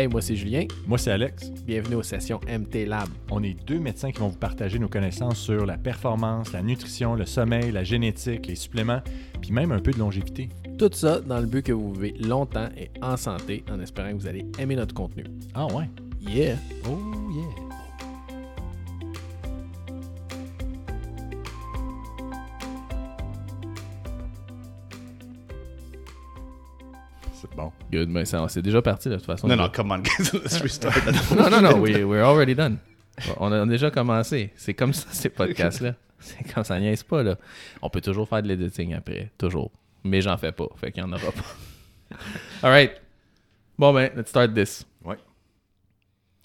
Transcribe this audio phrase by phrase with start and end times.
[0.00, 0.64] Hey, moi c'est Julien.
[0.86, 1.50] Moi, c'est Alex.
[1.66, 3.10] Bienvenue aux sessions MT Lab.
[3.30, 7.14] On est deux médecins qui vont vous partager nos connaissances sur la performance, la nutrition,
[7.16, 9.02] le sommeil, la génétique, les suppléments,
[9.42, 10.48] puis même un peu de longévité.
[10.78, 14.16] Tout ça dans le but que vous vivez longtemps et en santé, en espérant que
[14.16, 15.24] vous allez aimer notre contenu.
[15.52, 15.90] Ah ouais?
[16.22, 16.56] Yeah!
[16.88, 16.96] Oh
[17.34, 17.69] yeah!
[27.90, 29.48] Good, mais ça, c'est déjà parti de toute façon.
[29.48, 30.30] Non, non, come on, guys.
[30.32, 30.94] Let's restart.
[31.36, 32.78] non, non, non, we, we're already done.
[33.38, 34.50] On a déjà commencé.
[34.56, 35.94] C'est comme ça, ces podcasts-là.
[36.20, 37.36] C'est comme ça, niaise pas, là.
[37.82, 39.70] On peut toujours faire de l'editing après, toujours.
[40.04, 42.16] Mais j'en fais pas, fait qu'il y en aura pas.
[42.62, 42.92] Alright.
[43.78, 44.86] Bon, ben, let's start this.
[45.04, 45.16] Ouais.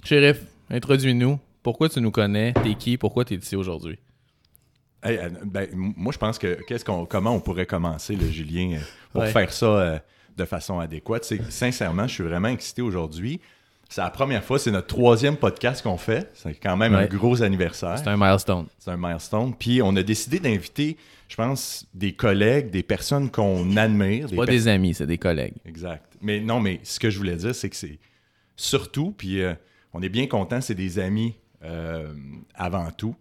[0.03, 1.39] Shérif, introduis-nous.
[1.61, 2.53] Pourquoi tu nous connais?
[2.63, 2.97] T'es qui?
[2.97, 3.97] Pourquoi t'es ici aujourd'hui?
[5.03, 8.77] Hey, euh, ben, moi, je pense que qu'est-ce qu'on, comment on pourrait commencer, le Julien,
[8.77, 8.79] euh,
[9.11, 9.31] pour Ouais.
[9.31, 9.99] faire ça euh,
[10.35, 11.23] de façon adéquate.
[11.23, 13.39] C'est, sincèrement, je suis vraiment excité aujourd'hui.
[13.89, 16.31] C'est la première fois, c'est notre troisième podcast qu'on fait.
[16.33, 17.97] C'est quand même un gros anniversaire.
[17.97, 18.65] C'est un milestone.
[18.79, 19.53] C'est un milestone.
[19.57, 24.27] Puis on a décidé d'inviter, je pense, des collègues, des personnes qu'on admire.
[24.35, 25.53] Pas des amis, c'est des collègues.
[25.65, 26.03] Exact.
[26.21, 27.99] Mais non, mais ce que je voulais dire, c'est que c'est
[28.55, 29.53] surtout, puis euh,
[29.93, 32.13] on est bien content, c'est des amis euh,
[32.55, 33.15] avant tout.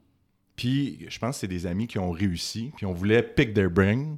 [0.56, 2.72] Puis je pense que c'est des amis qui ont réussi.
[2.76, 4.16] Puis on voulait pick their brain.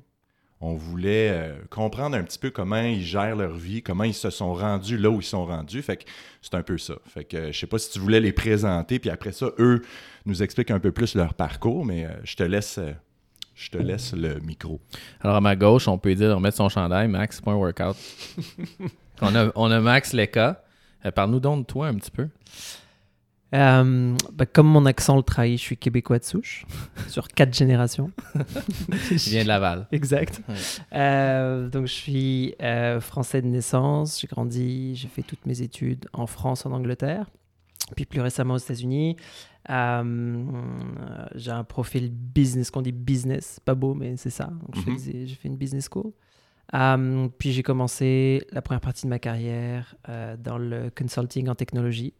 [0.60, 4.30] On voulait euh, comprendre un petit peu comment ils gèrent leur vie, comment ils se
[4.30, 5.82] sont rendus là où ils sont rendus.
[5.82, 6.04] Fait que
[6.40, 6.94] c'est un peu ça.
[7.06, 9.82] Fait que euh, je sais pas si tu voulais les présenter, puis après ça, eux
[10.24, 12.92] nous expliquent un peu plus leur parcours, mais euh, je te laisse, euh,
[13.54, 14.80] je te laisse le micro.
[15.20, 17.08] Alors, à ma gauche, on peut dire de remettre son chandail.
[17.08, 17.96] Max, c'est pas un workout.
[19.20, 20.62] on, a, on a Max Leka.
[21.04, 22.28] Euh, Parle-nous donc de toi un petit peu.
[23.54, 26.66] Euh, bah, comme mon accent le trahit, je suis québécois de souche,
[27.08, 28.10] sur quatre générations.
[29.10, 29.86] Il vient de Laval.
[29.92, 30.42] Exact.
[30.48, 30.54] Ouais.
[30.94, 34.20] Euh, donc, je suis euh, français de naissance.
[34.20, 37.30] J'ai grandi, j'ai fait toutes mes études en France, en Angleterre,
[37.94, 39.16] puis plus récemment aux États-Unis.
[39.70, 40.44] Euh,
[41.34, 44.46] j'ai un profil business, qu'on dit business, pas beau, mais c'est ça.
[44.46, 46.12] Donc, je faisais- j'ai fait une business school.
[46.74, 51.54] Euh, puis j'ai commencé la première partie de ma carrière euh, dans le consulting en
[51.54, 52.12] technologie.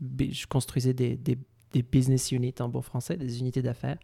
[0.00, 1.38] Je, construisais des, des-
[1.82, 3.98] business units en bon français, des unités d'affaires.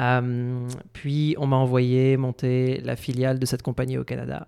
[0.00, 4.46] Euh, puis on m'a envoyé monter la filiale de cette compagnie au Canada,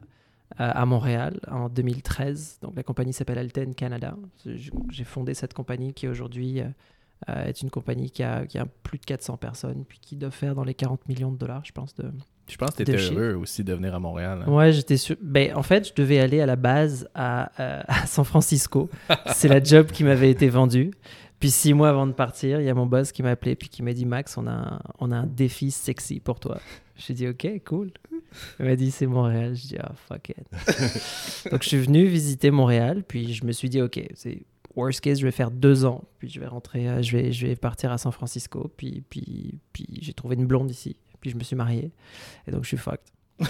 [0.60, 2.58] euh, à Montréal, en 2013.
[2.62, 4.16] Donc la compagnie s'appelle Alten Canada.
[4.46, 8.98] J'ai fondé cette compagnie qui aujourd'hui euh, est une compagnie qui a, qui a plus
[8.98, 11.94] de 400 personnes, puis qui doit faire dans les 40 millions de dollars, je pense,
[11.96, 12.10] de,
[12.48, 13.18] Je pense que t'étais chiffres.
[13.20, 14.44] heureux aussi de venir à Montréal.
[14.46, 14.50] hein.
[14.50, 15.16] Ouais, j'étais sûr.
[15.20, 18.88] Ben, en fait, je devais aller à la base à, euh, à San Francisco.
[19.34, 20.90] C'est la job qui m'avait été vendue.
[21.40, 23.68] Puis six mois avant de partir, il y a mon boss qui m'a appelé puis
[23.68, 26.58] qui m'a dit Max, on a un, on a un défi sexy pour toi.
[26.96, 27.92] J'ai dit ok, cool.
[28.58, 29.54] Il m'a dit c'est Montréal.
[29.54, 31.46] Je dis ah fuck it.
[31.52, 34.42] Donc je suis venu visiter Montréal, puis je me suis dit ok, c'est
[34.74, 37.46] worst case, je vais faire deux ans, puis je vais rentrer, euh, je vais, je
[37.46, 40.96] vais partir à San Francisco, puis puis puis j'ai trouvé une blonde ici,
[41.28, 41.92] puis je me suis marié,
[42.46, 43.00] et donc je suis fucked.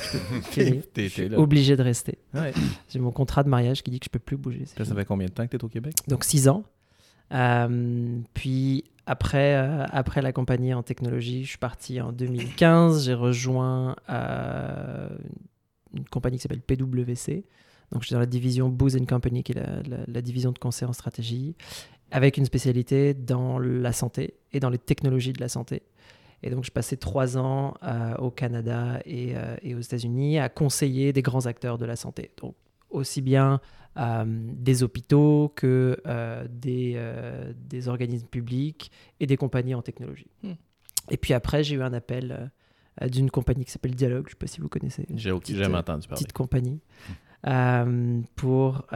[0.50, 0.82] Fini.
[0.96, 2.18] Je suis obligé de rester.
[2.34, 2.52] Ouais.
[2.90, 4.64] J'ai mon contrat de mariage qui dit que je peux plus bouger.
[4.66, 5.94] Ça, fait combien de temps que t'es au Québec?
[6.08, 6.64] Donc six ans.
[7.32, 13.04] Euh, puis après, euh, après la compagnie en technologie, je suis parti en 2015.
[13.06, 15.08] J'ai rejoint euh,
[15.94, 17.44] une compagnie qui s'appelle PwC.
[17.92, 20.58] Donc je suis dans la division Booz Company, qui est la, la- la division de
[20.58, 21.54] conseil en stratégie,
[22.10, 25.82] avec une spécialité dans la santé et dans les technologies de la santé.
[26.42, 30.48] Et donc, je passais trois ans euh, au Canada et, euh, et aux États-Unis à
[30.48, 32.30] conseiller des grands acteurs de la santé.
[32.40, 32.54] Donc,
[32.90, 33.60] aussi bien
[33.98, 36.00] euh, des hôpitaux que
[36.48, 37.00] des,
[37.56, 38.90] des organismes publics
[39.20, 40.30] et des compagnies en technologie.
[40.42, 40.52] Hmm.
[41.10, 42.50] Et puis après, j'ai eu un appel
[43.06, 45.06] d'une compagnie qui s'appelle Dialogue, je ne sais pas si vous connaissez.
[45.14, 46.22] J'ai jamais entendu parler.
[46.22, 46.80] petite compagnie
[47.46, 48.86] euh, pour,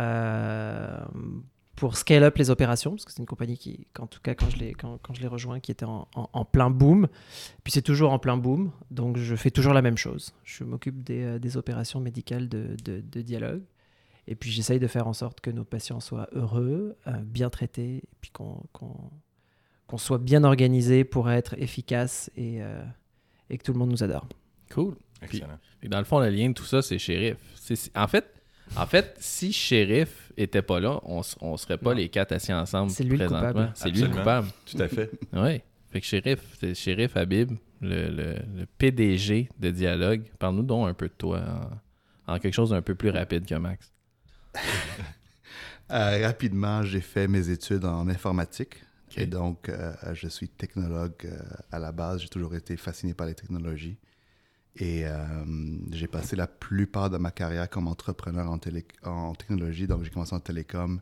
[1.76, 4.48] pour scale up les opérations, parce que c'est une compagnie qui, qu'en tout cas, quand
[4.50, 7.08] je l'ai, quand, quand je l'ai rejoint, qui était en, en- en plein boom.
[7.64, 10.32] Puis c'est toujours en plein boom, donc je fais toujours la même chose.
[10.44, 13.62] Je m'occupe des, euh, des opérations médicales de, de, de dialogue.
[14.28, 17.96] Et puis j'essaye de faire en sorte que nos patients soient heureux, euh, bien traités,
[17.96, 18.62] et puis qu'on,
[19.96, 22.82] soit bien organisé pour être efficace et, euh,
[23.50, 24.26] et que tout le monde nous adore.
[24.70, 24.94] Cool.
[25.20, 25.58] Excellent.
[25.82, 27.36] Et dans le fond, le lien de tout ça, c'est shérif.
[27.94, 28.41] En, fait,
[28.76, 31.96] en fait, si shérif était pas là, on, on serait pas Non.
[31.96, 33.72] les quatre assis ensemble C'est lui le coupable.
[33.74, 34.16] C'est lui le Absolument.
[34.22, 34.48] coupable.
[34.66, 35.10] Tout à fait.
[35.34, 35.60] Oui.
[35.90, 37.52] Fait que shérif, c'est shérif Habib,
[37.82, 40.22] le, le- le PDG de Dialogue.
[40.38, 41.42] Parle-nous donc un peu de toi
[42.26, 43.92] en, en quelque chose d'un peu plus rapide que Max.
[45.90, 48.76] Euh, rapidement, j'ai fait mes études en informatique.
[49.16, 51.38] Et donc, euh, je suis technologue euh,
[51.70, 52.22] à la base.
[52.22, 53.98] J'ai toujours été fasciné par les technologies.
[54.76, 55.44] Et euh,
[55.90, 59.86] j'ai passé la plupart de ma carrière comme entrepreneur en, télé- en technologie.
[59.86, 61.00] Donc, j'ai commencé en télécom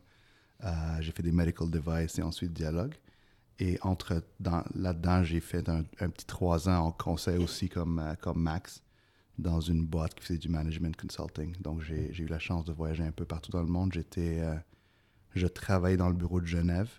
[0.63, 2.93] Euh, j'ai fait des medical devices et ensuite dialogue.
[3.59, 3.79] Et
[4.75, 8.83] là-dedans, j'ai fait un, petit trois ans en conseil aussi comme, euh, comme Max
[9.39, 11.55] dans une boîte qui faisait du management consulting.
[11.61, 13.93] Donc, j'ai eu la chance de voyager un peu partout dans le monde.
[13.93, 14.55] J'étais, euh,
[15.35, 16.89] je travaillais dans le bureau de Genève,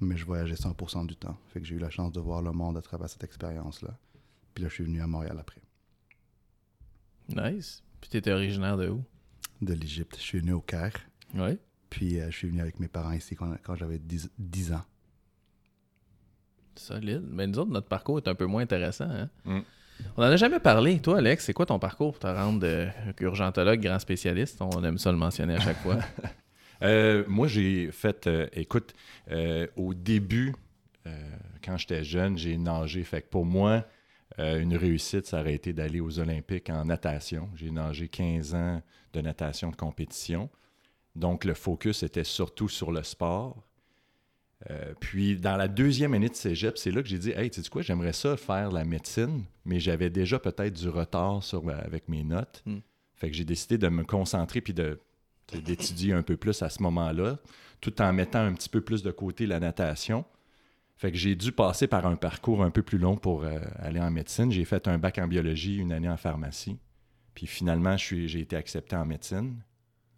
[0.00, 1.38] mais je voyageais 100% du temps.
[1.52, 3.96] Fait que j'ai eu la chance de voir le monde à travers cette expérience-là.
[4.54, 5.59] Puis là, je suis venu à Montréal après,
[7.36, 7.82] Nice.
[8.00, 9.04] Puis t'étais originaire de où?
[9.62, 10.16] de l'Égypte.
[10.18, 10.94] Je suis venu au Caire.
[11.34, 11.58] Ouais.
[11.90, 14.84] Puis euh, je suis venu avec mes parents ici quand, quand j'avais 10, 10 ans.
[16.76, 17.24] Solide.
[17.30, 19.10] Mais nous autres, notre parcours est un peu moins intéressant.
[19.10, 19.28] Hein?
[19.44, 19.60] Mm.
[20.16, 20.98] On n'en a jamais parlé.
[21.00, 22.88] Toi, Alex, c'est quoi ton parcours pour te rendre euh,
[23.20, 24.62] urgentologue, grand spécialiste?
[24.62, 25.98] On aime ça le mentionner à chaque fois.
[26.82, 28.94] Euh, moi, j'ai fait, euh, écoute,
[29.30, 30.54] euh, au début,
[31.06, 31.10] euh,
[31.62, 33.02] quand j'étais jeune, j'ai nagé.
[33.04, 33.84] Fait que pour moi,
[34.38, 37.48] euh, une réussite, ça aurait été d'aller aux Olympiques en natation.
[37.54, 38.82] J'ai nagé 15 ans
[39.12, 40.48] de natation de compétition.
[41.16, 43.66] Donc, le focus était surtout sur le sport.
[44.70, 47.62] Euh, puis, dans la deuxième année de cégep, c'est là que j'ai dit Hey, tu
[47.62, 52.08] sais quoi, j'aimerais ça faire la médecine, mais j'avais déjà peut-être du retard sur, avec
[52.08, 52.62] mes notes.
[52.66, 52.78] Hmm.
[53.16, 55.00] Fait que j'ai décidé de me concentrer puis de
[55.58, 57.38] d'étudier un peu plus à ce moment-là,
[57.80, 60.24] tout en mettant un petit peu plus de côté la natation.
[61.00, 64.00] Fait que j'ai dû passer par un parcours un peu plus long pour euh, aller
[64.00, 64.52] en médecine.
[64.52, 66.76] J'ai fait un bac en biologie, une année en pharmacie.
[67.32, 69.62] Puis finalement, j'ai été accepté en médecine.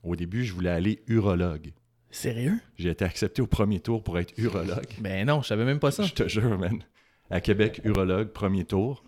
[0.02, 1.70] Au début, je voulais aller urologue.
[2.10, 2.58] Sérieux?
[2.74, 4.88] J'ai été accepté au premier tour pour être urologue.
[4.98, 6.02] Ben non, je savais même pas ça.
[6.02, 6.82] Je te jure, man.
[7.30, 9.04] À Québec, urologue, premier tour.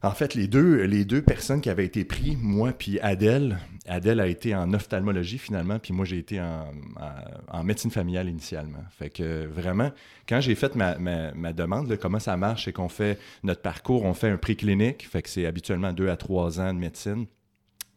[0.00, 3.58] En fait, les deux, les deux personnes qui avaient été prises, moi puis Adèle,
[3.88, 8.28] Adèle a été en ophtalmologie finalement, puis moi j'ai été en, en- en médecine familiale
[8.28, 8.84] initialement.
[8.96, 9.90] Fait que vraiment,
[10.28, 13.60] quand j'ai fait ma, ma- ma demande, là, comment ça marche, c'est qu'on fait notre
[13.60, 17.26] parcours, on fait un préclinique, fait que c'est habituellement deux à trois ans de médecine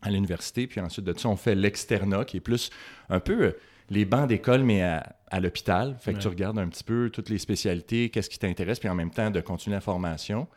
[0.01, 2.71] à l'université, puis ensuite de ça, on fait l'externat, qui est plus
[3.09, 3.51] un peu euh,
[3.92, 5.95] les bancs d'école, mais à, à l'hôpital.
[6.00, 6.21] Fait que Ouais.
[6.24, 9.30] tu regardes un petit peu toutes les spécialités, qu'est-ce qui t'intéresse, puis en même temps
[9.30, 10.48] de continuer la formation.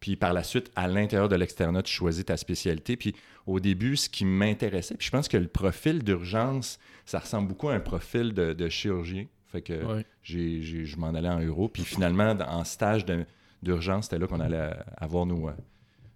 [0.00, 2.96] Puis par la suite, à l'intérieur de l'externat, tu choisis ta spécialité.
[2.96, 3.14] Puis
[3.46, 7.68] au début, ce qui m'intéressait, puis je pense que le profil d'urgence, ça ressemble beaucoup
[7.68, 9.26] à un profil de, de chirurgien.
[9.46, 10.06] Fait que Ouais.
[10.22, 11.68] j'ai- j'ai- je m'en allais en euro.
[11.68, 13.26] Puis finalement, en stage de-
[13.62, 15.52] d'urgence, c'était là qu'on allait avoir nos, euh,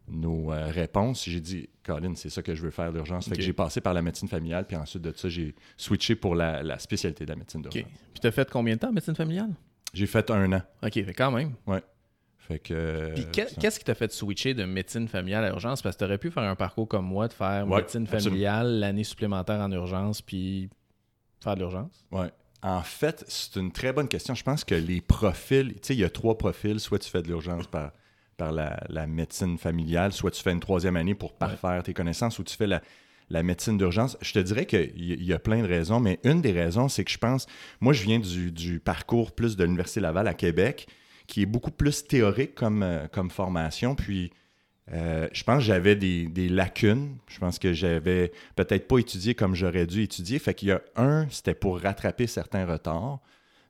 [0.08, 1.24] nos euh, réponses.
[1.28, 3.28] J'ai dit, Colin, c'est ça que je veux faire d'urgence.
[3.28, 6.34] Fait que j'ai passé par la médecine familiale, puis ensuite de ça, j'ai switché pour
[6.34, 7.82] la, la spécialité de la médecine d'urgence.
[8.12, 9.50] Puis t'as fait combien de temps en médecine familiale?
[9.92, 10.62] J'ai fait un an.
[10.82, 11.52] OK, fait quand même.
[12.46, 12.74] Fait que.
[12.74, 15.80] euh, Puis ça- qu'est-ce qui t'a fait switcher de médecine familiale à urgence?
[15.80, 19.04] Parce que t'aurais pu faire un parcours comme moi, de faire Ouais, médecine familiale, l'année
[19.04, 20.68] supplémentaire en urgence, puis
[21.42, 22.04] faire de l'urgence?
[22.12, 22.30] Ouais.
[22.62, 24.34] En fait, c'est une très bonne question.
[24.34, 26.78] Je pense que les profils, tu sais, il y a trois profils.
[26.80, 27.92] Soit tu fais de l'urgence par,
[28.36, 32.38] par la, la médecine familiale, soit tu fais une troisième année pour parfaire tes connaissances,
[32.38, 32.80] ou tu fais la,
[33.30, 34.16] la médecine d'urgence.
[34.22, 37.04] Je te dirais qu'il y, y a plein de raisons, mais une des raisons, c'est
[37.04, 37.46] que je pense,
[37.80, 40.86] moi, je viens du, du parcours plus de l'Université Laval à Québec,
[41.26, 43.94] qui est beaucoup plus théorique comme, euh, comme formation.
[43.94, 44.30] Puis,
[44.92, 47.16] euh, je pense que j'avais des, des lacunes.
[47.28, 50.38] Je pense que j'avais peut-être pas étudié comme j'aurais dû étudier.
[50.38, 53.20] Fait qu'il y a un, c'était pour rattraper certains retards.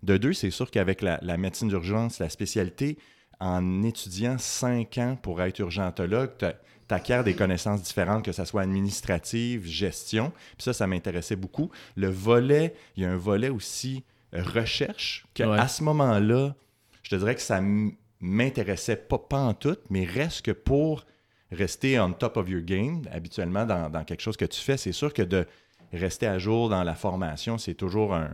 [0.02, 2.98] De deux, c'est sûr qu'avec la, la médecine d'urgence, la spécialité,
[3.40, 8.62] en étudiant cinq ans pour être urgentologue, tu acquiers des connaissances différentes, que ce soit
[8.62, 10.30] administrative, gestion.
[10.56, 11.70] Puis ça, ça m'intéressait beaucoup.
[11.96, 15.68] Le volet, il y a un volet aussi euh, recherche, qu'à Ouais.
[15.68, 16.54] ce moment-là,
[17.14, 17.60] te dirais que ça
[18.20, 21.04] m'intéressait pas, pas en tout, mais reste que pour
[21.52, 24.92] rester on top of your game, habituellement dans, dans quelque chose que tu fais, c'est
[24.92, 25.46] sûr que de
[25.92, 28.30] rester à jour dans la formation, c'est toujours un,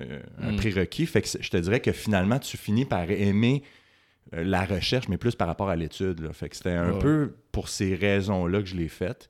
[0.00, 0.56] euh, un Mm.
[0.56, 1.06] prérequis.
[1.06, 3.62] Fait que je te dirais que finalement, tu finis par aimer
[4.34, 6.30] euh, la recherche, mais plus par rapport à l'étude.
[6.32, 9.28] Fait que c'était un peu pour ces raisons-là que je l'ai faite.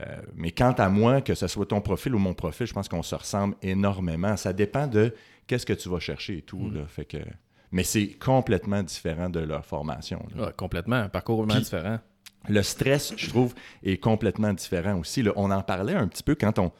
[0.00, 2.88] Euh, mais quant à moi, que ce soit ton profil ou mon profil, je pense
[2.88, 4.36] qu'on se ressemble énormément.
[4.36, 5.14] Ça dépend de
[5.46, 6.58] qu'est-ce que tu vas chercher et tout.
[6.58, 6.74] Mm.
[6.74, 6.86] là.
[6.86, 7.18] Fait que...
[7.72, 10.24] Mais c'est complètement différent de leur formation.
[10.36, 10.46] là.
[10.46, 10.96] Ouais, complètement.
[10.96, 11.98] Un parcours vraiment Puis- différent.
[12.48, 15.22] Le stress, je trouve, est complètement différent aussi.
[15.22, 15.32] là.
[15.36, 16.72] On en parlait un petit peu quand on,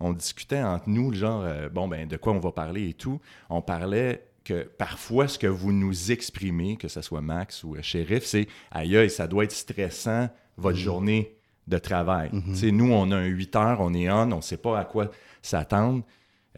[0.00, 3.20] on discutait entre nous, genre, euh, bon, ben, de quoi on va parler et tout.
[3.48, 7.82] On parlait que parfois, ce que vous nous exprimez, que ce soit Max ou euh,
[7.82, 11.36] Shérif, c'est aïe, aïe, ça doit être stressant, votre journée
[11.68, 12.30] de travail.
[12.48, 14.78] Tu sais, Nous, on a un 8 heures, on est on, on ne sait pas
[14.80, 15.10] à quoi
[15.42, 16.02] s'attendre.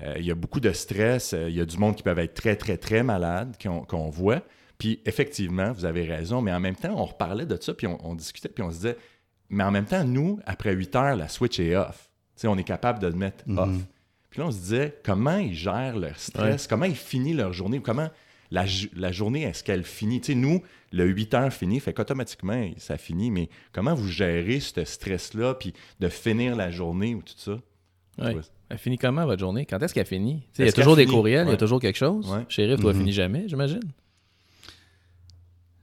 [0.03, 1.33] Euh, Il y a beaucoup de stress.
[1.33, 3.57] euh, Il y a du monde qui peuvent être très, très, très malades
[3.89, 4.43] qu'on voit.
[4.79, 7.99] Puis effectivement, vous avez raison, mais en même temps, on reparlait de ça, puis on,
[8.07, 8.97] on discutait, puis on se disait,
[9.49, 12.11] mais en même temps, nous, après 8 heures, la switch est off.
[12.37, 13.71] Tu sais, on est capable de le mettre off.
[14.29, 17.81] Puis là, on se disait, comment ils gèrent leur stress, comment ils finissent leur journée,
[17.81, 18.11] comment
[18.51, 18.65] la,
[19.13, 20.21] journée, est-ce qu'elle finit?
[20.21, 20.63] Tu sais, nous,
[20.93, 25.73] le 8 heures finit, fait qu'automatiquement, ça finit, mais comment vous gérez ce stress-là, puis
[26.01, 27.59] de finir la journée ou tout ça?
[28.19, 28.37] Ouais.
[28.69, 29.65] Elle finit comment votre journée?
[29.65, 30.43] Quand est-ce qu'elle finit?
[30.59, 32.29] Il y a toujours des courriels, il y a toujours quelque chose.
[32.31, 32.45] Ouais.
[32.49, 32.99] Shérif, toi, Mhm.
[33.01, 33.81] finit jamais, j'imagine?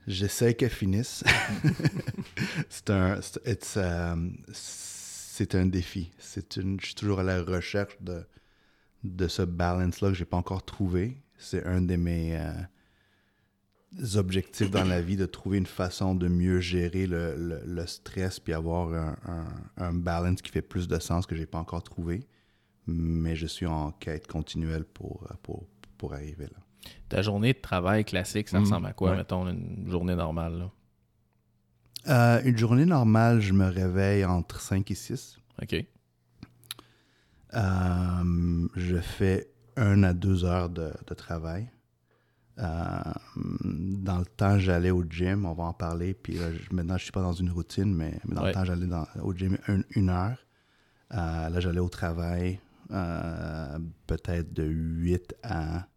[0.06, 1.24] J'essaie qu'elle finisse.
[2.70, 3.78] c'est un, c'est
[5.56, 6.12] um, un défi.
[6.18, 8.26] C'est une, je suis toujours à la recherche de,
[9.06, 11.18] de ce balance-là que j'ai pas encore trouvé.
[11.38, 12.52] C'est un de mes euh,
[14.16, 18.42] objectifs dans la vie de trouver une façon de mieux gérer le, le- le stress
[18.42, 21.84] puis avoir un, un- un balance qui fait plus de sens que j'ai pas encore
[21.84, 22.28] trouvé.
[22.88, 25.66] Mais je suis en quête continuelle pour, pour,
[25.98, 26.90] pour arriver là.
[27.08, 28.64] Ta journée de travail classique, ça Mhm.
[28.66, 29.18] ressemble à quoi, Ouais.
[29.18, 30.58] mettons, une journée normale?
[30.60, 30.72] là?
[32.10, 35.38] Euh, une journée normale, je me réveille entre 5 et 6.
[35.62, 35.86] OK.
[37.56, 41.70] Euh, je fais un à deux heures de, de travail.
[42.60, 43.00] Euh,
[43.66, 46.14] dans le temps, j'allais au gym, on va en parler.
[46.14, 48.50] Puis là, je- maintenant, je suis pas dans une routine, mais, mais dans Ouais.
[48.50, 48.88] le temps, j'allais
[49.22, 50.38] au gym une, une heure.
[51.14, 52.60] Euh, là, j'allais au travail
[52.92, 55.88] euh, peut-être de 8 à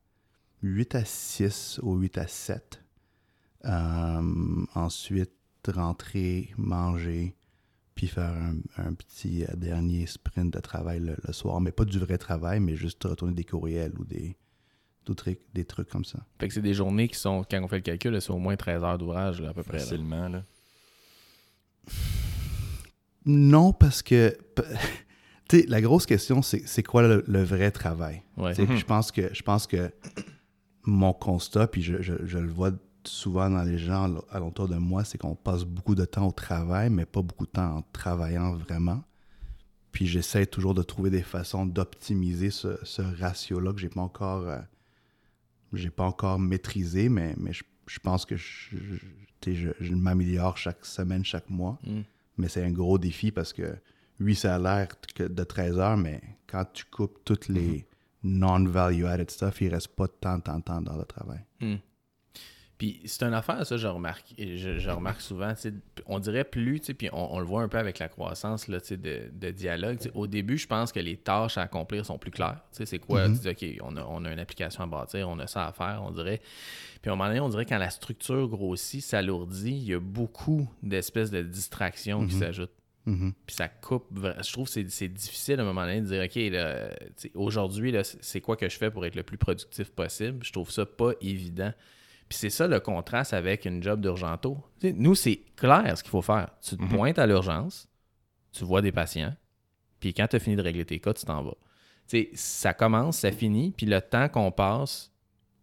[0.63, 2.83] 8 à 6 ou 8 à 7.
[3.65, 5.33] Euh, ensuite,
[5.69, 7.35] rentrer, manger,
[7.95, 11.61] puis faire un, un petit euh, dernier sprint de travail le, le soir.
[11.61, 14.37] Mais pas du vrai travail, mais juste retourner des courriels ou des,
[15.55, 16.19] des trucs comme ça.
[16.39, 18.39] Fait que c'est des journées qui sont, quand on fait le calcul, là, c'est au
[18.39, 19.79] moins 13 heures d'ouvrage, là, à peu près.
[19.79, 19.85] là.
[19.85, 20.43] Facilement, là.
[23.25, 24.37] Non, parce que
[25.53, 28.23] la grosse question, c'est quoi le, le vrai travail?
[28.37, 28.55] Ouais.
[28.55, 29.91] Je pense que je pense que
[30.85, 32.71] mon constat, puis je, je- je le vois
[33.05, 36.33] souvent dans les gens al- alentour de moi, c'est qu'on passe beaucoup de temps au
[36.33, 39.03] travail, mais pas beaucoup de temps en travaillant vraiment.
[39.93, 44.47] Puis j'essaie toujours de trouver des façons d'optimiser ce, ce ratio-là que j'ai pas encore
[44.49, 44.59] euh,
[45.73, 48.77] j'ai pas encore maîtrisé, mais, mais je, je pense que je,
[49.81, 51.79] je, m'améliore chaque semaine, chaque mois.
[51.87, 52.01] Mm.
[52.39, 53.77] Mais c'est un gros défi parce que,
[54.21, 57.87] oui, ça a l'air que de 13 heures, mais quand tu coupes toutes les
[58.23, 61.41] non-value-added stuff, il reste pas tant, tant, tant dans le travail.
[61.61, 61.77] Hmm.
[62.79, 65.55] Puis c'est une affaire, ça, je remarque, je, je remarque souvent,
[66.05, 69.31] on dirait plus, puis on, on le voit un peu avec la croissance là, de,
[69.33, 69.99] de dialogue.
[70.15, 72.61] Au début, je pense que les tâches à accomplir sont plus claires.
[72.73, 73.29] C'est quoi?
[73.29, 73.39] Mhm.
[73.39, 75.73] Tu dis, OK, on a, on a une application à bâtir, on a ça à
[75.73, 76.43] faire, on dirait.
[77.01, 79.95] Puis à un moment donné, on dirait que quand la structure grossit, s'alourdit, il y
[79.95, 82.41] a beaucoup d'espèces de distractions qui Mhm.
[83.07, 83.33] Mhm.
[83.47, 84.07] Puis ça coupe.
[84.15, 88.57] Je trouve que c'est- difficile à un moment donné de dire OK, aujourd'hui, c'est quoi
[88.57, 90.45] que je fais pour être le plus productif possible?
[90.45, 91.73] Je trouve ça pas évident.
[92.29, 94.59] Puis c'est ça le contraste avec une job d'urgento.
[94.83, 96.51] Nous, c'est clair ce qu'il faut faire.
[96.61, 96.89] Tu te Mhm.
[96.89, 97.89] pointes à l'urgence,
[98.53, 99.35] tu vois des patients,
[100.01, 101.55] puis quand tu as fini de régler tes cas, tu t'en vas.
[102.09, 105.13] Tu sais, ça commence, ça finit, puis le temps qu'on passe,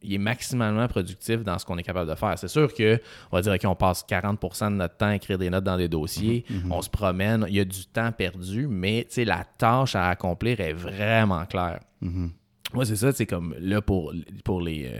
[0.04, 2.38] il est maximalement productif dans ce qu'on est capable de faire.
[2.38, 3.00] C'est sûr que
[3.32, 5.78] on va dire OK, on passe 40% de notre temps à écrire des notes dans
[5.78, 6.72] des dossiers, Mhm.
[6.72, 10.74] on se promène, il y a du temps perdu, mais la tâche à accomplir est
[10.74, 11.80] vraiment claire.
[12.02, 12.32] Mhm.
[12.74, 15.00] Moi, c'est ça, c'est comme là pour, pour, les, euh,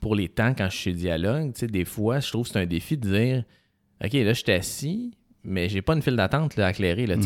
[0.00, 2.66] pour les temps quand je suis chez Dialogue, des fois, je trouve que c'est un
[2.66, 3.44] défi de dire
[4.02, 5.14] OK, là, je suis assis,
[5.44, 7.06] mais j'ai pas une file d'attente à éclairer.
[7.06, 7.16] Là,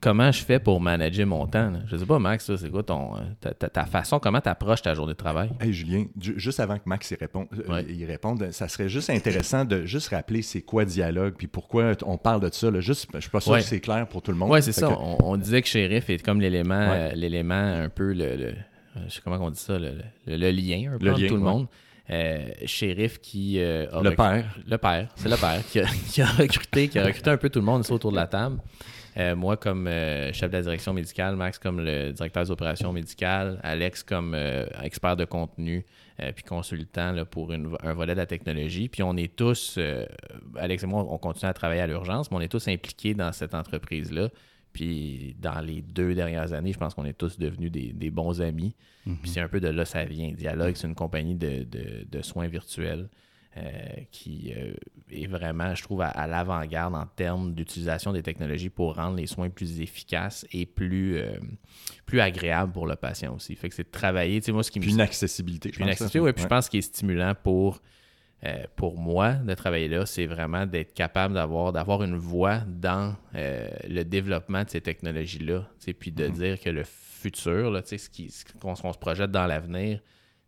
[0.00, 1.70] Comment je fais pour manager mon temps?
[1.70, 1.80] là?
[1.86, 4.82] Je sais pas, Max, c'est quoi ton, euh, ta, ta- ta façon, comment tu approches
[4.82, 5.50] ta journée de travail?
[5.60, 7.84] Hey Julien, ju- juste avant que Max y réponde, euh, Ouais.
[7.92, 12.16] y réponde, ça serait juste intéressant de juste rappeler c'est quoi dialogue, puis pourquoi on
[12.18, 12.70] parle de ça.
[12.70, 12.80] Là.
[12.80, 13.58] Juste, je suis pas sûr Ouais.
[13.60, 14.50] que c'est clair pour tout le monde.
[14.50, 14.88] Ouais, c'est ça.
[14.88, 17.10] que- On, on disait que shérif est comme l'élément, Ouais.
[17.12, 18.52] euh, l'élément un peu le, le- euh,
[19.08, 19.92] je sais comment on dit ça, le,
[20.26, 21.66] le- le lien un peu entre lien, tout le monde.
[22.08, 24.44] Euh, shérif qui euh, a Le père.
[24.64, 27.50] le père, c'est le père qui a, qui a recruté, qui a recruté un peu
[27.50, 28.58] tout le monde ici autour de la table.
[29.18, 32.92] Euh, moi comme euh, chef de la direction médicale, Max comme le directeur des opérations
[32.92, 35.86] médicales, Alex comme euh, expert de contenu,
[36.34, 38.88] puis consultant là, pour une- un volet de la technologie.
[38.88, 39.78] Puis on est tous,
[40.56, 43.32] Alex et moi, on continue à travailler à l'urgence, mais on est tous impliqués dans
[43.32, 44.28] cette entreprise-là.
[44.72, 48.40] Puis dans les deux dernières années, je pense qu'on est tous devenus des, des bons
[48.42, 48.74] amis.
[49.22, 50.32] Puis c'est un peu de là ça vient.
[50.32, 53.08] Dialogue, c'est une compagnie de, de- de soins virtuels
[54.10, 54.72] qui euh,
[55.10, 59.26] est vraiment, je trouve, à, à l'avant-garde en termes d'utilisation des technologies pour rendre les
[59.26, 61.38] soins plus efficaces et plus, euh,
[62.04, 63.54] plus agréables pour le patient aussi.
[63.56, 65.70] Fait que c'est de travailler, tu sais, moi, ce qui me Puis une accessibilité.
[65.70, 66.24] je puis une accessibilité, ça.
[66.24, 67.80] ouais, puis je pense qu'il est stimulant pour,
[68.44, 73.14] euh, pour moi de travailler là, c'est vraiment d'être capable d'avoir, d'avoir une voix dans
[73.34, 75.60] euh, le développement de ces technologies-là.
[75.80, 76.32] tu sais, Puis de Mhm.
[76.32, 79.46] dire que le futur, là, tu sais, ce qui- ce qu'on qu'on se projette dans
[79.46, 80.00] l'avenir,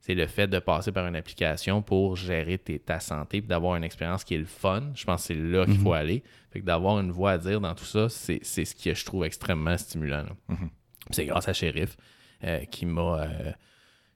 [0.09, 3.77] c'est le fait de passer par une application pour gérer tes- ta santé puis d'avoir
[3.77, 4.85] une expérience qui est le fun.
[4.95, 5.81] Je pense que c'est là qu'il Mhm.
[5.83, 6.23] faut aller.
[6.51, 9.27] Fait que d'avoir une voix à dire dans tout ça, c'est ce que je trouve
[9.27, 10.25] extrêmement stimulant.
[10.49, 10.71] Mhm.
[11.11, 11.95] C'est grâce à Shérif
[12.43, 13.53] euh, qui m'a euh,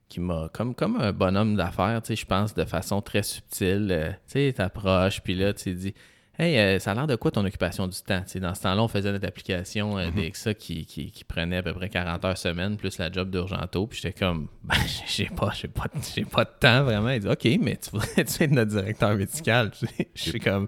[0.09, 4.33] qui m'a comme comme un bonhomme d'affaires, je pense de façon très subtile, euh, tu
[4.47, 5.93] sais, t'approches puis là tu dis
[6.39, 8.23] Hey, euh, ça a l'air de quoi ton occupation du temps?
[8.41, 11.73] Dans ce temps-là, on faisait notre application euh, DXA qui, qui, qui prenait à peu
[11.73, 13.85] près 40 heures semaine, plus la job d'Urgento.
[13.85, 14.73] Puis j'étais comme, ben,
[15.07, 15.85] j'ai pas, j'ai pas,
[16.15, 17.09] j'ai pas de temps vraiment.
[17.11, 19.69] Il dit, OK, mais tu voudrais tu être notre directeur médical.
[20.15, 20.65] Je suis comme,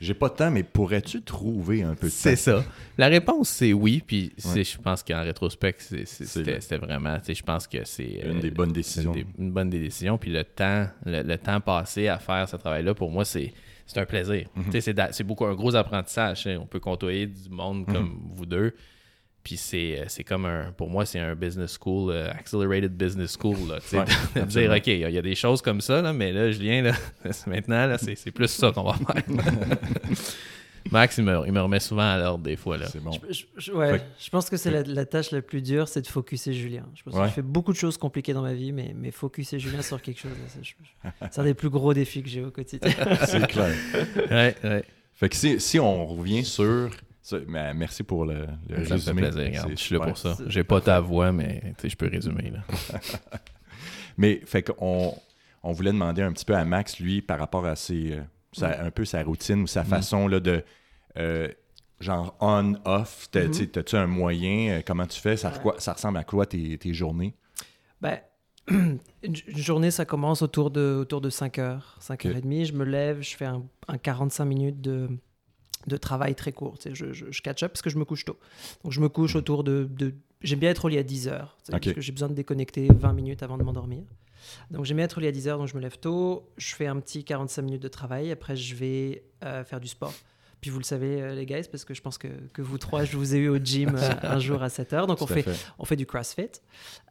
[0.00, 2.18] J'ai pas de temps, mais pourrais-tu trouver un peu de temps?
[2.18, 2.64] c'est ça.
[2.98, 4.02] La réponse, c'est oui.
[4.04, 4.64] Puis Ouais.
[4.64, 9.14] je pense qu'en rétrospect, c'était vraiment, je pense que c'est Une euh, des bonnes décisions.
[9.14, 10.18] Une, des- une bonne des décisions.
[10.18, 13.52] Puis le temps, le, le temps passé à faire ce travail-là, pour moi, c'est
[13.86, 14.46] c'est un plaisir.
[14.56, 14.80] Mhm.
[15.12, 16.48] C'est beaucoup un gros apprentissage.
[16.60, 17.94] On peut côtoyer du monde Mhm.
[17.94, 18.74] comme vous deux.
[19.42, 23.36] Puis c'est euh, c'est comme un, pour moi, c'est un business school, euh, accelerated business
[23.38, 23.56] school.
[23.68, 24.04] Là, Ouais,
[24.40, 24.70] de dire.
[24.72, 26.92] OK, il y, a- des choses comme ça, là, mais là, Julien, là,
[27.46, 29.22] maintenant, là, c'est c'est plus ça qu'on va faire.
[30.90, 32.76] Max, il me, il me remet souvent à l'ordre des fois.
[32.76, 32.86] Là.
[32.90, 33.10] C'est bon.
[33.56, 36.06] Je, ouais, Fait je pense que c'est la, la tâche la plus dure, c'est de
[36.06, 36.84] focuser Julien.
[36.94, 39.58] Je pense que je fais beaucoup de choses compliquées dans ma vie, mais, mais focuser
[39.58, 42.44] Julien sur quelque chose, c'est je- je- c'est un des plus gros défis que j'ai
[42.44, 42.90] au quotidien.
[43.26, 43.74] C'est clair.
[44.30, 44.84] Ouais, ouais.
[45.14, 46.90] Fait que si, si on revient sur.
[47.22, 49.22] ça- mais merci pour le, le Ça me fait résumé.
[49.30, 50.36] plaisir, Je suis là pour ça.
[50.48, 52.50] J'ai pas ta voix, mais je peux résumer.
[52.50, 53.00] Là.
[54.16, 55.14] Mais fait qu'on
[55.62, 58.20] on voulait demander un petit peu à Max, lui, par rapport à ses, euh,
[58.54, 59.86] sa- un peu sa routine ou sa Mm.
[59.86, 60.64] façon là, de.
[61.16, 61.48] euh,
[62.00, 63.28] genre on-off.
[63.34, 63.52] Mhm.
[63.52, 64.78] sais, T'as-tu un moyen?
[64.78, 65.36] euh, comment tu fais?
[65.36, 65.50] Ça,
[65.92, 67.34] ressemble à quoi tes, tes journées?
[68.00, 68.18] Ben,
[68.70, 69.00] une,
[69.56, 72.64] journée, ça commence autour de, autour de 5h, 5h30.
[72.66, 75.08] Je me lève, je fais un, un 45 minutes de,
[75.86, 76.78] de travail très court.
[76.78, 78.38] Tu sais, je, je, je catch up parce que je me couche tôt.
[78.82, 79.86] Donc, je me couche autour de.
[79.90, 81.42] de- J'aime bien être au lit à 10h.
[81.42, 81.48] Ok.
[81.70, 84.02] Parce que j'ai besoin de déconnecter 20 minutes avant de m'endormir.
[84.70, 86.48] Donc, j'aime bien être lit à 10h, donc je me lève tôt.
[86.56, 88.30] Je fais un petit 45 minutes de travail.
[88.30, 90.12] Après, je vais euh, faire du sport.
[90.60, 93.04] Puis vous le savez, euh, les guys, parce que je pense que, que vous trois,
[93.04, 95.06] je vous ai eu au gym euh, un jour à 7h.
[95.06, 95.72] Donc, on Tout fait, fait.
[95.78, 96.48] on fait du CrossFit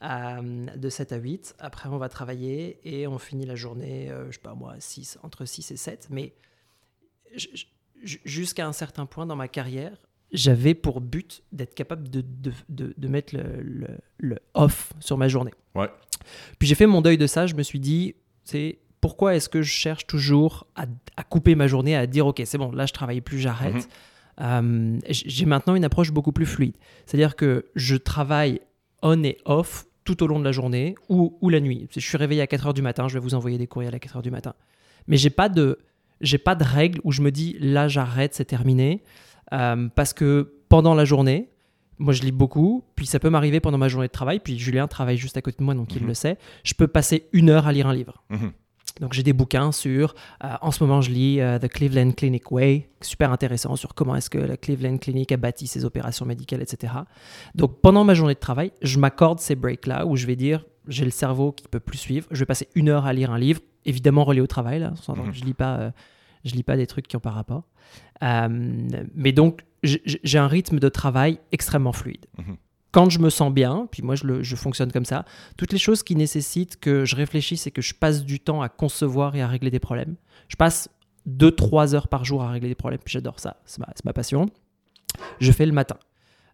[0.02, 1.56] euh, de 7 à 8.
[1.60, 5.20] Après, on va travailler et on finit la journée, euh, je sais pas moi, 6,
[5.22, 6.08] entre 6 et 7.
[6.10, 6.34] Mais
[8.04, 9.98] jusqu'à un certain point dans ma carrière,
[10.34, 15.18] j'avais pour but d'être capable de, de, de- de mettre le, le- le off sur
[15.18, 15.52] ma journée.
[15.75, 15.90] Ouais.
[16.60, 17.46] Puis j'ai fait mon deuil de ça.
[17.48, 20.86] Je me suis dit, c'est pourquoi est-ce que je cherche toujours à,
[21.17, 23.74] à couper ma journée, à dire, OK, c'est bon, là, je travaille plus, j'arrête.
[23.76, 23.82] Mhm.
[24.41, 26.76] Euh, j'ai maintenant une approche beaucoup plus fluide.
[27.06, 28.62] C'est-à-dire que je travaille
[29.04, 31.88] on et off tout au long de la journée ou, ou la nuit.
[31.91, 33.93] Si je suis réveillé à 4 heures du matin, je vais vous envoyer des courriels
[33.93, 34.54] à 4 heures du matin.
[35.08, 35.78] Mais j'ai pas de
[36.22, 39.04] j'ai pas de règle où je me dis là j'arrête, c'est terminé.
[39.54, 41.50] Euh, parce que pendant la journée,
[42.00, 44.88] moi je lis beaucoup, puis ça peut m'arriver pendant ma journée de travail, puis Julien
[44.88, 46.08] travaille juste à côté de moi, donc il Mhm.
[46.08, 46.38] le sait.
[46.63, 48.24] Je peux passer une heure à lire un livre.
[48.30, 48.52] Mhm.
[49.00, 50.13] Donc j'ai des bouquins sur,
[50.44, 54.16] euh, en ce moment je lis euh, The Cleveland Clinic Way, super intéressant sur comment
[54.16, 56.94] est-ce que la Cleveland Clinic a bâti ses opérations médicales, etc.
[57.56, 61.06] Donc pendant ma journée de travail, je m'accorde ces breaks-là où je vais dire, j'ai
[61.06, 63.62] le cerveau qui peut plus suivre, je vais passer une heure à lire un livre,
[63.86, 65.32] évidemment relié au travail, là, Mhm.
[65.34, 65.92] je lis pas, euh,
[66.43, 67.63] je lis pas des trucs qui ont pas rapport.
[68.23, 68.47] Euh,
[69.13, 72.25] mais donc j'ai un rythme de travail extrêmement fluide.
[72.38, 72.58] Mhm.
[72.91, 75.25] Quand je me sens bien, puis moi je, le- je fonctionne comme ça,
[75.58, 78.69] toutes les choses qui nécessitent que je réfléchisse et que je passe du temps à
[78.69, 80.15] concevoir et à régler des problèmes.
[80.47, 80.89] Je passe
[81.27, 84.13] 2-3 heures par jour à régler des problèmes, puis j'adore ça, c'est ma, c'est ma
[84.13, 84.45] passion.
[85.39, 85.97] Je fais le matin.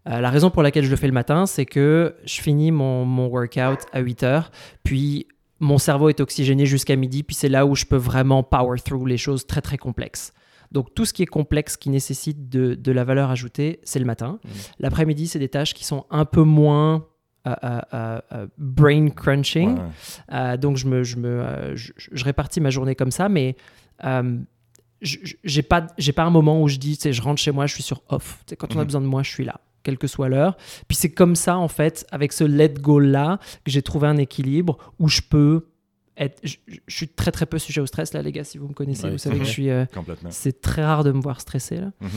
[0.07, 3.03] Euh, la raison pour laquelle je le fais le matin, c'est que je finis mon,
[3.05, 4.51] mon workout à 8 heures,
[4.83, 5.27] puis
[5.59, 9.05] mon cerveau est oxygéné jusqu'à midi, puis c'est là où je peux vraiment power through
[9.07, 10.33] les choses très très complexes.
[10.71, 14.05] Donc tout ce qui est complexe, qui nécessite de, de la valeur ajoutée, c'est le
[14.05, 14.39] matin.
[14.43, 14.51] Mhm.
[14.79, 17.05] L'après-midi, c'est des tâches qui sont un peu moins
[17.47, 19.77] euh, euh, euh, brain crunching.
[20.31, 23.55] Ouais, donc je me, je me, je, je répartis ma journée comme ça, mais
[25.01, 27.65] j'ai pas, j'ai pas un moment où je dis, tu sais, je rentre chez moi,
[27.67, 28.39] je suis sur off.
[28.45, 28.85] Tu sais, quand on a Mhm.
[28.85, 30.57] besoin de moi, je suis là, quelle que soit l'heure.
[30.87, 34.17] Puis c'est comme ça, en fait, avec ce let go là, que j'ai trouvé un
[34.17, 35.67] équilibre où je peux
[36.17, 36.39] être.
[36.43, 38.43] Je, je suis très très peu sujet au stress là, les gars.
[38.43, 39.69] Si vous me connaissez, Ouais, vous savez que je suis.
[39.69, 40.31] euh, Complètement.
[40.31, 41.91] c'est très rare de me voir stressé là.
[42.01, 42.09] Mhm.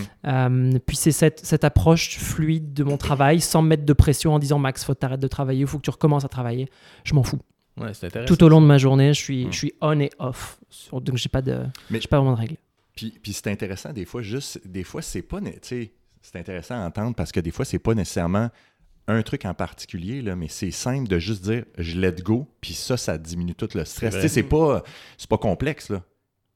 [0.75, 4.35] Euh, puis c'est cette, cette approche fluide de mon travail sans me mettre de pression
[4.35, 6.69] en disant Max, faut que t'arrêtes de travailler, il faut que tu recommences à travailler.
[7.05, 7.39] Je m'en fous.
[7.81, 8.35] Ouais, c'est intéressant.
[8.35, 9.53] Tout au long de ma journée, je suis, Mm.
[9.53, 10.59] je suis on et off.
[10.69, 12.57] Sur- Donc j'ai pas de, Mais- pas vraiment de règles.
[12.95, 16.77] Puis, puis c'est intéressant, des fois, juste, des fois, c'est pas, tu sais, c'est intéressant
[16.83, 18.49] à entendre parce que des fois, c'est pas nécessairement
[19.09, 22.73] un truc en particulier, là, mais c'est simple de juste dire je let go, puis
[22.75, 23.95] ça, ça diminue tout le stress.
[23.95, 24.29] C'est Tu sais, vrai.
[24.29, 24.83] c'est pas,
[25.29, 26.03] pas complexe, là.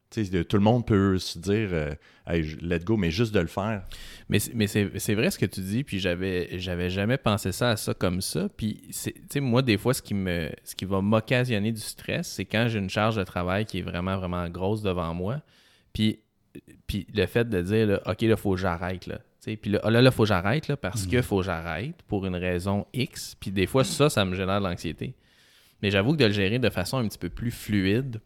[0.09, 1.90] Tout le monde peut se dire euh,
[2.26, 3.83] Hey, je- let go, mais juste de le faire.
[4.29, 7.50] Mais, c'est- mais c'est c'est vrai ce que tu dis, puis j'avais j'avais jamais pensé
[7.52, 8.48] ça à ça comme ça.
[8.57, 8.88] Puis,
[9.40, 12.79] moi, des fois, ce qui, me, ce qui va m'occasionner du stress, c'est quand j'ai
[12.79, 15.42] une charge de travail qui est vraiment, vraiment grosse devant moi.
[15.92, 16.20] Puis,
[16.87, 19.07] puis le fait de dire, là, OK, là, faut que j'arrête,
[19.55, 22.87] Puis là, là, là, faut que j'arrête, parce que faut que j'arrête pour une raison
[22.93, 23.37] X.
[23.39, 25.15] Puis des fois, ça, ça me génère de l'anxiété.
[25.83, 28.21] Mais j'avoue que de le gérer de façon un petit peu plus fluide,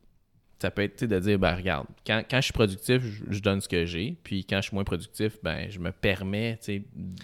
[0.61, 3.63] Ça peut être de dire, ben regarde, quand, quand je suis productif, je, je donne
[3.63, 4.17] ce que j'ai.
[4.23, 6.59] Puis quand je suis moins productif, ben je me permets,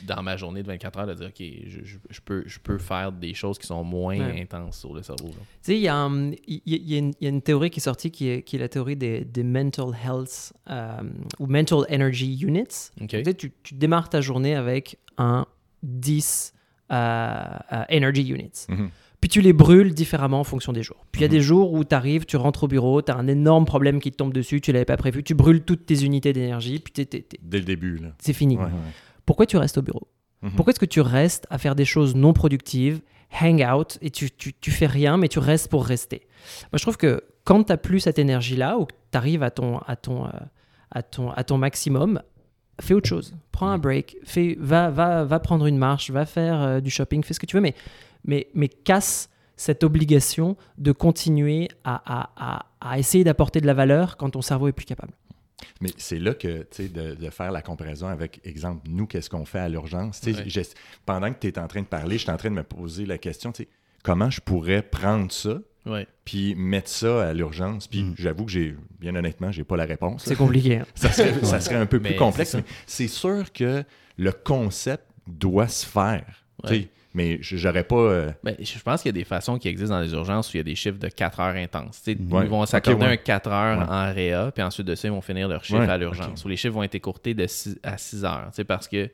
[0.07, 2.79] dans ma journée de 24 heures, de dire, OK, je, je- je peux, je peux
[2.79, 4.41] faire des choses qui sont moins Ouais.
[4.41, 5.29] intenses sur le cerveau.
[5.29, 7.43] Tu sais, il y, a un- il y a- y une- il y a une
[7.43, 11.03] théorie qui est sortie qui est, qui est la théorie des, des mental health euh,
[11.39, 12.91] ou mental energy units.
[13.07, 15.45] Tu, démarres ta journée avec un
[15.83, 16.55] 10
[16.91, 16.95] euh,
[17.73, 18.67] euh, energy units.
[18.69, 18.91] Mhm.
[19.21, 21.05] Puis tu les brûles différemment en fonction des jours.
[21.11, 21.33] Puis il y a Mhm.
[21.35, 24.11] des jours où tu arrives, tu rentres au bureau, tu as un énorme problème qui
[24.13, 27.07] te tombe dessus, tu l'avais pas prévu, tu brûles toutes tes unités d'énergie, puis t'es-
[27.07, 28.09] t'es- t'es- Dès le début, là.
[28.19, 28.57] c'est fini.
[28.57, 28.71] Ouais, ouais.
[29.25, 30.07] Pourquoi tu restes au bureau?
[30.43, 30.53] Mhm.
[30.53, 33.01] Pourquoi est-ce que tu restes à faire des choses non productives,
[33.41, 36.23] hang out, et tu, tu, tu fais rien, mais tu restes pour rester?
[36.73, 39.51] Moi, je trouve que quand tu n'as plus cette énergie-là, ou que tu arrives à
[39.51, 40.31] ton, à, ton, euh,
[40.91, 42.21] à, ton, à ton maximum,
[42.81, 43.35] fais autre chose.
[43.51, 47.25] Prends un break, fais, va, va, va prendre une marche, va faire euh, du shopping,
[47.25, 47.75] fais ce que tu veux, mais,
[48.27, 53.73] mais, mais casse cette obligation de continuer à, à, à, à essayer d'apporter de la
[53.75, 55.13] valeur quand ton cerveau est plus capable.
[55.81, 59.31] Mais c'est là que, tu sais, de, de faire la comparaison avec, exemple, nous, qu'est-ce
[59.31, 60.21] qu'on fait à l'urgence?
[60.21, 60.45] Tu sais, Ouais.
[60.47, 60.63] j'ai-
[61.07, 63.07] Pendant que tu es en train de parler, je suis en train de me poser
[63.07, 63.69] la question, tu sais,
[64.03, 66.07] comment je pourrais prendre ça Ouais.
[66.25, 67.87] puis mettre ça à l'urgence?
[67.89, 68.15] Puis Mm.
[68.19, 70.25] j'avoue que j'ai, bien honnêtement, j'ai pas la réponse.
[70.27, 70.77] C'est compliqué.
[70.79, 70.87] hein.
[70.95, 72.63] Ça serait, ça serait un peu plus Mais complexe, c'est ça.
[72.67, 73.83] mais c'est sûr que
[74.19, 76.45] le concept doit se faire.
[76.65, 76.89] Ouais.
[77.17, 77.97] Mais j'aurais pas.
[77.97, 80.57] euh, Ben, je pense qu'il y a des façons qui existent dans les urgences où
[80.57, 82.03] il y a des chiffres de 4 heures intenses.
[82.07, 82.15] Ouais.
[82.19, 83.13] Ils vont s'accorder ouais.
[83.13, 83.85] un 4 heures Ouais.
[83.89, 86.45] en réa, puis ensuite de ça, ils vont finir leur chiffre à l'urgence.
[86.45, 88.49] Où les chiffres vont être écourtés de six- à 6 heures.
[88.51, 89.09] Tu sais, Parce que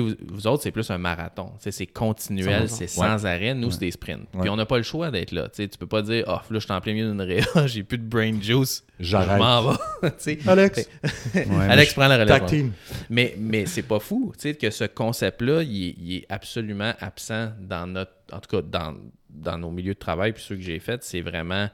[0.00, 1.52] vous, vous autres, c'est plus un marathon.
[1.58, 2.68] C'est continuel, 100%.
[2.68, 3.54] c'est sans arrêt.
[3.54, 4.26] Nous, c'est des sprints.
[4.34, 4.40] Ouais.
[4.42, 5.44] Puis on n'a pas le choix d'être là.
[5.48, 7.44] Tu sais, tu peux pas dire, oh, là, je suis en plein milieu d'une réa,
[7.66, 8.84] j'ai plus de brain juice.
[9.00, 9.38] Je J'arrête.
[9.38, 9.78] m'en vais.
[10.46, 10.88] Alex,
[11.34, 12.42] Ouais, Alex je- prend la relève.
[12.50, 12.66] ouais.
[13.10, 16.92] Mais, mais c'est pas fou, tu sais, que ce concept-là, il est, il est absolument
[17.00, 18.94] absent dans notre, en tout cas, dans,
[19.30, 20.32] dans nos milieux de travail.
[20.32, 21.68] Puis ceux que j'ai faits, c'est vraiment,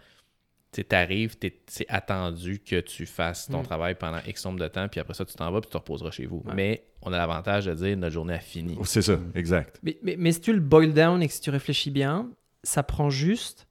[0.73, 3.65] tu sais, t'arrives, t'es- c'est attendu que tu fasses ton Mm.
[3.65, 5.79] travail pendant X nombre de temps, puis après ça, tu t'en vas, puis tu te
[5.79, 6.43] reposeras chez vous.
[6.47, 6.53] Ouais.
[6.55, 8.79] Mais on a l'avantage de dire, notre journée a fini.
[8.85, 9.79] C'est ça, exact.
[9.83, 12.29] Mais, mais, mais si tu le boil down et que si tu réfléchis bien,
[12.63, 13.67] ça prend juste.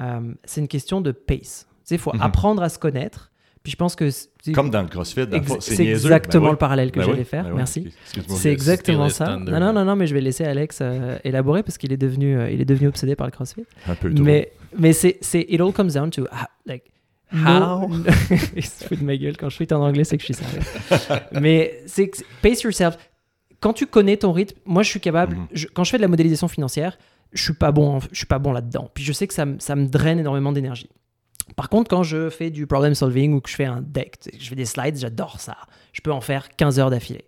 [0.00, 1.68] euh, c'est une question de pace.
[1.70, 2.20] Tu sais, il faut Mhm.
[2.22, 3.30] apprendre à se connaître.
[3.62, 4.10] Puis je pense que.
[4.52, 5.26] Comme dans le CrossFit,
[5.60, 7.44] c'est exactement Ben le parallèle que Ben j'allais oui, faire.
[7.44, 7.54] ben.
[7.54, 7.92] Merci.
[8.02, 8.36] Excuse-moi.
[8.38, 9.36] C'est exactement ça.
[9.36, 12.36] Non, non, non, non, mais je vais laisser Alex euh, élaborer parce qu'il est devenu,
[12.36, 13.64] euh, il est devenu obsédé par le CrossFit.
[13.86, 14.24] Un peu trop.
[14.24, 16.26] Mais, mais c'est, c'est, it all comes down to,
[16.66, 16.84] like,
[17.32, 17.88] How?
[17.88, 18.04] no-
[18.54, 20.34] il se fout de ma gueule quand je suis en anglais, c'est que je suis
[20.34, 20.60] sérieux.
[21.40, 22.96] mais c'est que- pace yourself.
[23.60, 25.46] Quand tu connais ton rythme, moi je suis capable, Mhm.
[25.52, 26.98] je- quand je fais de la modélisation financière,
[27.32, 28.90] je suis pas bon, je suis pas bon là-dedans.
[28.94, 30.88] Puis je sais que ça, me- ça me draine énormément d'énergie.
[31.56, 34.48] Par contre, quand je fais du problem solving ou que je fais un deck, je
[34.48, 35.56] fais des slides, j'adore ça.
[35.92, 37.24] Je peux en faire 15 heures d'affilée.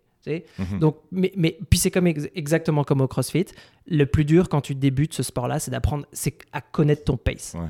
[0.58, 0.78] Mhm.
[0.78, 3.46] Donc, mais, mais puis c'est comme ex- exactement comme au CrossFit.
[3.88, 7.54] Le plus dur quand tu débutes ce sport-là, c'est d'apprendre c'est à connaître ton pace.
[7.58, 7.68] Ouais.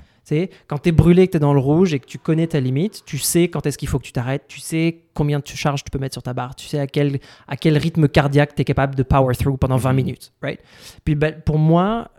[0.66, 2.59] Quand tu es brûlé, que tu es dans le rouge et que tu connais ta
[2.59, 5.85] limite, tu sais quand est-ce qu'il faut que tu t'arrêtes, tu sais combien de charges
[5.85, 8.62] tu peux mettre sur ta barre, tu sais à quel, à quel rythme cardiaque tu
[8.62, 9.97] es capable de power through pendant 20 Mhm.
[9.97, 10.33] minutes.
[10.42, 10.59] Right?
[11.05, 12.11] Puis ben, pour moi,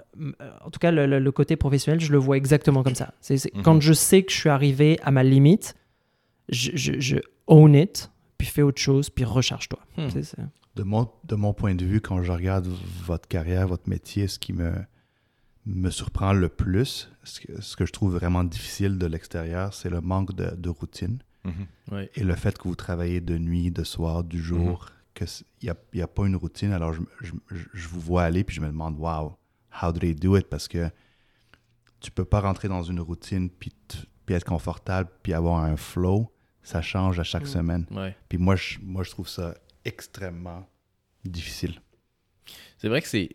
[0.65, 3.13] en tout cas, le, le- le côté professionnel, je le vois exactement comme ça.
[3.19, 3.61] C'est, Mhm.
[3.63, 5.75] Quand je sais que je suis arrivé à ma limite,
[6.49, 9.79] je, je, je own it, puis fais autre chose, puis recharge-toi.
[9.97, 10.09] Hmm.
[10.75, 12.67] De mon, de mon point de vue, quand je regarde
[13.03, 14.73] votre carrière, votre métier, ce qui me,
[15.65, 19.89] me surprend le plus, ce que, ce que je trouve vraiment difficile de l'extérieur, c'est
[19.89, 22.07] le manque de, de routine Mhm.
[22.15, 25.27] Et le fait que vous travaillez de nuit, de soir, du jour, qu'il
[25.63, 26.71] n'y a, il y a pas une routine.
[26.71, 27.01] Alors, je,
[27.73, 29.37] je, vous vois aller puis je me demande, wow,
[29.81, 30.47] how do they do it?
[30.47, 30.89] Parce que
[31.99, 33.71] tu peux pas rentrer dans une routine puis,
[34.25, 36.31] puis être confortable puis avoir un flow.
[36.67, 37.47] Ça change à chaque Mm.
[37.57, 37.85] semaine.
[37.91, 38.15] Ouais.
[38.27, 40.67] Puis moi je, moi, je trouve ça extrêmement
[41.23, 41.75] difficile.
[42.77, 43.29] C'est vrai que c'est.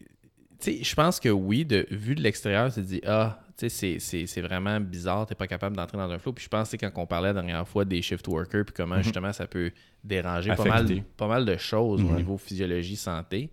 [0.60, 3.68] Tu sais, je pense que oui, de vu de l'extérieur, tu te dis, ah, tu
[3.68, 6.32] sais, c'est- c'est c'est vraiment bizarre, t'es pas capable d'entrer dans un flow.
[6.32, 8.96] Puis je pense, sais, quand on parlait la dernière fois des shift workers, puis comment
[8.96, 9.02] Mhm.
[9.02, 9.72] justement ça peut
[10.04, 13.50] déranger pas mal, pas mal de choses au niveau physiologie, santé.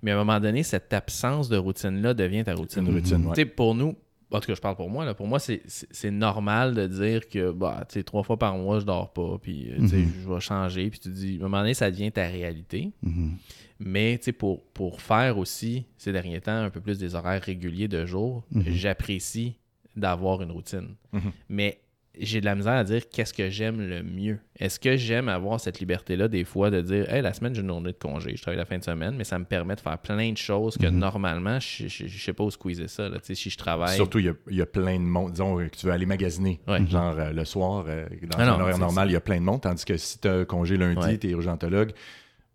[0.00, 2.86] Mais à un moment donné, cette absence de routine-là devient ta routine.
[2.86, 3.34] Une routine, ouais.
[3.34, 3.96] Tu sais, pour nous,
[4.30, 7.50] en tout cas, je parle pour moi, là, pour moi, c'est- normal de dire que,
[7.50, 9.88] bah, tu sais, trois fois par mois, je dors pas, puis, euh, Mhm.
[9.88, 12.92] je vais changer, puis tu te dis, à un moment donné, ça devient ta réalité.
[13.02, 13.36] Mhm.
[13.80, 17.42] Mais tu sais, pour, pour faire aussi ces derniers temps un peu plus des horaires
[17.42, 18.64] réguliers de jour, Mhm.
[18.66, 19.54] j'apprécie
[19.96, 20.94] d'avoir une routine.
[21.48, 21.80] Mais
[22.20, 24.38] j'ai de la misère à dire qu'est-ce que j'aime le mieux.
[24.58, 27.68] Est-ce que j'aime avoir cette liberté-là des fois de dire Hey, la semaine, j'ai une
[27.68, 29.98] journée de congé, je travaille la fin de semaine, mais ça me permet de faire
[29.98, 30.98] plein de choses que Mhm.
[30.98, 33.08] normalement, je je sais pas où squeezer ça.
[33.08, 33.18] Là.
[33.18, 33.94] Tu sais, Si je travaille.
[33.96, 35.32] Surtout, il y, a, il y a plein de monde.
[35.32, 36.60] Disons euh, que tu veux aller magasiner.
[36.66, 36.84] Ouais.
[36.86, 39.44] Genre euh, le soir, euh, dans Ah un horaire normal, il y a plein de
[39.44, 39.60] monde.
[39.62, 41.18] Tandis que si tu as congé lundi, Ouais.
[41.18, 41.92] tu es urgentologue,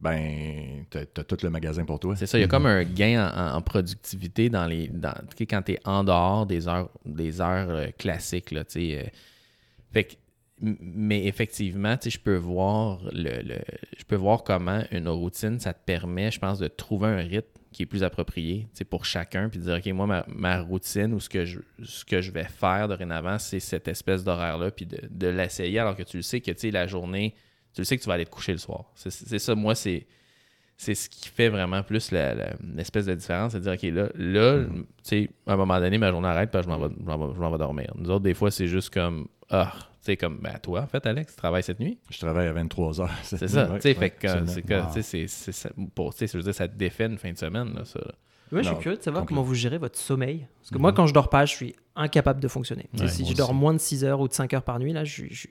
[0.01, 2.15] ben, tu as, tout le magasin pour toi.
[2.17, 4.89] C'est ça, il y a comme un gain en, productivité dans les.
[4.89, 5.13] Dans,
[5.49, 8.51] quand tu es en dehors des heures, des heures classiques.
[8.51, 9.11] Là, tu sais.
[9.93, 10.13] Fait que
[10.61, 13.61] m- mais effectivement, tu sais, je peux voir le, le-
[13.97, 17.47] je peux voir comment une routine, ça te permet, je pense, de trouver un rythme
[17.71, 20.61] qui est plus approprié tu sais, pour chacun, puis de dire, OK, moi, ma, ma
[20.61, 24.71] routine ou ce que, je, ce que je vais faire dorénavant, c'est cette espèce d'horaire-là,
[24.71, 27.33] puis de, de l'essayer alors que tu le sais que, tu sais, la journée,
[27.73, 28.91] tu le sais que tu vas aller te coucher le soir.
[28.95, 30.05] C'est ça, moi, c'est
[30.75, 34.65] c'est ce qui fait vraiment plus l'espèce de différence, c'est de dire, OK, là, là
[34.65, 36.87] tu sais, à un moment donné, ma journée arrête, puis je m'en vais,
[37.51, 37.93] vais dormir.
[37.95, 41.05] Nous autres, des fois, c'est juste comme, ah, tu sais, comme, ben, toi, en fait,
[41.05, 41.97] Alex, tu travailles cette nuit?
[42.09, 43.09] Je travaille à 23 heures.
[43.23, 44.87] C'est ça, tu sais, fait que, c'est que, Wow.
[44.87, 47.17] tu sais, c'est- c'est ça, pour, tu sais, je veux dire, ça te défait une
[47.17, 47.99] fin de semaine, là, ça.
[48.51, 50.45] Moi, je suis curieux de savoir comment vous gérez votre sommeil.
[50.59, 52.87] Parce que moi, quand je dors pas, je suis incapable de fonctionner.
[52.99, 53.57] Ouais, si je dors aussi.
[53.59, 55.47] moins de 6 heures ou de 5 heures par nuit, là, je, je-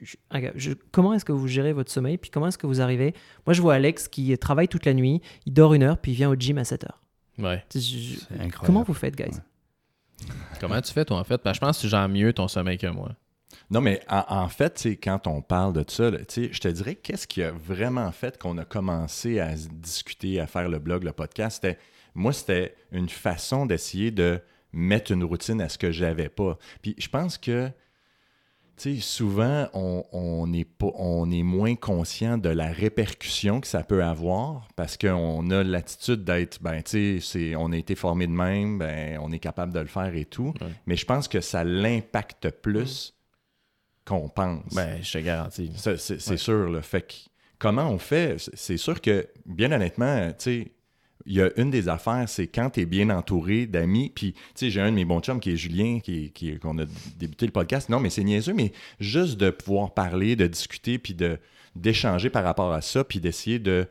[0.55, 2.17] je- comment est-ce que vous gérez votre sommeil?
[2.17, 3.13] Puis comment est-ce que vous arrivez?
[3.45, 6.15] Moi, je vois Alex qui travaille toute la nuit, il dort une heure, puis il
[6.15, 7.01] vient au gym à 7 heures.
[7.39, 7.61] Ouais.
[7.75, 8.53] Incroyable.
[8.65, 9.25] Comment vous faites, guys?
[9.25, 10.27] Ouais.
[10.61, 11.41] Comment tu fais, toi, en fait?
[11.43, 13.09] Ben, je pense que tu gères mieux ton sommeil que moi.
[13.73, 17.41] Non, mais en, en fait, quand on parle de ça, je te dirais qu'est-ce qui
[17.41, 21.79] a vraiment fait qu'on a commencé à discuter, à faire le blog, le podcast, c'était
[22.13, 24.39] moi, c'était une façon d'essayer de
[24.73, 26.59] mettre une routine à ce que j'avais pas.
[26.83, 27.71] Puis je pense que
[28.99, 34.03] souvent, on, on est pas, on est moins conscient de la répercussion que ça peut
[34.03, 38.31] avoir parce qu'on a l'attitude d'être, ben, tu sais, c'est- on a été formé de
[38.33, 40.53] même, ben, on est capable de le faire et tout.
[40.61, 40.67] Ouais.
[40.85, 43.15] Mais je pense que ça l'impacte plus
[44.05, 44.73] qu'on pense.
[44.73, 45.71] Ben, je te garantis.
[45.75, 46.37] C'est Ouais.
[46.37, 46.69] sûr.
[46.69, 46.81] Là.
[46.81, 47.13] Fait que,
[47.59, 48.35] comment on fait?
[48.39, 50.71] C'est- C'est sûr que, bien honnêtement, tu sais,
[51.25, 54.11] il y a une des affaires, c'est quand tu es bien entouré d'amis.
[54.13, 56.77] Puis, tu sais, j'ai un de mes bons chums qui est Julien, qui, qui, qu'on
[56.79, 56.83] a
[57.17, 57.87] débuté le podcast.
[57.87, 61.39] Non, mais c'est niaiseux, mais juste de pouvoir parler, de discuter, puis de,
[61.75, 63.87] d'échanger par rapport à ça, puis d'essayer de,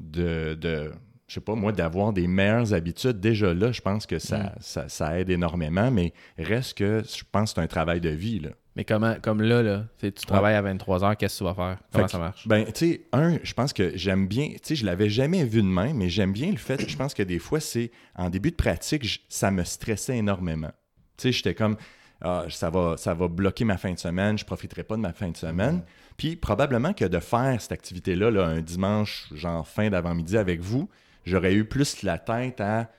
[0.00, 0.90] de, de
[1.26, 3.18] je sais pas, moi, d'avoir des meilleures habitudes.
[3.20, 4.50] Déjà là, je pense que ça, Mm.
[4.60, 8.40] ça, ça aide énormément, mais reste que je pense que c'est un travail de vie.
[8.40, 8.50] Là.
[8.76, 11.78] Mais comment, comme là, là, tu travailles à 23 heures, qu'est-ce que tu vas faire?
[11.92, 12.48] Comment Fait ça marche?
[12.48, 15.62] Ben, tu sais, un, je pense que j'aime bien, tu sais, je l'avais jamais vu
[15.62, 18.50] de même, mais j'aime bien le fait, je pense que des fois, c'est, en début
[18.50, 20.72] de pratique, je- ça me stressait énormément.
[21.16, 21.76] Tu sais, j'étais comme,
[22.20, 25.12] ah, ça, va, ça va bloquer ma fin de semaine, je profiterai pas de ma
[25.12, 25.82] fin de semaine.
[26.16, 30.88] Puis probablement que de faire cette activité-là, là, un dimanche, genre fin d'avant-midi avec vous,
[31.24, 32.90] j'aurais eu plus la tête à,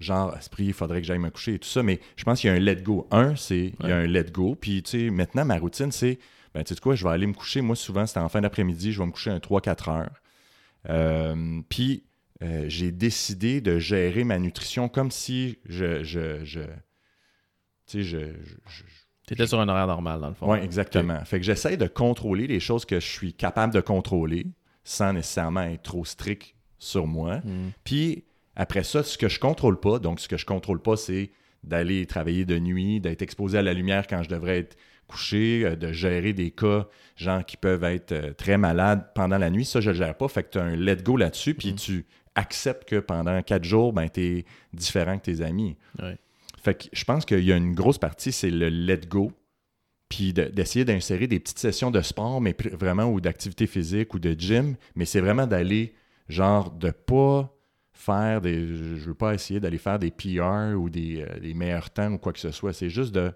[0.00, 2.50] genre, esprit, il faudrait que j'aille me coucher et tout ça, mais je pense qu'il
[2.50, 3.06] y a un let go.
[3.10, 6.18] Un, c'est, il y a un let go, puis tu sais, maintenant, ma routine, c'est,
[6.54, 7.60] ben, tu sais quoi, je vais aller me coucher.
[7.60, 10.22] Moi, souvent, c'était en fin d'après-midi, je vais me coucher un 3-4 heures.
[10.88, 12.04] Euh, puis,
[12.42, 16.02] euh, j'ai décidé de gérer ma nutrition comme si je.
[16.02, 16.60] je, je
[17.86, 18.18] tu sais, je.
[19.26, 20.52] Tu étais sur un horaire normal, dans le fond.
[20.52, 21.24] oui, exactement.
[21.24, 24.46] Fait que j'essaie de contrôler les choses que je suis capable de contrôler
[24.84, 27.36] sans nécessairement être trop strict sur moi.
[27.38, 27.70] Mm.
[27.84, 28.24] Puis
[28.56, 31.30] après ça, ce que je contrôle pas, donc ce que je contrôle pas, c'est
[31.62, 35.76] d'aller travailler de nuit, d'être exposé à la lumière quand je devrais être couché, euh,
[35.76, 36.86] de gérer des cas,
[37.16, 39.64] gens qui peuvent être euh, très malades pendant la nuit.
[39.64, 40.28] Ça, je le gère pas.
[40.28, 41.76] Fait que tu as un let go là-dessus, puis Mhm.
[41.76, 45.76] tu acceptes que pendant quatre jours, ben, tu es différent que tes amis.
[46.02, 46.16] Ouais.
[46.62, 49.30] Fait que je pense qu'il y a une grosse partie, c'est le let go,
[50.08, 54.18] puis de- d'essayer d'insérer des petites sessions de sport, mais vraiment, ou d'activité physique ou
[54.18, 55.94] de gym, mais c'est vraiment d'aller,
[56.28, 57.53] genre, de pas
[57.94, 58.66] faire des.
[58.66, 62.18] Je veux pas essayer d'aller faire des PR ou des, euh, des meilleurs temps ou
[62.18, 62.72] quoi que ce soit.
[62.74, 63.32] C'est juste de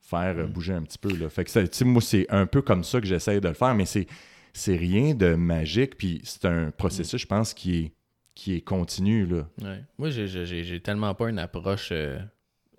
[0.00, 0.50] faire euh, Mm.
[0.52, 1.14] bouger un petit peu.
[1.16, 1.28] Là.
[1.30, 3.86] Fait que ça, moi, c'est un peu comme ça que j'essaie de le faire, mais
[3.86, 4.06] c'est,
[4.52, 7.92] c'est rien de magique, puis c'est un processus, je pense, qui est,
[8.34, 9.26] qui est continu.
[9.26, 9.46] Là.
[9.62, 9.82] Ouais.
[9.98, 12.18] Moi, j'ai- j'ai j'ai- tellement pas une approche euh,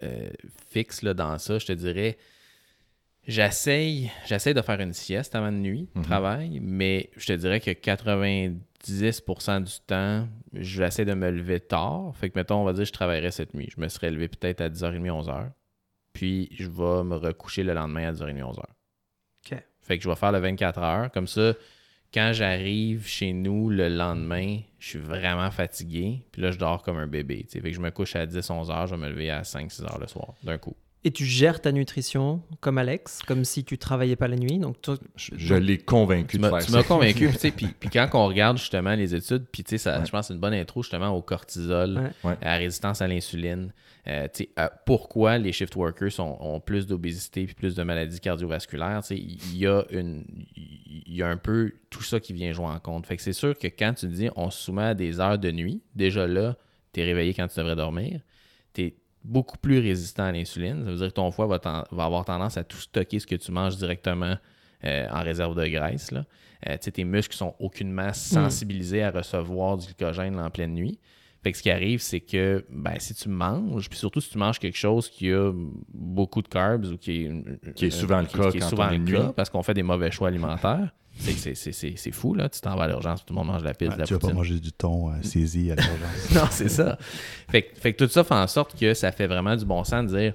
[0.03, 0.29] euh,
[0.71, 1.59] fixe là, dans ça.
[1.59, 2.17] Je te dirais,
[3.27, 6.03] j'essaye j'essaye de faire une sieste avant de nuit, Mhm.
[6.03, 12.15] travail, mais je te dirais que 90% du temps, j'essaie de me lever tard.
[12.15, 13.69] Fait que, mettons, on va dire, je travaillerais cette nuit.
[13.75, 15.51] Je me serais levé peut-être à 10h30, 11h.
[16.11, 18.59] Puis, je vais me recoucher le lendemain à 10h30, 11h.
[18.59, 19.63] OK.
[19.81, 21.11] Fait que je vais faire le 24 heures.
[21.11, 21.53] Comme ça,
[22.13, 26.25] quand j'arrive chez nous le lendemain, je suis vraiment fatigué.
[26.31, 27.43] Puis là, je dors comme un bébé.
[27.43, 27.61] tu sais.
[27.61, 29.71] Fait que je me couche à 10, 11 heures, je vais me lever à 5,
[29.71, 30.75] 6 heures le soir, d'un coup.
[31.05, 34.57] Et tu gères ta nutrition comme Alex, comme si tu travaillais pas la nuit.
[34.57, 36.77] Donc, toi, Je, je l'ai convaincu Tu de m'as faire tu ça.
[36.77, 37.27] m'as convaincu.
[37.27, 39.99] puis, tu sais, puis, puis quand on regarde justement les études, puis tu sais, ça,
[39.99, 40.05] Ouais.
[40.05, 42.37] je pense que c'est une bonne intro justement au cortisol, Ouais.
[42.41, 43.73] À la résistance à l'insuline.
[44.07, 47.83] Euh, tu sais, euh, pourquoi les shift workers ont, ont plus d'obésité puis plus de
[47.83, 49.01] maladies cardiovasculaires.
[49.01, 50.23] tu sais, Il y, a une,
[50.55, 53.05] il y a un peu tout ça qui vient jouer en compte.
[53.07, 55.51] Fait que c'est sûr que quand tu dis on se soumet à des heures de
[55.51, 56.55] nuit, déjà là,
[56.93, 58.21] tu es réveillé quand tu devrais dormir.
[59.23, 60.83] Beaucoup plus résistant à l'insuline.
[60.83, 63.51] Ça veut dire que ton foie va, avoir tendance à tout stocker ce que tu
[63.51, 64.35] manges directement
[64.83, 66.11] euh, en réserve de graisse.
[66.11, 66.25] Là.
[66.67, 70.99] Euh, tes muscles sont aucunement sensibilisés à recevoir du glycogène en pleine nuit.
[71.43, 74.37] Fait que ce qui arrive, c'est que ben, si tu manges, puis surtout si tu
[74.37, 75.51] manges quelque chose qui a
[75.93, 78.87] beaucoup de carbs ou qui est, Qui est souvent le cas qui est quand souvent
[78.87, 79.17] on est le nuit.
[79.17, 82.49] cas parce qu'on fait des mauvais choix alimentaires, c'est, c'est, c'est, c'est, c'est fou, là.
[82.49, 84.07] Tu t'en vas à l'urgence, tout le monde mange de la pizza, Ouais, de la
[84.07, 86.31] tu vas pas manger du thon euh, saisi à l'urgence.
[86.35, 86.97] Non, c'est ça.
[87.49, 89.83] Fait, que- fait que tout ça fait en sorte que ça fait vraiment du bon
[89.83, 90.33] sens de dire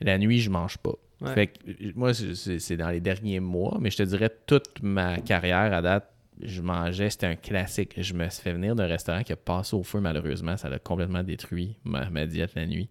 [0.00, 0.94] la nuit, je mange pas.
[1.20, 1.34] Ouais.
[1.34, 5.18] Fait que euh, moi, c'est- dans les derniers mois, mais je te dirais toute ma
[5.18, 6.08] carrière à date,
[6.42, 7.92] je mangeais, c'était un classique.
[7.98, 10.56] Je me suis fait venir d'un restaurant qui a passé au feu, malheureusement.
[10.56, 12.88] Ça a complètement détruit ma, ma diète la nuit.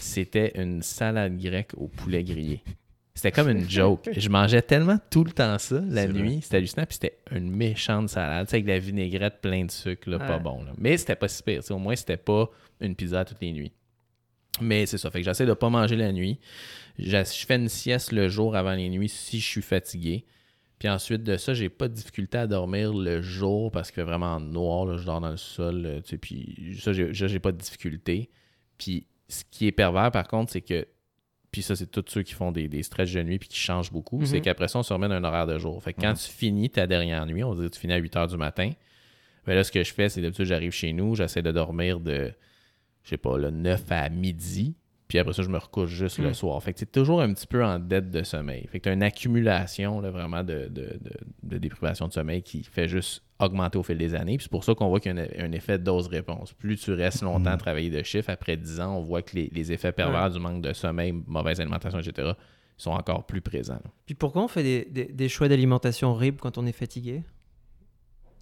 [0.00, 2.62] C'était une salade grecque au poulet grillé.
[3.18, 4.08] C'était comme une joke.
[4.16, 6.38] Je mangeais tellement tout le temps ça la nuit.
[6.40, 6.86] C'était hallucinant.
[6.86, 10.20] Puis c'était une méchante salade, tu sais, avec de la vinaigrette plein de sucre, là,
[10.20, 10.62] pas bon.
[10.62, 10.70] là.
[10.78, 11.62] Mais c'était pas si pire.
[11.70, 12.48] Au moins, c'était pas
[12.80, 13.72] une pizza toutes les nuits.
[14.60, 15.10] Mais c'est ça.
[15.10, 16.38] Fait que j'essaie de pas manger la nuit.
[16.96, 20.24] Je fais une sieste le jour avant les nuits si je suis fatigué.
[20.78, 24.08] Puis ensuite de ça, j'ai pas de difficulté à dormir le jour parce qu'il fait
[24.08, 24.86] vraiment noir.
[24.86, 25.82] là, je dors dans le sol.
[25.82, 28.30] là, tu sais, puis ça, j'ai pas de difficulté.
[28.78, 30.86] Puis ce qui est pervers, par contre, c'est que.
[31.58, 33.90] Puis ça, c'est tous ceux qui font des, des stretches de nuit puis qui changent
[33.90, 34.20] beaucoup.
[34.20, 34.26] Mhm.
[34.26, 35.82] C'est qu'après ça, on se remet d'un horaire de jour.
[35.82, 38.14] Fait que quand tu finis ta dernière nuit, on dit que tu finis à 8
[38.14, 38.70] h du matin.
[39.44, 42.32] Ben là, ce que je fais, c'est d'habitude, j'arrive chez nous, j'essaie de dormir de,
[43.02, 44.76] je sais pas, le 9 à midi.
[45.08, 46.34] Puis après ça, je me recouche juste le Mm.
[46.34, 46.62] soir.
[46.62, 48.66] Fait que c'est toujours un petit peu en dette de sommeil.
[48.70, 51.10] Fait que tu as une accumulation là, vraiment de, de, de,
[51.44, 54.36] de déprivation de sommeil qui fait juste augmenter au fil des années.
[54.36, 56.52] Puis c'est pour ça qu'on voit qu'il y a un, un effet de dose-réponse.
[56.52, 59.48] Plus tu restes longtemps à travailler de chiffre, après 10 ans, on voit que les,
[59.52, 62.32] les effets pervers du manque de sommeil, mauvaise alimentation, etc.,
[62.76, 63.80] sont encore plus présents.
[63.82, 63.90] là.
[64.06, 67.22] Puis pourquoi on fait des, des- des choix d'alimentation horribles quand on est fatigué?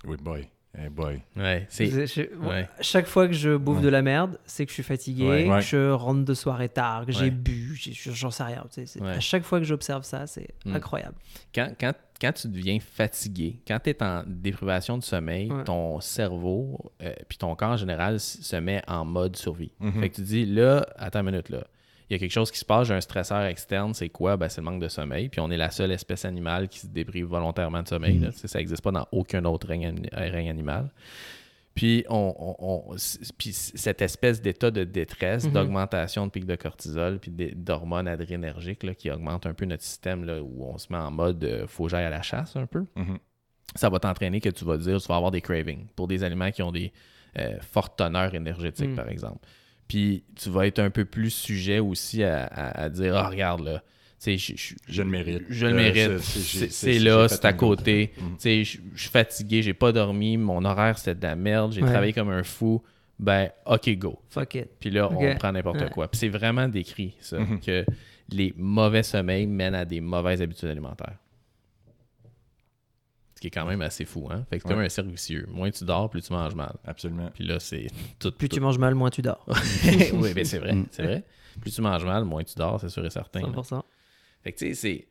[0.05, 0.49] Oui, boy.
[0.79, 1.23] Hey boy.
[1.37, 1.87] Ouais, c'est.
[1.87, 2.69] Je- je- ouais.
[2.83, 3.85] Chaque fois que je bouffe Ouais.
[3.85, 5.61] de la merde, c'est que je suis fatigué, Ouais.
[5.61, 7.31] que je rentre de soirée tard, que j'ai Ouais.
[7.31, 8.65] bu, j'ai- j'en sais rien.
[8.73, 9.03] tu sais.
[9.03, 10.75] À chaque fois que j'observe ça, c'est Mm.
[10.77, 11.15] incroyable.
[11.55, 15.65] quand, quand, quand tu deviens fatigué, quand tu es en déprivation de sommeil, Ouais.
[15.65, 19.73] ton cerveau euh, puis ton corps en général se met en mode survie.
[20.01, 21.65] Fait que tu dis là, attends une minute là.
[22.09, 24.37] Il y a quelque chose qui se passe, j'ai un stresseur externe, c'est quoi?
[24.37, 25.29] Ben, c'est le manque de sommeil.
[25.29, 28.21] Puis on est la seule espèce animale qui se déprive volontairement de sommeil.
[28.33, 30.91] sais, Ça n'existe pas dans aucun autre règne, ani- règne animal.
[31.75, 32.57] Puis, on, on-
[32.93, 35.53] on- c- puis c- cette espèce d'état de détresse, Mhm.
[35.53, 40.25] d'augmentation de pic de cortisol, puis d'hormones adrénergiques là, qui augmentent un peu notre système,
[40.25, 42.65] là, où on se met en mode euh, faut que j'aille à la chasse un
[42.67, 43.19] peu, Mhm.
[43.75, 46.51] ça va t'entraîner que tu vas dire, tu vas avoir des cravings pour des aliments
[46.51, 46.93] qui ont des
[47.39, 48.97] euh, fortes teneurs énergétiques, Mm.
[48.97, 49.47] par exemple.
[49.89, 53.65] Puis tu vas être un peu plus sujet aussi à, à- à dire, ah, regarde
[53.65, 53.83] là,
[54.21, 55.43] tu sais, je, je- Je le mérite.
[55.49, 56.19] je le Euh, mérite.
[56.21, 58.09] c'est- c'est- C'est c'est là, c'est à côté.
[58.17, 58.33] travail.
[58.37, 61.73] Tu sais, je je suis fatigué, j'ai pas dormi, mon horaire c'était de la merde,
[61.73, 61.91] j'ai Ouais.
[61.91, 62.83] travaillé comme un fou.
[63.19, 64.19] Ben, ok, go.
[64.29, 64.69] Fuck it.
[64.81, 65.91] Puis là, on prend n'importe Ouais.
[65.91, 66.09] quoi.
[66.11, 67.61] Puis c'est vraiment décrit, ça, Mhm.
[67.61, 67.85] que
[68.31, 71.17] les mauvais sommeils mènent à des mauvaises habitudes alimentaires.
[73.47, 74.45] Ce qui est quand même assez fou, hein?
[74.51, 74.87] Fait que c'est comme Ouais.
[74.87, 75.47] un cercle vicieux.
[75.49, 76.75] Moins tu dors, plus tu manges mal.
[76.85, 77.31] Absolument.
[77.33, 77.87] Puis là, c'est
[78.19, 78.33] tout.
[78.33, 79.45] Plus tout- tu manges mal, moins tu dors.
[80.15, 80.87] oui, ben c'est vrai, Mm.
[80.91, 81.25] c'est vrai.
[81.61, 83.41] Plus tu manges mal, moins tu dors, c'est sûr et certain.
[83.41, 83.47] là.
[83.49, 83.83] 100%.
[84.43, 85.07] Fait que tu sais, c'est.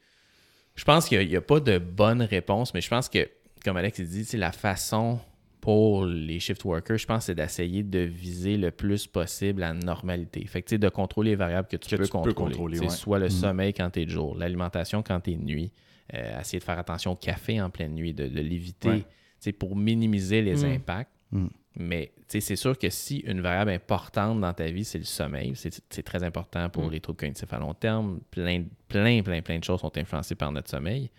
[0.76, 3.30] Je pense qu'il n'y a, pas de bonne réponse, mais je pense que,
[3.64, 5.20] comme Alex il dit, la façon
[5.62, 10.46] pour les shift workers, je pense, c'est d'essayer de viser le plus possible la normalité.
[10.46, 12.36] Fait que tu sais, de contrôler les variables que tu, Que peux, tu peux contrôler.
[12.56, 12.90] contrôler, ouais.
[12.90, 13.30] Soit le Mm.
[13.32, 15.72] sommeil quand tu es de jour, l'alimentation quand tu es de nuit,
[16.14, 19.04] euh, essayer de faire attention au café en pleine nuit, de, de l'éviter,
[19.46, 19.52] Ouais.
[19.54, 20.72] pour minimiser les Mm.
[20.76, 21.12] impacts.
[21.32, 21.48] Mm.
[21.78, 26.04] Mais c'est sûr que si une variable importante dans ta vie, c'est le sommeil, c'est
[26.04, 26.92] très important pour Mm.
[26.92, 28.22] les troubles cognitifs à long terme.
[28.32, 31.10] Plein, plein, plein, plein de choses sont influencées par notre sommeil.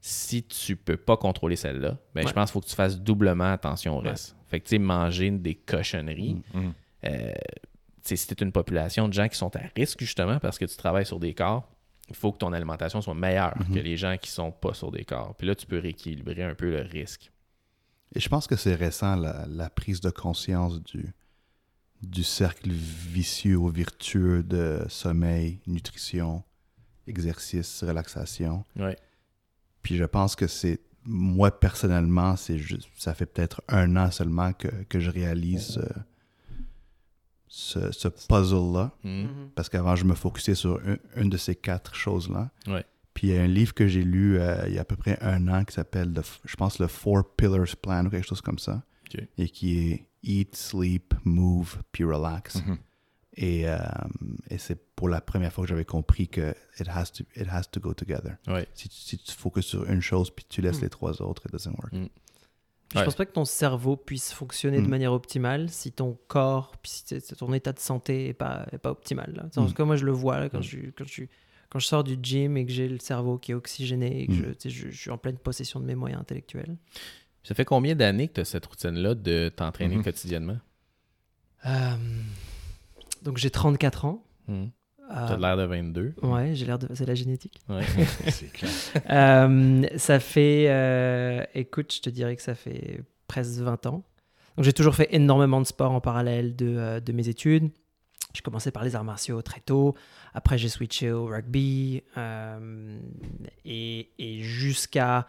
[0.00, 2.28] Si tu peux pas contrôler celle-là, ben, Ouais.
[2.28, 4.10] je pense qu'il faut que tu fasses doublement attention au Ouais.
[4.10, 4.36] reste.
[4.46, 6.36] Fait que tu sais, manger des cochonneries,
[7.04, 7.32] euh,
[8.02, 11.04] si tu une population de gens qui sont à risque justement parce que tu travailles
[11.04, 11.68] sur des corps,
[12.08, 13.74] il faut que ton alimentation soit meilleure Mhm.
[13.74, 15.34] que les gens qui sont pas sur des corps.
[15.36, 17.30] Puis là, tu peux rééquilibrer un peu le risque.
[18.14, 21.12] Et je pense que c'est récent, la, la prise de conscience du,
[22.02, 26.42] du cercle vicieux ou vertueux de sommeil, nutrition,
[27.06, 28.64] exercice, relaxation.
[28.76, 28.96] Ouais.
[29.82, 34.52] Puis je pense que c'est, moi personnellement, c'est juste, ça fait peut-être un an seulement
[34.52, 35.88] que, que je réalise euh,
[37.48, 38.92] ce, ce puzzle-là.
[39.04, 39.22] Mhm.
[39.22, 39.50] Mhm.
[39.54, 42.50] Parce qu'avant, je me focusais sur un- une de ces quatre choses-là.
[42.66, 42.84] Ouais.
[43.14, 44.94] Puis il y a un livre que j'ai lu euh, il y a à peu
[44.96, 46.12] près un an qui s'appelle,
[46.44, 48.82] je pense, le Four Pillars Plan ou quelque chose comme ça.
[49.38, 52.56] Et qui est Eat, Sleep, Move, puis Relax.
[52.64, 52.78] Mhm.
[53.40, 53.78] Et, euh,
[54.50, 57.64] et c'est pour la première fois que j'avais compris que it has to, it has
[57.70, 58.36] to go together.
[58.48, 58.66] Ouais.
[58.74, 60.84] Si tu, si tu te focuses sur une chose puis tu laisses Mm.
[60.84, 61.92] les trois autres, it doesn't work.
[62.94, 63.04] Je Ouais.
[63.04, 64.90] pense pas que ton cerveau puisse fonctionner de Mm.
[64.90, 67.04] manière optimale si ton corps, si
[67.36, 69.32] ton état de santé est pas, est pas optimal.
[69.36, 69.44] Là.
[69.56, 69.68] En Mm.
[69.68, 70.62] tout cas, moi, je le vois là, quand, Mm.
[70.62, 71.24] je, quand, je,
[71.68, 74.32] quand je sors du gym et que j'ai le cerveau qui est oxygéné et que
[74.32, 74.54] Mm.
[74.70, 76.78] je, suis en pleine possession de mes moyens intellectuels.
[77.44, 80.04] Ça fait combien d'années que tu as cette routine-là de t'entraîner Mhm.
[80.04, 80.58] quotidiennement?
[81.66, 81.96] Euh,
[83.22, 84.24] donc j'ai 34 ans.
[85.10, 86.14] Euh, T'as l'air de 22.
[86.22, 86.88] ouais, j'ai l'air de.
[86.94, 87.60] C'est la génétique.
[87.68, 87.82] Ouais.
[88.28, 88.70] C'est clair.
[89.10, 90.66] Euh, ça fait.
[90.68, 94.04] euh, écoute, je te dirais que ça fait presque 20 ans.
[94.56, 97.70] Donc j'ai toujours fait énormément de sport en parallèle de, euh, de mes études.
[98.34, 99.94] J'ai commencé par les arts martiaux très tôt.
[100.34, 102.02] Après, j'ai switché au rugby.
[102.18, 102.98] euh,
[103.64, 105.26] et et jusqu'à.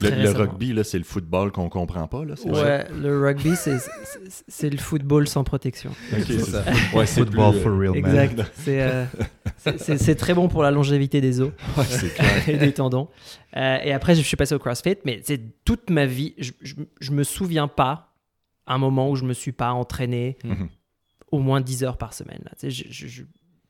[0.00, 2.24] Le, rugby, c'est le football qu'on comprend pas.
[2.24, 2.62] Là, c'est ça?
[2.62, 5.90] Ouais, le rugby, c'est- le football sans protection.
[6.12, 6.64] Ok, c'est ça.
[6.64, 6.72] ça.
[6.96, 8.16] Ouais, Football plus, for real, man.
[8.18, 8.50] Exact.
[8.54, 9.04] C'est euh,
[9.76, 11.84] c'est- très bon pour la longévité des os ouais,
[12.14, 12.48] clair.
[12.48, 13.08] et des tendons.
[13.56, 16.34] Euh, et après, je suis passé au CrossFit, mais c'est toute ma vie.
[16.38, 18.14] Je, je, je me souviens pas
[18.66, 20.68] un moment où je me suis pas entraîné Mhm.
[21.30, 22.40] au moins 10 heures par semaine.
[22.44, 22.50] là.
[22.58, 23.22] Tu sais, je- je- je-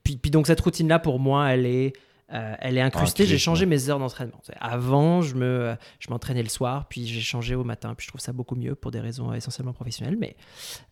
[0.03, 1.93] Puis, puis donc cette routine-là, pour moi, elle est,
[2.35, 3.23] euh, elle est incrustée.
[3.23, 3.71] Ancrée, J'ai changé ouais.
[3.71, 4.41] mes heures d'entraînement.
[4.61, 7.95] Avant, je me, je m'entraînais le soir, puis j'ai changé au matin.
[7.95, 10.17] Puis je trouve ça beaucoup mieux pour des raisons essentiellement professionnelles.
[10.19, 10.37] Mais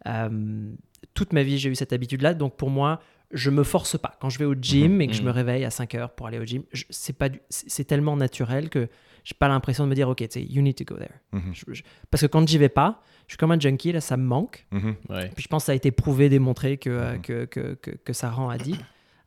[0.07, 0.71] euh,
[1.15, 2.35] toute ma vie, j'ai eu cette habitude-là.
[2.35, 3.01] Donc pour moi,
[3.33, 4.15] je me force pas.
[4.21, 5.27] Quand je vais au gym et que je Mhm.
[5.27, 7.85] me réveille à 5 heures pour aller au gym, je- c'est pas, du- c'est c'est
[7.85, 8.89] tellement naturel que
[9.25, 11.15] j'ai pas l'impression de me dire, ok, tu sais, you need to go there.
[11.33, 11.53] Mhm.
[11.55, 14.17] Je- je- parce que quand j'y vais pas, je suis comme un junkie, là, ça
[14.19, 14.67] me manque.
[14.71, 14.97] Mhm.
[15.09, 15.31] Ouais.
[15.35, 17.21] Puis je pense que ça a été prouvé, démontré que, euh, Mhm.
[17.23, 18.81] que, que, que, que ça rend addict.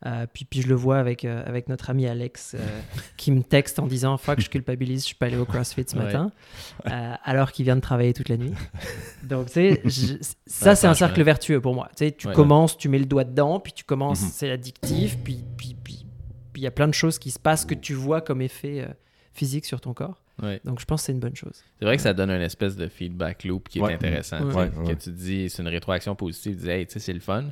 [0.06, 2.60] Euh, puis, puis je le vois avec, euh, avec notre ami Alex euh,
[3.18, 5.95] qui me texte en disant Fuck, je culpabilise, je suis pas allé au CrossFit ce
[5.97, 6.03] Ouais.
[6.06, 6.32] matin,
[6.88, 8.53] euh, alors qu'il vient de travailler toute la nuit.
[9.24, 11.88] Donc, tu sais, je- ça, Ouais, c'est un cercle vertueux pour moi.
[11.97, 12.34] Tu sais, tu Ouais.
[12.34, 14.30] commences, tu mets le doigt dedans, puis tu commences, Mhm.
[14.32, 16.06] c'est addictif, puis puis puis
[16.53, 18.82] puis il y a plein de choses qui se passent que tu vois comme effet
[18.82, 18.93] euh,
[19.34, 20.22] physique sur ton corps.
[20.41, 20.62] Ouais.
[20.66, 21.64] Donc, je pense que c'est une bonne chose.
[21.80, 23.93] C'est vrai que ça donne une espèce de feedback loop qui est Ouais.
[23.93, 24.41] intéressant.
[24.51, 24.70] Ouais.
[24.70, 26.56] que tu te dis, c'est une rétroaction positive.
[26.58, 27.45] Tu dis, hey, tu sais, c'est le fun.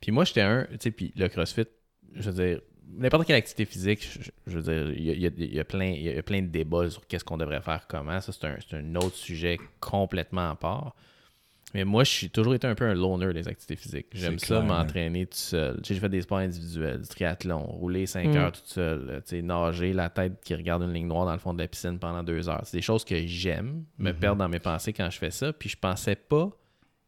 [0.00, 1.66] Puis moi, j'étais un, tu sais, puis le CrossFit,
[2.14, 2.60] je veux dire,
[2.96, 5.54] n'importe quelle activité physique, je, je veux dire, il y a, il y a- il
[5.54, 8.20] y a plein, il y a plein de débats sur qu'est-ce qu'on devrait faire, comment.
[8.20, 10.94] Ça, c'est un, c'est un autre sujet complètement à part.
[11.72, 14.08] Mais moi, je suis toujours été un peu un loner des activités physiques.
[14.12, 15.78] J'aime ça m'entraîner tout seul.
[15.84, 18.36] J'ai fait des sports individuels, du triathlon, rouler 5 Mm.
[18.36, 21.32] heures tout seul, là, tu sais, nager, la tête qui regarde une ligne noire dans
[21.32, 22.62] le fond de la piscine pendant deux heures.
[22.64, 24.18] C'est des choses que j'aime, me Mhm.
[24.18, 25.52] perdre dans mes pensées quand je fais ça.
[25.52, 26.50] Puis je pensais pas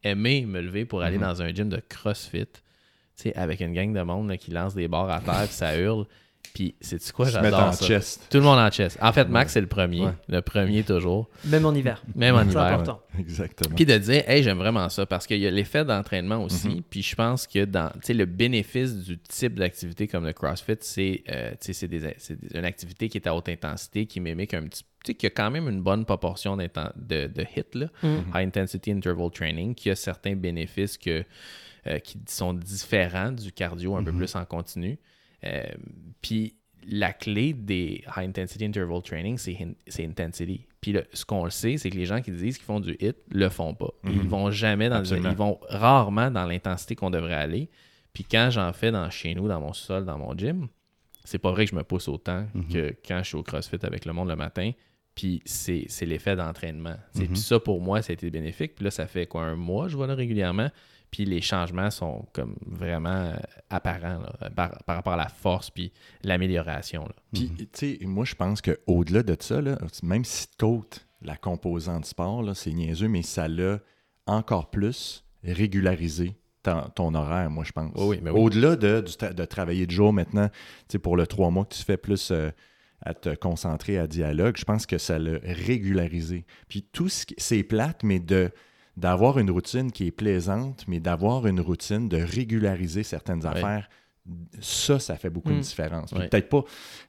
[0.05, 1.22] aimer me lever pour aller Mhm.
[1.24, 2.46] dans un gym de CrossFit,
[3.16, 5.76] sais, avec une gang de monde là, qui lance des barres à terre, puis ça
[5.78, 6.06] hurle.
[6.54, 7.86] Puis c'est quoi, j'adore ça.
[7.86, 8.26] chest.
[8.28, 8.98] Tout le monde en chest.
[9.00, 9.54] En fait, Max, Ouais.
[9.54, 10.04] c'est le premier.
[10.04, 10.12] Ouais.
[10.28, 11.30] Le premier toujours.
[11.46, 12.02] Même en hiver.
[12.16, 12.62] Même en C'est hiver.
[12.64, 13.00] important.
[13.18, 13.74] Exactement.
[13.74, 16.68] Puis de dire, hey, j'aime vraiment ça parce qu'il y a l'effet d'entraînement aussi.
[16.68, 16.82] Mhm.
[16.90, 20.76] Puis je pense que dans tu sais, le bénéfice du type d'activité comme le CrossFit,
[20.80, 24.04] c'est euh, tu sais, c'est des- c'est des- une activité qui est à haute intensité,
[24.06, 26.68] qui mimique un petit tu sais, qui a quand même une bonne proportion de,
[27.26, 27.86] de hits, là.
[28.04, 28.06] Mm.
[28.36, 31.24] High Intensity Interval Training, qui a certains bénéfices que,
[31.87, 34.18] euh, qui sont différents du cardio un peu Mhm.
[34.18, 34.99] plus en continu.
[35.45, 35.62] Euh,
[36.20, 36.55] Puis
[36.89, 40.66] la clé des High Intensity Interval Training, c'est in- c'est intensity.
[40.80, 42.97] Puis le- ce qu'on le sait, c'est que les gens qui disent qu'ils font du
[43.01, 43.91] hit le font pas.
[44.03, 44.12] Mhm.
[44.12, 45.30] Ils vont jamais dans Absolument.
[45.30, 47.68] ils vont rarement dans l'intensité qu'on devrait aller.
[48.12, 50.68] Puis quand j'en fais dans chez nous, dans mon sol, dans mon gym,
[51.24, 52.68] c'est pas vrai que je me pousse autant Mhm.
[52.68, 54.72] que quand je suis au CrossFit avec le monde le matin.
[55.14, 56.97] Puis c'est l'effet d'entraînement.
[57.14, 58.74] Puis ça, pour moi, ça a été bénéfique.
[58.74, 60.70] Puis là, ça fait quoi, un mois, je vois là régulièrement.
[61.12, 63.36] Puis les changements sont comme vraiment euh,
[63.70, 65.92] apparents là, par, par rapport à la force puis
[66.24, 67.06] l'amélioration.
[67.32, 72.06] Puis, tu sais, moi, je pense qu'au-delà de ça, là, même si t'ôtes la composante
[72.06, 73.78] sport, là, c'est niaiseux, mais ça l'a
[74.26, 77.92] encore plus régularisé ton, ton horaire, moi, je pense.
[77.96, 78.40] Oui, oui, mais oui.
[78.40, 80.54] Au-delà de, de travailler de jour maintenant, tu
[80.92, 82.50] sais, pour le trois mois que tu fais plus euh,
[83.02, 86.46] à te concentrer à dialogue, je pense que ça l'a régularisé.
[86.68, 88.50] Puis tout ce qui, c'est plate, mais de
[88.97, 93.88] d'avoir une routine qui est plaisante, mais d'avoir une routine de régulariser certaines affaires,
[94.61, 95.57] ça, ça fait beaucoup Mm.
[95.57, 96.11] de différence.
[96.11, 96.28] Puis Ouais.
[96.28, 96.62] peut-être pas,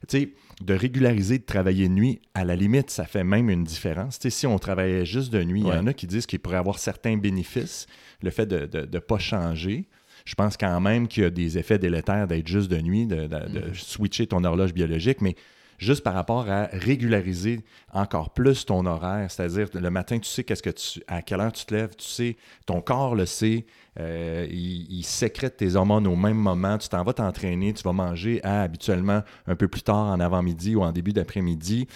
[0.08, 0.32] tu sais,
[0.62, 4.18] de régulariser de travailler de nuit, à la limite, ça fait même une différence.
[4.18, 6.40] Tu sais, si on travaillait juste de nuit, il y en a qui disent qu'il
[6.40, 7.86] pourrait avoir certains bénéfices,
[8.22, 9.86] le fait de ne pas changer.
[10.24, 13.26] Je pense quand même qu'il y a des effets délétères d'être juste de nuit, de,
[13.26, 13.74] de- de Mhm.
[13.74, 15.36] switcher ton horloge biologique, mais
[15.78, 20.62] juste par rapport à régulariser encore plus ton horaire, c'est-à-dire le matin, tu sais qu'est-ce
[20.62, 23.66] que tu, à quelle heure tu te lèves, tu sais, ton corps le sait,
[24.00, 27.92] euh, il, il sécrète tes hormones au même moment, tu t'en vas t'entraîner, tu vas
[27.92, 31.86] manger à, habituellement un peu plus tard en avant-midi ou en début d'après-midi.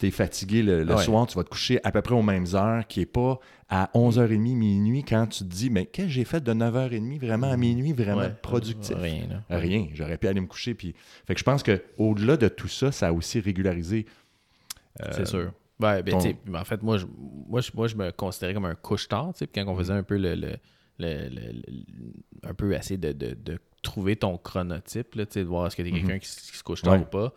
[0.00, 1.04] Tu es fatigué le, le Ouais.
[1.04, 3.90] soir, tu vas te coucher à peu près aux mêmes heures, qui n'est pas à
[3.94, 7.56] 11h30, minuit, quand tu te dis, mais qu'est-ce que j'ai fait de 9h30 vraiment à
[7.56, 8.34] minuit, vraiment Ouais.
[8.42, 8.94] productif?
[8.96, 9.26] Rien.
[9.28, 9.56] là.
[9.58, 9.88] Rien.
[9.94, 10.74] J'aurais pu aller me coucher.
[10.74, 10.94] Puis...
[11.26, 14.06] Fait que je pense qu'au-delà de tout ça, ça a aussi régularisé.
[15.02, 15.52] euh, C'est sûr.
[15.80, 17.06] Ouais, ben, ton- en fait, moi je,
[17.48, 20.34] moi, je, moi, je me considérais comme un couche-tard, quand on faisait un peu le,
[20.36, 20.56] le,
[20.98, 21.62] le-
[22.44, 25.88] un peu essayer de, de- de trouver ton chronotype, là, de voir est-ce que tu
[25.88, 27.00] es quelqu'un qui, se couche tard Ouais.
[27.00, 27.32] ou pas.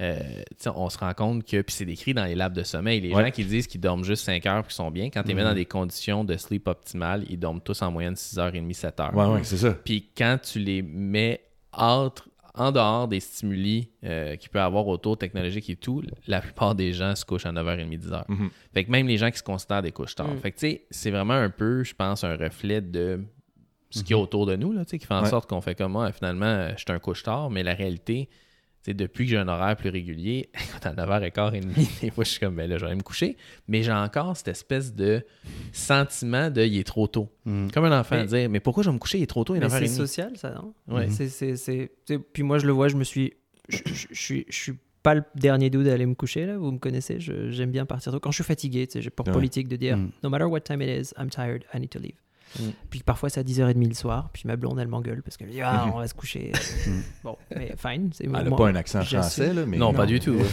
[0.00, 0.42] Euh,
[0.74, 3.24] on se rend compte que, puis c'est décrit dans les labs de sommeil, les Ouais.
[3.24, 5.34] gens qui disent qu'ils dorment juste 5 heures puis qu'ils sont bien, quand tu les
[5.34, 5.48] mets Mhm.
[5.48, 9.14] dans des conditions de sleep optimales, ils dorment tous en moyenne 6h30, 7h.
[9.14, 9.72] Ouais, ouais, c'est ça.
[9.74, 11.42] Puis quand tu les mets
[11.72, 16.74] entre- en dehors des stimuli euh, qu'il peut avoir autour technologiques et tout, la plupart
[16.74, 18.24] des gens se couchent à 9h30, 10h.
[18.28, 18.50] Mhm.
[18.74, 20.28] Fait que même les gens qui se considèrent des couches tard.
[20.28, 20.38] Mm.
[20.38, 23.20] Fait que tu sais, c'est vraiment un peu, je pense, un reflet de
[23.90, 25.24] ce qu'il y a autour de nous, là, tu sais, qui fait en Mhm.
[25.24, 25.30] Ouais.
[25.30, 28.28] sorte qu'on fait comme moi, finalement, euh, je suis un couche tard, mais la réalité,
[28.82, 32.30] tu sais, depuis que j'ai un horaire plus régulier, écoute, à 9h15, des fois, je
[32.30, 33.36] suis comme, ben là, je vais aller me coucher,
[33.68, 35.22] mais j'ai encore cette espèce de
[35.72, 37.28] sentiment de, il est trop tôt.
[37.44, 37.68] Mm.
[37.72, 39.44] Comme un enfant à Mais- dire, mais pourquoi je vais me coucher, il est trop
[39.44, 39.96] tôt, il est Mais c'est 9h30.
[39.96, 40.74] social, ça, non?
[40.88, 41.08] Ouais.
[41.10, 41.90] C'est- c'est-
[42.32, 43.34] Puis moi, je le vois, je me suis.
[43.68, 44.72] Je, je- je suis, je suis
[45.02, 46.58] pas le dernier dude à aller me coucher, là.
[46.58, 48.20] Vous me connaissez, j'aime bien partir tôt.
[48.20, 49.32] Quand je suis fatigué, tu sais, j'ai pour Ouais.
[49.32, 50.10] politique de dire Mm.
[50.22, 52.16] No matter what time it is, I'm tired, I need to leave.
[52.58, 52.62] Mm.
[52.90, 55.52] Puis parfois, c'est à 10h30 le soir, puis ma blonde, elle m'engueule parce qu'elle me
[55.52, 55.92] dit Ah, Mhm.
[55.94, 56.52] on va se coucher.
[56.86, 56.90] Mm.
[57.24, 58.10] bon, mais fine.
[58.12, 59.76] c'est Elle n'a pas un accent français, là, mais.
[59.76, 60.36] Non, pas du tout.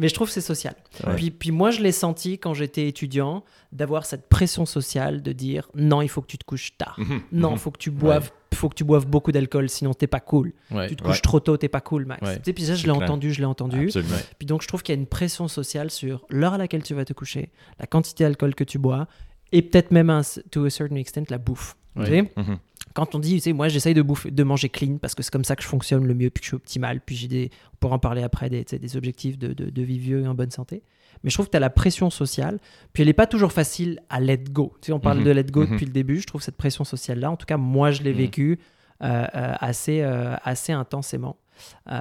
[0.00, 0.76] Mais je trouve que c'est social.
[1.04, 1.16] Ouais.
[1.16, 5.68] Puis, puis moi, je l'ai senti quand j'étais étudiant, d'avoir cette pression sociale de dire
[5.74, 6.94] non, il faut que tu te couches tard.
[6.98, 10.06] Mhm, Non, il faut que tu boives, faut que tu boives beaucoup d'alcool, sinon t'es
[10.06, 10.52] pas cool.
[10.70, 10.86] Ouais.
[10.88, 11.10] Tu te Ouais.
[11.10, 12.22] couches trop tôt, t'es pas cool, Max.
[12.22, 12.36] Ouais.
[12.38, 13.86] Tu sais, Puis ça, je l'ai entendu, je l'ai entendu.
[13.86, 14.16] Absolument.
[14.38, 16.94] Puis donc, je trouve qu'il y a une pression sociale sur l'heure à laquelle tu
[16.94, 17.50] vas te coucher,
[17.80, 19.08] la quantité d'alcool que tu bois,
[19.52, 20.20] et peut-être même, un,
[20.50, 21.76] to a certain extent, la bouffe.
[21.96, 22.06] Tu Ouais.
[22.06, 22.58] sais Mhm.
[22.94, 25.30] quand on dit, tu sais, moi j'essaye de, bouffer, de manger clean parce que c'est
[25.32, 27.50] comme ça que je fonctionne le mieux, puis que je suis optimal, puis j'ai des,
[27.72, 30.22] on pourra en parler après, des, tu sais, des objectifs de, de, de vie vieux
[30.22, 30.82] et en bonne santé.
[31.24, 32.58] Mais je trouve que tu as la pression sociale,
[32.92, 34.72] puis elle n'est pas toujours facile à let go.
[34.80, 35.24] Tu sais, on parle Mhm.
[35.24, 35.70] de let go Mhm.
[35.72, 38.18] depuis le début, je trouve cette pression sociale-là, en tout cas, moi je l'ai Mhm.
[38.18, 38.58] vécu
[39.00, 41.36] euh, euh, assez, euh, assez intensément.
[41.90, 41.98] Euh,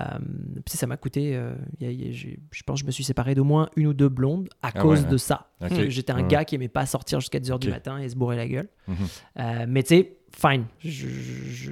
[0.67, 2.85] ça m'a coûté, euh, il y a- il y a- j'ai- je pense que je
[2.87, 5.47] me suis séparé d'au moins une ou deux blondes à Ah cause ouais, de ça.
[5.89, 6.27] J'étais un Ouais.
[6.27, 8.69] gars qui aimait pas sortir jusqu'à 10h du matin et se bourrer la gueule.
[8.87, 8.95] Mhm.
[9.39, 10.65] Euh, mais tu sais, fine.
[10.79, 11.71] Je, je,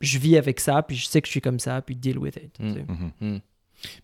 [0.00, 2.36] je vis avec ça, puis je sais que je suis comme ça, puis deal with
[2.36, 2.58] it.
[3.20, 3.38] Mm.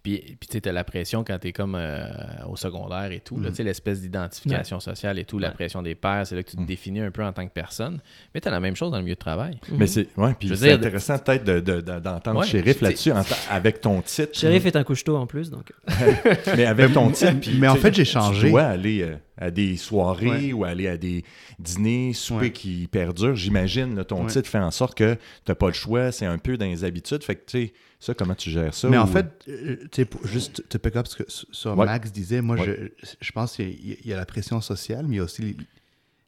[0.03, 2.05] Puis, puis tu sais, t'as la pression quand t'es comme euh,
[2.49, 5.55] au secondaire et tout, là, tu sais, l'espèce d'identification sociale et tout, la Ouais.
[5.55, 6.67] pression des pairs, c'est là que tu te Mm.
[6.67, 8.01] définis un peu en tant que personne.
[8.35, 9.59] Mais t'as la même chose dans le milieu de travail.
[9.71, 9.87] Mais Mhm.
[9.87, 13.13] c'est ouais, puis c'est intéressant peut-être de- de- de- d'entendre Ouais, Shérif là-dessus
[13.51, 14.39] avec ton titre.
[14.39, 15.73] Shérif est un couche-tôt en plus, donc.
[16.57, 17.41] Mais avec ton titre.
[17.41, 18.51] puis, mais en tu fait, j'ai Tu changé.
[18.51, 20.53] dois aller euh, à des soirées Ouais.
[20.53, 21.25] ou aller à des
[21.59, 22.53] dîners, soupers Ouais.
[22.53, 23.37] qui perdurent.
[23.37, 24.31] J'imagine, ton Ouais.
[24.31, 26.13] titre fait en sorte que tu n'as pas le choix.
[26.13, 27.25] C'est un peu dans les habitudes.
[27.25, 27.73] Fait que, tu sais,
[28.05, 28.89] ça, comment tu gères ça?
[28.89, 31.87] Mais en fait, euh, tu sais, pour juste te pick up ce que sur Ouais.
[31.87, 32.93] Max disait, moi, Ouais.
[33.01, 35.21] je, je pense qu'il y, a- il y a la pression sociale, mais il y
[35.21, 35.57] a aussi l'i-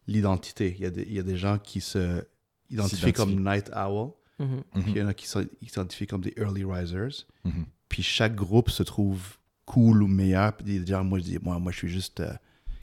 [0.06, 0.74] l'identité.
[0.78, 2.22] Il y, a des, il y a des gens qui se
[2.70, 4.46] identifient comme night owl, Mhm.
[4.74, 4.82] Mhm.
[4.82, 7.26] puis il y en a qui se- qui s'identifient comme des early risers.
[7.44, 7.66] Mhm.
[7.88, 9.20] Puis chaque groupe se trouve
[9.66, 10.56] cool ou meilleur.
[10.56, 12.32] Puis des gens, moi, je dis, moi, moi je suis juste euh,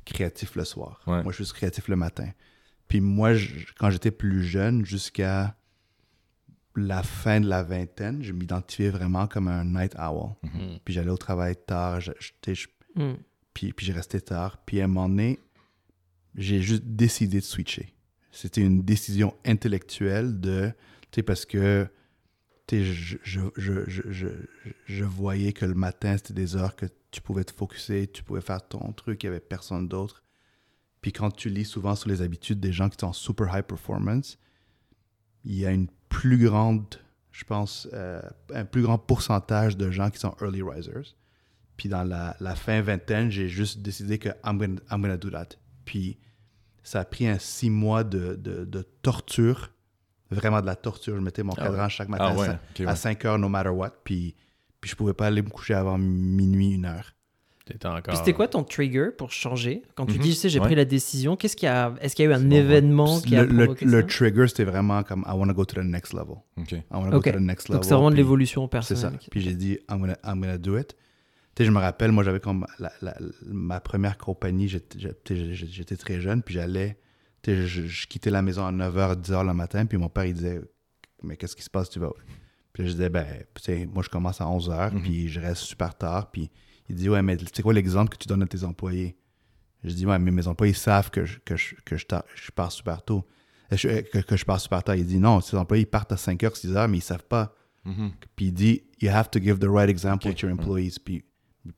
[0.05, 1.01] créatif le soir.
[1.07, 1.21] Ouais.
[1.23, 2.29] Moi, je suis juste créatif le matin.
[2.87, 5.55] Puis moi, je- quand j'étais plus jeune, jusqu'à
[6.75, 10.35] la fin de la vingtaine, je m'identifiais vraiment comme un night owl.
[10.43, 10.77] Mm.
[10.85, 12.55] Puis j'allais au travail tard, je- je- tu sais,
[12.95, 13.15] je- Mm.
[13.53, 14.57] puis, puis je restais tard.
[14.65, 15.39] Puis à un moment donné,
[16.35, 17.93] j'ai juste décidé de switcher.
[18.31, 20.71] C'était une décision intellectuelle de,
[21.11, 21.87] tu sais, parce que,
[22.67, 24.27] tu sais, je, je, je, je, je,
[24.85, 28.39] je voyais que le matin, c'était des heures que tu pouvais te focuser, tu pouvais
[28.39, 30.23] faire ton truc, il n'y avait personne d'autre.
[31.01, 33.63] Puis quand tu lis souvent sur les habitudes des gens qui sont en super high
[33.65, 34.37] performance,
[35.43, 36.85] il y a une plus grande,
[37.31, 38.21] je pense, euh,
[38.53, 41.15] un plus grand pourcentage de gens qui sont early risers.
[41.77, 45.29] Puis dans la, la fin vingtaine, j'ai juste décidé que I'm gonna, I'm gonna do
[45.31, 45.47] that.
[45.85, 46.19] Puis
[46.83, 49.71] ça a pris un six mois de, de, de torture,
[50.29, 51.15] vraiment de la torture.
[51.15, 52.87] Je mettais mon Ah cadran chaque matin Ah ouais, à, ouais.
[52.87, 53.91] à 5 heures, no matter what.
[54.03, 54.35] Puis,
[54.79, 57.13] puis je pouvais pas aller me coucher avant minuit, une heure.
[57.71, 58.01] T'étais encore.
[58.03, 59.81] Puis c'était quoi ton trigger pour changer?
[59.95, 60.19] Quand tu Mhm.
[60.21, 60.65] dis, tu sais, j'ai Ouais.
[60.65, 63.21] pris la décision, qu'est-ce qu'il y a Est-ce qu'il y a eu un bon, événement
[63.21, 64.07] qui a Le, le, provoqué le ça?
[64.07, 66.35] trigger, c'était vraiment comme I want to go to the next level.
[66.57, 66.71] OK.
[66.71, 67.25] I want to Ok.
[67.25, 67.77] go to the next level.
[67.79, 69.09] Donc c'est vraiment de Puis- l'évolution C'est ça.
[69.09, 69.19] personnelle.
[69.31, 70.95] Puis j'ai dit, I'm gonna, I'm gonna do it.
[71.53, 76.21] Tu sais, je me rappelle, moi, j'avais comme la- la- ma première compagnie, j'étais très
[76.21, 76.97] jeune, puis j'allais,
[77.43, 80.25] tu sais, je, je quittais la maison à 9h, 10h le matin, puis mon père,
[80.25, 80.61] il disait,
[81.23, 82.11] mais qu'est-ce qui se passe, tu vas?
[82.73, 85.01] Puis je disais, ben, tu sais, moi, je commence à 11h, Mhm.
[85.01, 86.49] puis je reste super tard, puis
[86.91, 89.15] il dit, ouais, mais c'est quoi l'exemple que tu donnes à tes employés?
[89.83, 92.05] Je dis, ouais, mais mes employés savent que je, que je, que je,
[92.53, 93.25] pars super tôt.
[93.73, 94.95] Euh, je- que, que je pars super tard.
[94.95, 97.55] Il dit, non, ces employés, ils partent à 5h, 6h, mais ils savent pas.
[97.85, 98.11] Mhm.
[98.35, 100.97] Puis il dit, you have to give the right example to your employees.
[101.03, 101.23] Puis,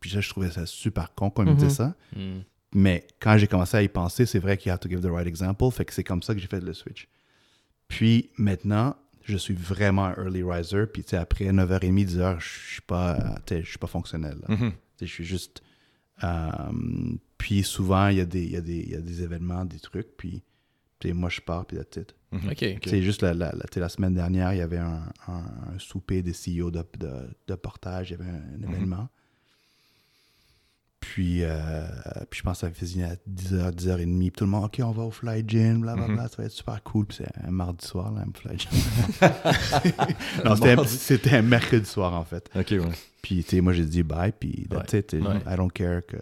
[0.01, 1.57] puis ça, je trouvais ça super con quand il me Mhm.
[1.59, 1.95] disait ça.
[2.15, 2.39] Mm.
[2.75, 5.27] Mais quand j'ai commencé à y penser, c'est vrai qu'il have to give the right
[5.27, 5.69] example.
[5.71, 7.07] Fait que c'est comme ça que j'ai fait le switch.
[7.87, 10.87] Puis maintenant, je suis vraiment un early riser.
[10.87, 13.13] Puis tu sais, après 9h30, 10h, je suis pas,
[13.51, 14.37] euh, je suis pas fonctionnel.
[14.47, 14.55] là.
[14.55, 14.71] Mhm.
[15.01, 15.61] Je suis juste.
[16.23, 16.49] euh,
[17.37, 19.65] puis souvent, il y, a des, il, y a des, il y a des événements,
[19.65, 20.15] des trucs.
[20.17, 20.41] Puis
[21.13, 21.77] moi, je pars, puis.
[22.31, 22.49] Mhm.
[22.51, 22.65] OK.
[22.85, 25.73] C'est juste la, la, la, tu sais, la semaine dernière, il y avait un, un-
[25.75, 28.63] un souper des CEO de, de, de portage, il y avait un, Mhm.
[28.63, 29.09] événement.
[31.05, 31.85] Puis, euh,
[32.29, 34.17] puis je pense que ça faisait à 10h, 10h30.
[34.19, 36.27] Puis tout le monde, OK, on va au Fly Gin, blablabla, Mhm.
[36.29, 37.05] ça va être super cool.
[37.05, 38.69] Puis c'est un mardi soir, là, un Fly Gin.
[40.45, 40.55] non,
[40.87, 42.49] c'était un, mercredi soir, en fait.
[42.55, 42.79] OK, ouais.
[43.21, 44.99] Puis, tu sais, moi, j'ai dit bye, puis that's Ouais.
[44.99, 45.07] it.
[45.07, 45.37] tu sais, Ouais.
[45.51, 46.17] I don't care que...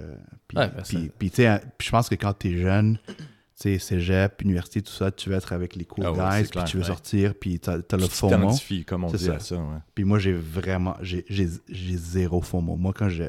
[0.47, 3.13] Puis, Ouais, ben, puis, tu sais, je pense que quand t'es jeune, tu
[3.55, 6.63] sais, cégep, université, tout ça, tu veux être avec les cool Ah guys, puis clair,
[6.65, 8.35] tu veux sortir, puis t'as t'as le Tu FOMO.
[8.35, 9.35] t'identifies, comme on C'est dit ça.
[9.35, 9.57] à ça.
[9.95, 12.75] Puis moi, j'ai vraiment, j'ai j'ai- j'ai zéro FOMO.
[12.75, 13.23] Moi, quand je...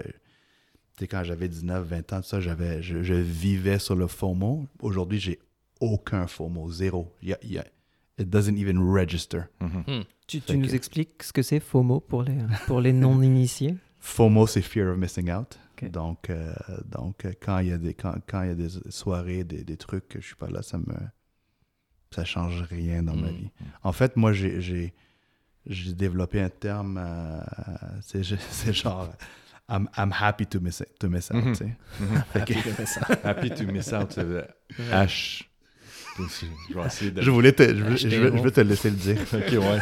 [0.97, 4.07] Tu sais, quand j'avais 19, 20 ans, tout ça, j'avais, je, je vivais sur le
[4.07, 4.66] FOMO.
[4.80, 5.38] Aujourd'hui, j'ai
[5.80, 7.14] aucun FOMO, zéro.
[7.22, 7.66] Il y a- il y a-
[8.18, 9.43] it doesn't even register.
[9.61, 10.05] Mhm.
[10.26, 13.74] Tu, Fait tu nous que- expliques ce que c'est FOMO pour les, pour les non-initiés?
[14.01, 15.59] FOMO, c'est fear of missing out.
[15.90, 18.68] Donc, euh, donc euh, quand il y a des quand, quand il y a des
[18.90, 20.95] soirées, des, des trucs que je suis pas là, ça me
[22.12, 23.36] ça change rien dans ma Mm.
[23.36, 23.51] vie.
[23.82, 24.93] En fait, moi, j'ai j'ai
[25.66, 27.40] j'ai développé un terme, euh,
[28.03, 29.09] c'est c'est genre
[29.69, 31.43] I'm, I'm happy to miss, it- to miss out.
[31.45, 31.53] Mhm.
[31.53, 31.77] tu sais.
[32.01, 32.23] Mhm.
[32.33, 34.17] Fait que- Happy to miss out.
[34.17, 34.45] le
[34.91, 35.45] H.
[36.19, 37.23] Je vais essayer de.
[37.23, 39.17] je voulais te, je, veux- je, je veux te laisser le dire.
[39.33, 39.79] Ok, ouais.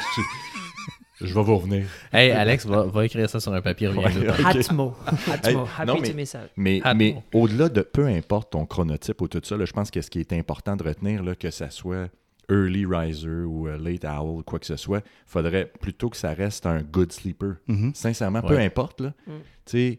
[1.21, 1.87] Je, je vais vous revenir.
[2.13, 3.89] Hey, Alex, va, va écrire ça sur un papier.
[3.89, 4.29] reviens Ouais.
[4.45, 4.97] Hatmo.
[5.27, 5.69] Hey, Hatmo.
[5.77, 6.51] Happy non, mais- to miss out.
[6.57, 10.01] Mais, mais au-delà de peu importe ton chronotype ou tout ça, là, je pense que
[10.01, 12.09] ce qui est important de retenir, là, que ça soit
[12.51, 16.67] early riser ou euh, late owl, quoi que ce soit, faudrait plutôt que ça reste
[16.67, 17.55] un good sleeper.
[17.69, 17.95] Mhm.
[17.95, 18.65] Sincèrement, peu Ouais.
[18.67, 19.01] importe.
[19.01, 19.31] Là, Mm.
[19.67, 19.99] Tu sais,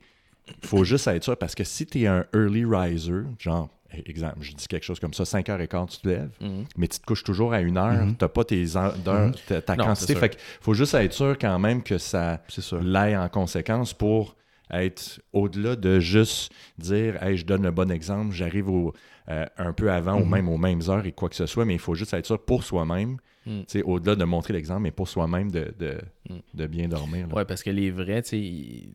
[0.61, 3.69] il faut juste être sûr parce que si tu es un early riser, genre,
[4.05, 6.65] exemple, je dis quelque chose comme ça, 5h15, tu te lèves, Mhm.
[6.77, 8.15] mais tu te couches toujours à une heure, Mhm.
[8.17, 9.31] tu n'as pas tes heures, Mhm.
[9.47, 10.15] ta, ta Non, quantité.
[10.15, 12.41] Fait faut juste être sûr quand même que ça
[12.81, 14.35] l'aille en conséquence pour
[14.73, 18.93] être au-delà de juste dire hey, je donne le bon exemple, j'arrive au,
[19.31, 20.29] euh, un peu avant ou Mhm.
[20.29, 22.43] même aux mêmes heures et quoi que ce soit, mais il faut juste être sûr
[22.43, 23.17] pour soi-même,
[23.47, 23.61] Mm.
[23.85, 25.97] au-delà de montrer l'exemple, mais pour soi-même de, de,
[26.29, 26.35] Mm.
[26.53, 27.27] de bien dormir.
[27.33, 28.29] Ouais, parce que les vrais, tu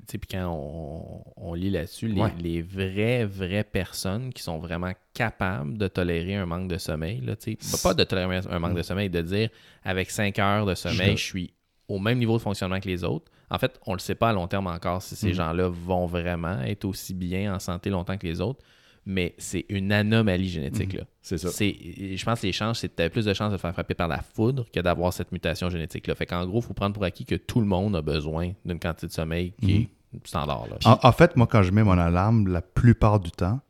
[0.07, 2.31] sais, puis quand on, on lit là-dessus, les, Ouais.
[2.41, 7.35] les vraies, vraies personnes qui sont vraiment capables de tolérer un manque de sommeil, là,
[7.83, 9.49] pas de tolérer un manque de sommeil, de dire
[9.83, 11.53] avec 5 heures de sommeil, Je- je suis
[11.89, 13.31] au même niveau de fonctionnement que les autres.
[13.51, 16.61] En fait, on le sait pas à long terme encore si ces gens-là vont vraiment
[16.63, 18.65] être aussi bien en santé longtemps que les autres,
[19.07, 21.05] mais c'est une anomalie génétique, là.
[21.23, 21.49] C'est ça.
[21.49, 21.75] C'est,
[22.17, 23.73] je pense que les chances, c'est que tu as plus de chances de te faire
[23.73, 26.15] frapper par la foudre que d'avoir cette mutation génétique-là.
[26.17, 28.81] Fait qu'en gros, il faut prendre pour acquis que tout le monde a besoin d'une
[28.81, 29.89] quantité de sommeil qui est
[30.25, 30.67] standard.
[30.69, 30.77] Là.
[30.85, 33.61] En, en fait, moi, quand je mets mon alarme, la plupart du temps,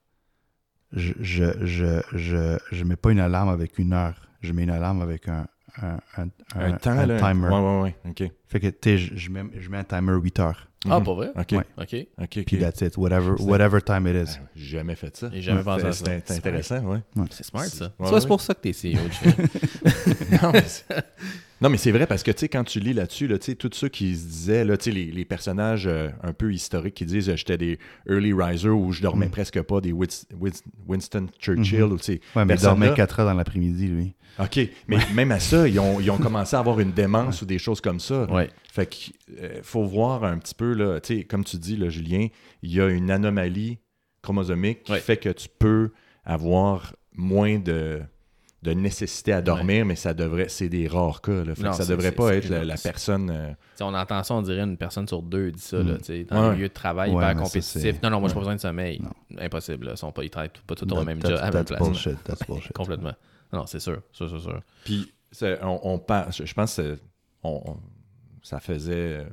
[0.92, 4.28] je je, je, je, je mets pas une alarme avec une heure.
[4.40, 5.46] Je mets une alarme avec un,
[5.82, 7.18] un, un, un, temps, un là.
[7.18, 7.48] timer.
[7.48, 7.96] Ouais, ouais, ouais.
[8.10, 8.30] OK.
[8.46, 10.68] Fait que, tu sais, je, je mets, je mets un timer 8 heures.
[10.90, 11.04] Ah, Mhm.
[11.04, 11.28] pas vrai?
[11.36, 11.52] OK.
[11.52, 11.64] Ouais.
[11.78, 12.06] OK.
[12.22, 12.44] OK.
[12.46, 12.96] Puis that's it.
[12.96, 14.36] Whatever, whatever time it is.
[14.40, 15.30] Ah, J'ai jamais fait ça.
[15.32, 16.10] J'ai jamais pensé à C'est ça.
[16.24, 16.98] c'est intéressant, ouais.
[17.30, 17.92] C'est smart, ça.
[17.98, 18.20] Ouais, Ça, ouais.
[18.20, 18.98] c'est pour ça que t'es CEO.
[20.42, 20.64] Non, mais
[21.60, 23.54] non, mais c'est vrai parce que, tu sais, quand tu lis là-dessus, là, tu sais,
[23.54, 26.94] tous ceux qui se disaient, là, tu sais, les, les personnages euh, un peu historiques
[26.94, 27.78] qui disent euh, j'étais des
[28.08, 29.30] early risers ou je dormais Mm.
[29.30, 31.92] presque pas, des Wins- Wins- Winston Churchill Mhm.
[31.92, 32.20] ou, tu sais.
[32.34, 32.94] Ouais, mais il dormait là.
[32.94, 34.14] 4 heures dans l'après-midi, lui.
[34.38, 37.46] OK, mais même à ça, ils ont, ils ont commencé à avoir une démence ou
[37.46, 38.30] des choses comme ça.
[38.30, 38.50] ouais.
[38.70, 41.88] Fait qu'il euh, faut voir un petit peu, là, tu sais, comme tu dis, là,
[41.88, 42.26] Julien,
[42.62, 43.78] il y a une anomalie
[44.20, 45.90] chromosomique qui fait que tu peux
[46.24, 48.00] avoir moins de,
[48.66, 51.44] de nécessité à dormir, mais ça devrait, c'est des rares cas.
[51.44, 53.30] Là, Non, ça devrait pas être la, personne.
[53.30, 55.88] euh, on entend ça, on dirait une personne sur deux dit ça, Mm.
[55.88, 56.48] là, tu sais, dans Ouais.
[56.50, 58.02] le milieu de travail, Ouais, hyper compétitif.
[58.02, 58.34] non, non, moi, j'ai ouais.
[58.34, 59.00] pas besoin de sommeil.
[59.00, 59.10] Non.
[59.40, 59.86] Impossible.
[59.86, 59.92] là.
[59.92, 61.80] Ils, sont pas, ils travaillent pas tous au même job, à même place.
[61.80, 62.22] bullshit.
[62.24, 62.72] That's bullshit.
[62.72, 63.14] Complètement.
[63.52, 64.02] Non, c'est sûr.
[64.12, 64.60] sûr, sûr, sûr.
[64.84, 65.12] Puis,
[65.62, 67.02] on, on parle- je je pense que c'est-
[67.42, 67.76] on- on-
[68.42, 69.24] ça faisait euh,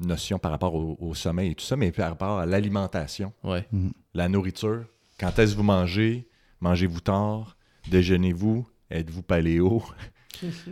[0.00, 3.66] notion par rapport au, au sommeil et tout ça, mais par rapport à l'alimentation, Ouais.
[3.72, 3.92] Mhm.
[4.14, 4.84] la nourriture.
[5.18, 6.28] Quand est-ce que vous mangez?
[6.60, 7.56] Mangez-vous tard?
[7.90, 9.82] Déjeunez-vous Êtes-vous paléo?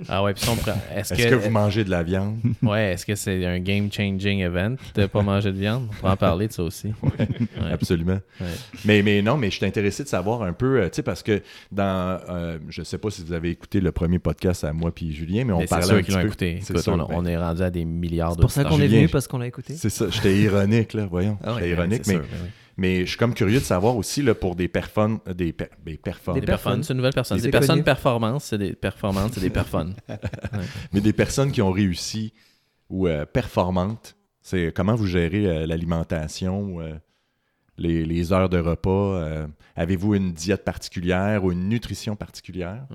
[0.08, 2.36] Ah ouais, puis si on prend- Est-ce Est-ce que, que vous mangez de la viande?
[2.62, 5.86] Ouais, est-ce que c'est un game-changing event de pas manger de viande?
[5.88, 6.88] On pourra en parler de ça aussi.
[7.02, 7.70] Ouais.
[7.70, 8.18] Absolument.
[8.40, 8.46] Ouais.
[8.84, 11.22] Mais, mais non, mais je suis intéressé de savoir un peu, euh, tu sais, parce
[11.22, 14.92] que dans, euh, je sais pas si vous avez écouté le premier podcast à moi
[14.92, 16.58] puis Julien, mais on Mais c'est parlait sûr un qu'ils écouté.
[16.60, 18.64] C'est Écoute, sûr, on, ben, on est rendu à des milliards C'est de pour ça
[18.64, 19.74] qu'on est venu parce qu'on l'a écouté.
[19.74, 21.38] C'est ça, j'étais ironique, là, voyons.
[21.44, 22.48] Ah ouais, j'étais ouais, ironique, c'est mais, sûr, oui.
[22.76, 25.96] Mais je suis comme curieux de savoir aussi, là, pour des personnes, des, per- des
[25.96, 27.36] personnes, Des personnes, c'est une nouvelle personne.
[27.38, 27.84] Des Des personnes connues.
[27.84, 29.94] performances, c'est des performances, c'est des personnes.
[30.92, 32.32] mais des personnes qui ont réussi
[32.88, 36.94] ou euh, performantes, c'est comment vous gérez euh, l'alimentation, euh,
[37.78, 39.46] les, les heures de repas, euh,
[39.76, 42.86] avez-vous une diète particulière ou une nutrition particulière?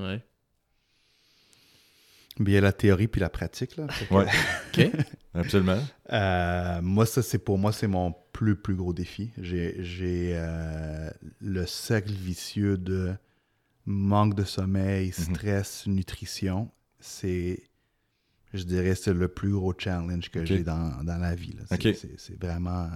[2.40, 3.78] Mais il y a la théorie puis la pratique.
[3.78, 3.88] Là.
[3.88, 4.26] Que, Ouais.
[4.78, 4.92] OK.
[5.34, 5.80] Absolument.
[6.14, 9.32] euh, moi, ça, c'est pour moi, c'est mon plus, plus gros défi.
[9.40, 11.10] J'ai euh,
[11.42, 13.16] le cercle vicieux de
[13.88, 15.36] manque de sommeil, Mhm.
[15.36, 16.70] stress, nutrition,
[17.00, 17.64] c'est,
[18.54, 21.56] je dirais, c'est le plus gros challenge que j'ai dans, dans la vie.
[22.18, 22.88] C'est, vraiment.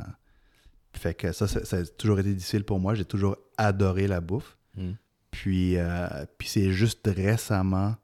[0.94, 2.94] Fait que ça, ça, ça a toujours été difficile pour moi.
[2.94, 4.58] J'ai toujours adoré la bouffe.
[4.78, 4.92] Mm.
[5.32, 7.96] Puis, euh, puis c'est juste récemment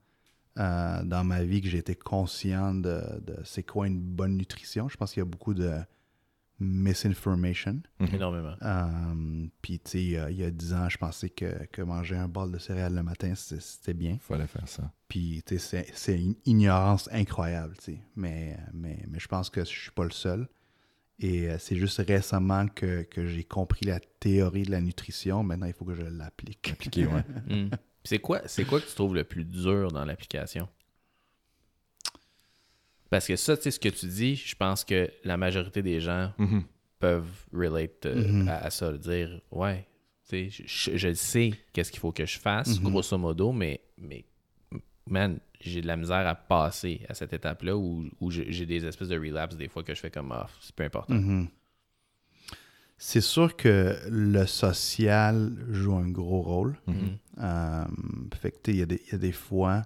[0.57, 4.89] euh, dans ma vie que j'ai été conscient de, de c'est quoi une bonne nutrition.
[4.89, 5.71] Je pense qu'il y a beaucoup de
[6.59, 7.81] misinformation.
[7.99, 8.07] Mhm.
[8.15, 8.55] Énormément.
[8.61, 11.65] Euh, puis, tu sais, il y a- il y a 10 ans, je pensais que,
[11.71, 14.17] que manger un bol de céréales le matin, c'est- c'était bien.
[14.21, 14.91] Fallait faire ça.
[15.07, 17.99] Puis, tu sais, c'est- c'est une ignorance incroyable, tu sais.
[18.15, 20.47] Mais, mais, mais je pense que je suis pas le seul.
[21.19, 25.41] Et euh, c'est juste récemment que, que j'ai compris la théorie de la nutrition.
[25.43, 26.69] Maintenant, il faut que je l'applique.
[26.71, 27.23] Appliqué, ouais.
[27.47, 27.69] Mm.
[27.69, 30.69] Puis C'est quoi, c'est quoi que tu trouves le plus dur dans l'application?
[33.09, 35.99] Parce que ça, tu sais, ce que tu dis, je pense que la majorité des
[36.01, 36.63] gens Mhm.
[36.99, 38.47] peuvent relate euh, Mhm.
[38.47, 39.85] à, à ça, de dire ouais,
[40.29, 42.89] tu sais, je, je- je sais qu'est-ce qu'il faut que je fasse, Mhm.
[42.89, 44.25] grosso modo, mais, mais
[45.05, 49.07] man, j'ai de la misère à passer à cette étape-là où, où j'ai des espèces
[49.07, 51.47] de relapses des fois que je fais comme ah, c'est peu important.
[52.99, 56.77] C'est sûr que le social joue un gros rôle.
[57.39, 57.85] Euh,
[58.41, 59.83] fait que, tu sais, il y, a des- il y a des fois,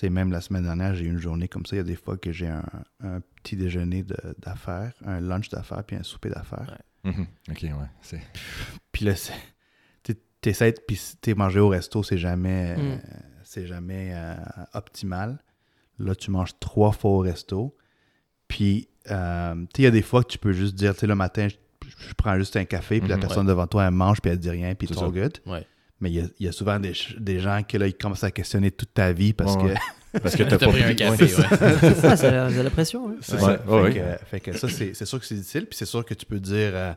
[0.00, 1.76] sais, même la semaine dernière, j'ai eu une journée comme ça.
[1.76, 2.64] Il y a des fois que j'ai un,
[3.02, 4.04] un petit déjeuner
[4.38, 6.78] d'affaires, un lunch d'affaires, puis un souper d'affaires.
[7.04, 7.26] Mhm.
[7.50, 7.70] Ok, ouais.
[8.00, 8.20] C'est...
[8.92, 9.32] Puis là, c'est-
[10.02, 13.00] tu essaies de puis t'es manger au resto, c'est jamais, euh, Mm.
[13.44, 14.34] c'est jamais euh,
[14.74, 15.38] optimal.
[15.98, 17.74] Là, tu manges trois fois au resto.
[18.46, 21.00] Puis, euh, tu sais, il y a des fois que tu peux juste dire, tu
[21.00, 21.56] sais, le matin, je,
[22.08, 24.38] je prends juste un café, puis la Mhm, personne devant toi, elle mange, puis elle
[24.38, 25.38] dit rien, puis it's all good.
[25.46, 25.66] Ouais.
[26.00, 28.24] Mais il y a, il y a souvent des, des gens qui, là, ils commencent
[28.24, 29.74] à questionner toute ta vie parce Ouais,
[30.12, 30.18] que...
[30.20, 31.34] Parce que T'as pas pris un café, ouais.
[31.34, 31.76] ouais.
[31.80, 33.08] C'est ça, c'est la, pression.
[33.08, 33.16] hein.
[33.20, 33.66] C'est Ouais, ça.
[33.66, 34.18] ouais, fait, ouais.
[34.18, 35.66] Que, fait que ça, c'est sûr que c'est difficile.
[35.66, 36.92] Puis c'est sûr que tu peux dire, euh,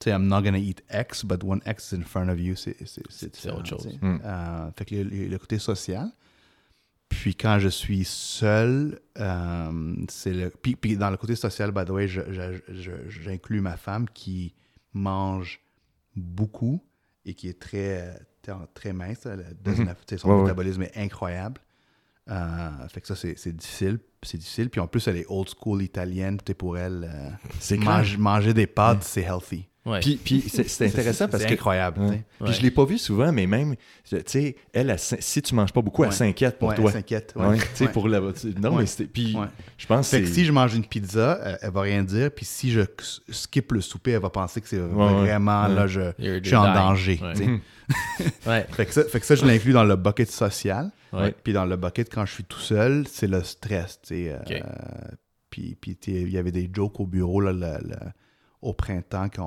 [0.00, 2.56] tu sais, I'm not gonna eat X, but when X is in front of you,
[2.56, 2.76] c'est
[3.52, 3.82] autre chose.
[3.84, 3.98] tu sais.
[4.00, 4.20] Mm.
[4.24, 6.08] Euh, fait que le, le- le côté social.
[7.08, 10.50] Puis quand je suis seul, euh, c'est le.
[10.50, 14.54] Puis, puis dans le côté social, by the way, j'inclus ma femme qui
[14.92, 15.60] mange
[16.16, 16.82] beaucoup
[17.24, 19.26] et qui est très, très, très mince.
[19.26, 19.94] Mhm.
[20.18, 20.42] son Ouais, ouais.
[20.42, 21.60] métabolisme est incroyable.
[22.30, 23.98] Euh, fait que ça, c'est difficile.
[24.22, 24.70] C'est difficile.
[24.70, 26.38] Puis en plus, elle est old school italienne.
[26.58, 29.66] Pour elle, euh, mange- manger des pâtes, c'est healthy.
[29.90, 30.00] Ouais.
[30.00, 31.54] Puis, puis c'est, c'est intéressant C'est- parce c'est que.
[31.54, 32.00] incroyable.
[32.00, 32.08] Ouais.
[32.08, 32.24] tu sais.
[32.44, 33.74] Puis je l'ai pas vu souvent, mais même,
[34.08, 36.84] tu sais, elle, si tu manges pas beaucoup, elle s'inquiète pour Ouais, toi.
[36.86, 37.34] elle s'inquiète.
[37.34, 37.92] Tu sais, Ouais.
[37.92, 38.20] pour la.
[38.20, 38.80] Non, Ouais.
[38.80, 39.04] mais c'était.
[39.04, 39.46] Puis Ouais.
[39.78, 40.34] je pense Fait que c'est.
[40.34, 42.30] si je mange une pizza, elle, elle va rien dire.
[42.30, 42.82] Puis si je
[43.30, 44.86] skip le souper, elle va penser que c'est ouais.
[44.88, 45.74] vraiment Ouais.
[45.74, 47.20] là, je, je suis en danger.
[48.40, 50.90] Fait, que ça, fait que ça, je l'inclus dans le bucket social.
[51.12, 51.34] Ouais.
[51.42, 53.98] Puis dans le bucket, quand je suis tout seul, c'est le stress.
[54.02, 54.60] tu sais, euh,
[55.50, 57.52] puis puis tu sais, il y avait des jokes au bureau là,
[58.62, 59.46] au printemps quand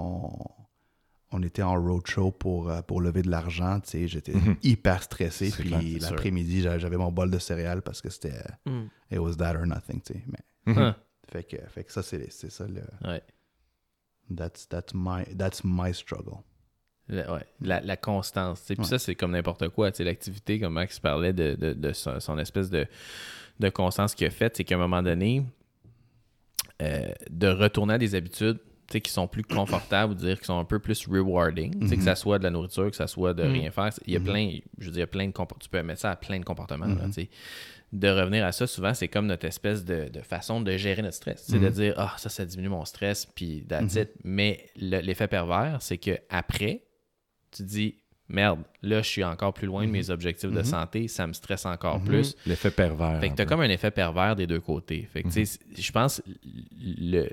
[1.31, 3.79] on, on était en roadshow pour, euh, pour lever de l'argent.
[3.79, 4.55] tu sais, J'étais Mhm.
[4.63, 5.51] hyper stressé.
[5.51, 8.33] Puis l'après-midi, j'a- j'avais mon bol de céréales parce que c'était
[8.65, 8.83] Mm.
[9.11, 10.01] it was that or nothing.
[10.01, 10.23] tu sais.
[10.27, 10.79] Mais, Mhm.
[10.81, 10.95] Hein.
[11.29, 12.81] fait, que, fait que ça, c'est c'est ça le.
[13.07, 13.21] Ouais.
[14.35, 16.37] That's, that's, my, that's my struggle.
[17.09, 18.61] La, ouais, la, la constance.
[18.61, 18.85] Puis Ouais.
[18.85, 19.91] ça, c'est comme n'importe quoi.
[19.91, 22.87] tu sais, L'activité, comme Max parlait de, de, de son, son espèce de,
[23.59, 25.43] de constance qu'il a faite, c'est qu'à un moment donné,
[26.81, 30.65] euh, de retourner à des habitudes qui sont plus confortables, ou dire qui sont un
[30.65, 32.01] peu plus rewarding, que Mhm.
[32.01, 33.51] ça soit de la nourriture, que ça soit de Mhm.
[33.51, 33.89] rien faire.
[34.05, 34.25] Il y a Mhm.
[34.25, 36.87] plein, je veux dire, plein de tu peux mettre ça à plein de comportements.
[37.11, 37.29] sais.
[37.91, 41.13] de revenir à ça, souvent, c'est comme notre espèce de, de façon de gérer notre
[41.15, 41.43] stress.
[41.47, 44.09] C'est de dire, ah, ça, ça diminue mon stress, puis that's it.
[44.23, 46.81] Mais le- l'effet pervers, c'est que après,
[47.51, 51.27] tu dis, merde, là, je suis encore plus loin de mes objectifs de santé, ça
[51.27, 52.35] me stresse encore plus.
[52.47, 53.19] L'effet pervers.
[53.21, 53.49] Fait que t'as peu.
[53.49, 55.07] comme un effet pervers des deux côtés.
[55.13, 56.19] Fait que, tu sais, je pense,
[56.81, 57.29] le-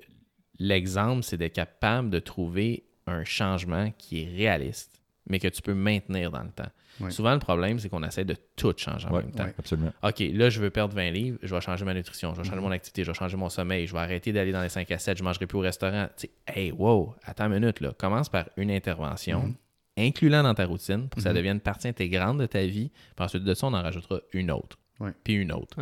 [0.60, 5.74] l'exemple, c'est d'être capable de trouver un changement qui est réaliste, mais que tu peux
[5.74, 6.70] maintenir dans le temps.
[7.08, 9.44] Souvent, le problème, c'est qu'on essaie de tout changer en même temps.
[9.44, 9.54] ouais.
[9.58, 9.90] Absolument.
[10.02, 12.58] OK, là, je veux perdre 20 livres, je vais changer ma nutrition, je vais changer
[12.58, 12.64] Mhm.
[12.64, 14.98] mon activité, je vais changer mon sommeil, je vais arrêter d'aller dans les 5 à
[14.98, 16.08] 7, je mangerai plus au restaurant.
[16.18, 17.94] Tu sais, hey, wow, attends une minute, là.
[17.96, 19.54] Commence par une intervention, Mhm.
[19.96, 21.36] inclus-la dans ta routine pour que ça Mhm.
[21.36, 22.90] devienne partie intégrante de ta vie.
[23.16, 24.78] Puis ensuite de ça, on en rajoutera une autre.
[25.24, 25.78] Puis une autre.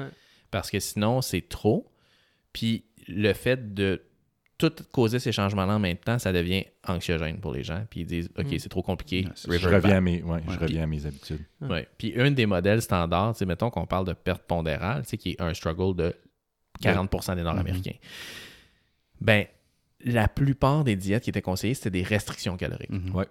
[0.53, 1.91] Parce que sinon, c'est trop.
[2.53, 4.03] Puis le fait de
[4.59, 7.85] tout causer ces changements-là en même temps, ça devient anxiogène pour les gens.
[7.89, 8.59] Puis ils disent, OK, Mhm.
[8.59, 9.25] c'est trop compliqué.
[9.25, 10.57] Ouais, c'est- Je reviens, à mes, ouais, je Ouais.
[10.57, 11.45] reviens à mes habitudes.
[11.61, 11.87] Ouais.
[11.97, 15.41] Puis un des modèles standards, sais, mettons qu'on parle de perte pondérale, sais, qui est
[15.41, 16.15] un struggle de
[16.83, 17.95] 40% des Nord-Américains.
[19.21, 19.45] Ben,
[20.05, 22.91] la plupart des diètes qui étaient conseillées, c'était des restrictions caloriques.
[23.15, 23.27] Ouais.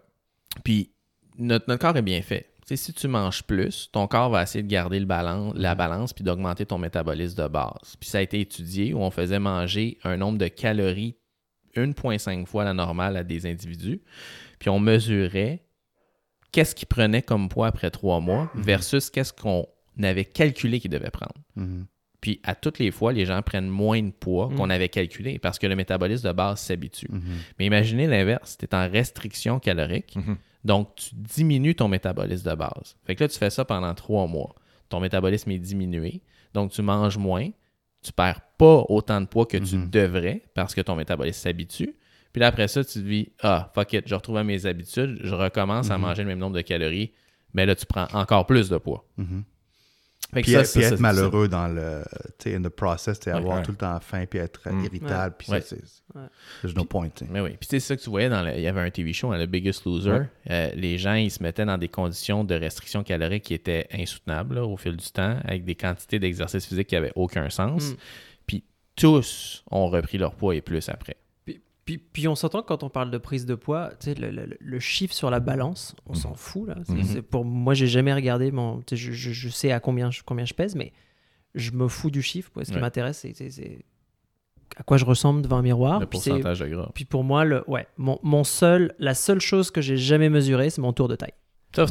[0.63, 0.91] Puis
[1.38, 2.49] notre, notre corps est bien fait.
[2.68, 5.74] Tu sais, si tu manges plus, ton corps va essayer de garder le balance, la
[5.74, 7.95] balance puis d'augmenter ton métabolisme de base.
[7.99, 11.15] Puis ça a été étudié où on faisait manger un nombre de calories
[11.78, 14.01] 1,5 fois la normale à des individus.
[14.59, 15.63] Puis on mesurait
[16.51, 19.65] qu'est-ce qu'il prenait comme poids après trois mois versus qu'est-ce qu'on
[20.03, 21.36] avait calculé qu'il devait prendre.
[21.55, 21.86] Mhm.
[22.20, 25.59] Puis à toutes les fois, les gens prennent moins de poids qu'on avait calculé parce
[25.59, 27.07] que le métabolisme de base s'habitue.
[27.11, 27.22] Mhm.
[27.59, 30.36] Mais imaginez l'inverse, tu es en restriction calorique, Mhm.
[30.64, 32.95] Donc tu diminues ton métabolisme de base.
[33.05, 34.53] Fait que là, tu fais ça pendant trois mois.
[34.89, 36.22] Ton métabolisme est diminué,
[36.53, 37.49] donc tu manges moins,
[38.01, 39.89] tu perds pas autant de poids que tu Mhm.
[39.89, 41.95] devrais parce que ton métabolisme s'habitue.
[42.34, 45.20] Puis là, après ça, tu te dis Ah, fuck it, je retrouve à mes habitudes,
[45.24, 46.01] je recommence à Mhm.
[46.03, 47.12] manger le même nombre de calories,
[47.53, 49.05] mais là, tu prends encore plus de poids.
[49.18, 49.43] Mhm.
[50.34, 52.03] Puis, ça, être- ça, puis ça, être malheureux dans le,
[52.47, 53.63] in the process, Ouais, avoir ouais.
[53.63, 54.86] tout le temps faim, puis être euh, Mm.
[54.86, 55.61] irritable, puis Ouais.
[55.61, 55.84] ça, c'est...
[56.17, 56.25] Ouais.
[56.61, 57.32] There's no point, tu sais.
[57.32, 57.51] Mais oui.
[57.51, 59.38] Puis c'est ça que tu voyais dans le- il y avait un TV show, hein,
[59.38, 60.11] le Biggest Loser.
[60.11, 60.25] Ouais.
[60.49, 64.55] Euh, les gens, ils se mettaient dans des conditions de restriction calorique qui étaient insoutenables
[64.55, 67.91] là, au fil du temps, avec des quantités d'exercice physique qui n'avaient aucun sens.
[67.91, 67.95] Mm.
[68.47, 68.63] Puis
[68.95, 71.15] tous ont repris leur poids et plus après.
[72.11, 74.57] Puis, on s'entend que quand on parle de prise de poids, tu sais, le, le-
[74.59, 76.15] le chiffre sur la balance, on Mhm.
[76.19, 76.75] s'en fout là.
[76.89, 77.03] Mhm.
[77.03, 80.45] c'est pour moi, j'ai jamais regardé mon, je, je- je sais à combien je, combien
[80.45, 80.91] je pèse, mais
[81.55, 82.51] je me fous du chiffre.
[82.63, 83.85] Ce qui m'intéresse, c'est- c'est c'est
[84.75, 85.99] à quoi je ressemble devant un miroir.
[86.01, 86.91] le Puis pourcentage de gras.
[86.93, 90.69] Puis pour moi, le, ouais, mon, mon seul, la seule chose que j'ai jamais mesurée,
[90.69, 91.33] c'est mon tour de taille.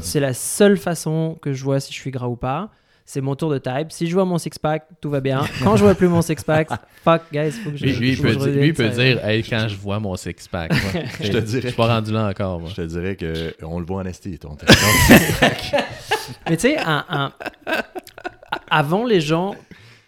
[0.03, 2.71] C'est la seule façon que je vois si je suis gras ou pas.
[3.09, 3.87] C'est mon tour de taille.
[3.91, 5.45] Si je vois mon six-pack, tout va bien.
[5.63, 6.69] Quand je vois plus mon six-pack,
[7.05, 7.85] fuck, guys, faut que je.
[7.87, 9.77] Lui, lui, il faut peut, que je dire, lui, il peut dire Hey, quand je
[9.77, 10.73] vois mon six-pack.
[11.23, 12.59] Je te dirais Je suis pas rendu là encore.
[12.61, 12.69] Moi.
[12.71, 14.57] Je te dirais qu'on le voit en ST, ton
[16.51, 17.33] Mais tu sais, un- un-
[18.71, 19.55] avant les gens.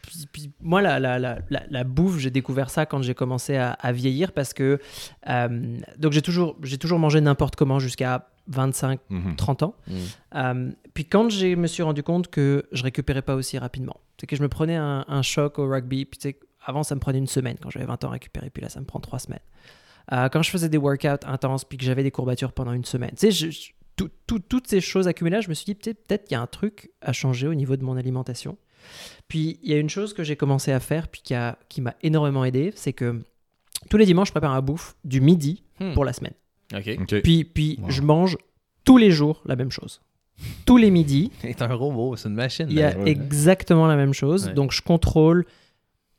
[0.02, 3.56] puis- puis moi, la, la, la, la, la bouffe, j'ai découvert ça quand j'ai commencé
[3.56, 4.78] à, à vieillir parce que.
[5.28, 5.48] euh,
[5.98, 9.36] donc, j'ai toujours, j'ai toujours mangé n'importe comment jusqu'à 25, Mhm.
[9.36, 9.74] 30 ans.
[9.86, 9.92] Mm.
[10.34, 14.26] Euh, puis quand je me suis rendu compte que je récupérais pas aussi rapidement, c'est
[14.26, 17.00] que je me prenais un, un choc au rugby, puis tu sais, avant ça me
[17.00, 19.18] prenait une semaine quand j'avais 20 ans à récupérer, puis là ça me prend trois
[19.18, 19.38] semaines.
[20.12, 23.10] Euh, quand je faisais des workouts intenses, puis que j'avais des courbatures pendant une semaine,
[23.10, 26.06] tu sais, je- je- tout- tout- toutes ces choses accumulées, je me suis dit peut-être
[26.06, 28.56] peut-être qu'il y a un truc à changer au niveau de mon alimentation.
[29.28, 31.80] Puis il y a une chose que j'ai commencé à faire, puis qui a- qui
[31.80, 33.20] m'a énormément aidé, c'est que
[33.90, 35.92] tous les dimanches, je prépare un bouffe du midi Hmm.
[35.94, 36.32] pour la semaine.
[37.22, 37.90] Puis, puis Wow.
[37.90, 38.36] je mange
[38.84, 40.00] tous les jours la même chose.
[40.66, 42.66] Tous les midis, C'est un robot, c'est une machine.
[42.70, 43.10] il y a ouais.
[43.10, 44.46] exactement la même chose.
[44.46, 44.54] Ouais.
[44.54, 45.44] Donc, je contrôle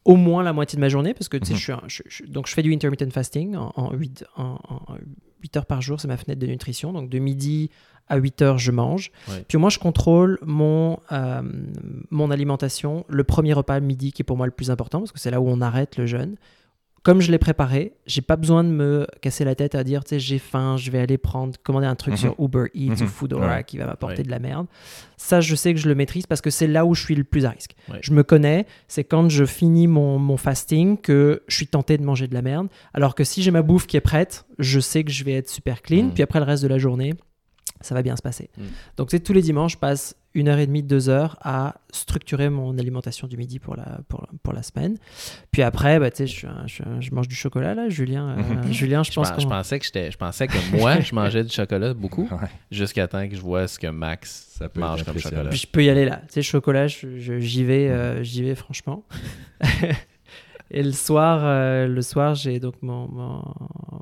[0.05, 1.57] au moins la moitié de ma journée parce que tu sais, Mhm.
[1.59, 4.57] je suis un- je- je- donc je fais du intermittent fasting en, en 8, en,
[4.67, 4.95] en
[5.41, 6.91] 8 heures par jour, c'est ma fenêtre de nutrition.
[6.93, 7.69] Donc, de midi
[8.07, 9.11] à 8 heures, je mange.
[9.29, 9.45] Ouais.
[9.47, 11.41] Puis moi, je contrôle mon, euh,
[12.09, 15.19] mon alimentation, le premier repas midi qui est pour moi le plus important parce que
[15.19, 16.35] c'est là où on arrête le jeûne.
[17.09, 20.09] Comme je l'ai préparé, j'ai pas besoin de me casser la tête à dire, tu
[20.09, 22.17] sais, j'ai faim, je vais aller prendre, commander un truc Mhm.
[22.19, 23.07] sur Uber Eats ou Mhm.
[23.07, 23.63] Foodora Ouais.
[23.63, 24.23] qui va m'apporter Ouais.
[24.23, 24.67] de la merde.
[25.17, 27.23] Ça, je sais que je le maîtrise parce que c'est là où je suis le
[27.23, 27.71] plus à risque.
[27.91, 27.97] Ouais.
[28.03, 32.03] Je me connais, c'est quand je finis mon, mon fasting que je suis tenté de
[32.03, 32.67] manger de la merde.
[32.93, 35.49] Alors que si j'ai ma bouffe qui est prête, je sais que je vais être
[35.49, 36.03] super clean.
[36.05, 36.13] Mhm.
[36.13, 37.15] Puis après le reste de la journée,
[37.81, 38.49] ça va bien se passer.
[38.97, 41.75] Donc, tu sais, tous les dimanches, je passe une heure et demie, deux heures à
[41.91, 44.97] structurer mon alimentation du midi pour la, pour, pour la semaine.
[45.51, 48.29] Puis après, bah, tu sais, je, je, je mange du chocolat, là, Julien.
[48.37, 48.71] euh, Mhm.
[48.73, 51.43] Julien, je Je, pense pens- je qu'on- pensais que je pensais que moi, je mangeais
[51.43, 52.47] du chocolat beaucoup Ouais.
[52.71, 55.49] jusqu'à temps que je vois ce que Max Ça peut mange comme chocolat.
[55.49, 56.17] Puis je peux y aller là.
[56.27, 59.03] Tu sais, chocolat, je- je- j'y vais, euh, j'y vais franchement.
[60.71, 63.53] Et le soir, euh, le soir, j'ai donc mon, mon-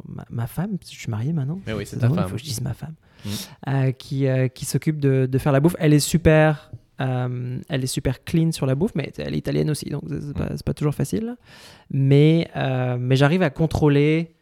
[0.07, 1.59] ma, ma femme, je suis marié maintenant.
[1.65, 2.30] Mais oui, c'est ta drôle, Il femme.
[2.30, 2.95] faut que je dise ma femme,
[3.26, 3.30] Mm.
[3.70, 5.76] euh, qui, euh, qui s'occupe de, de faire la bouffe.
[5.80, 9.86] Elle est super, elle est super clean sur la bouffe, mais elle est italienne aussi,
[9.89, 11.36] donc c'est pas, pas toujours facile.
[11.91, 12.49] Mais,
[12.99, 14.36] mais j'arrive à contrôler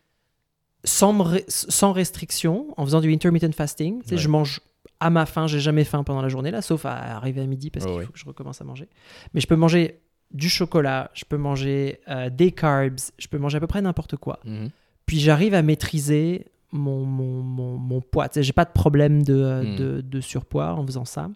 [0.84, 1.16] sans,
[1.48, 4.02] sans restriction, en faisant du intermittent fasting.
[4.10, 4.18] Ouais.
[4.18, 4.62] Je mange
[5.00, 7.70] à ma faim, j'ai jamais faim pendant la journée, là, sauf à arriver à midi
[7.70, 8.88] parce Ouais, qu'il faut que je recommence à manger.
[9.34, 10.00] Mais je peux manger
[10.36, 14.16] du chocolat, je peux manger euh, des carbs, je peux manger à peu près n'importe
[14.18, 14.40] quoi.
[14.46, 14.70] Mhm.
[15.08, 18.28] Puis j'arrive à maîtriser mon, mon, mon, mon poids.
[18.36, 19.76] J'ai pas de problème de, euh, Mm.
[19.78, 21.30] de, de surpoids en faisant ça.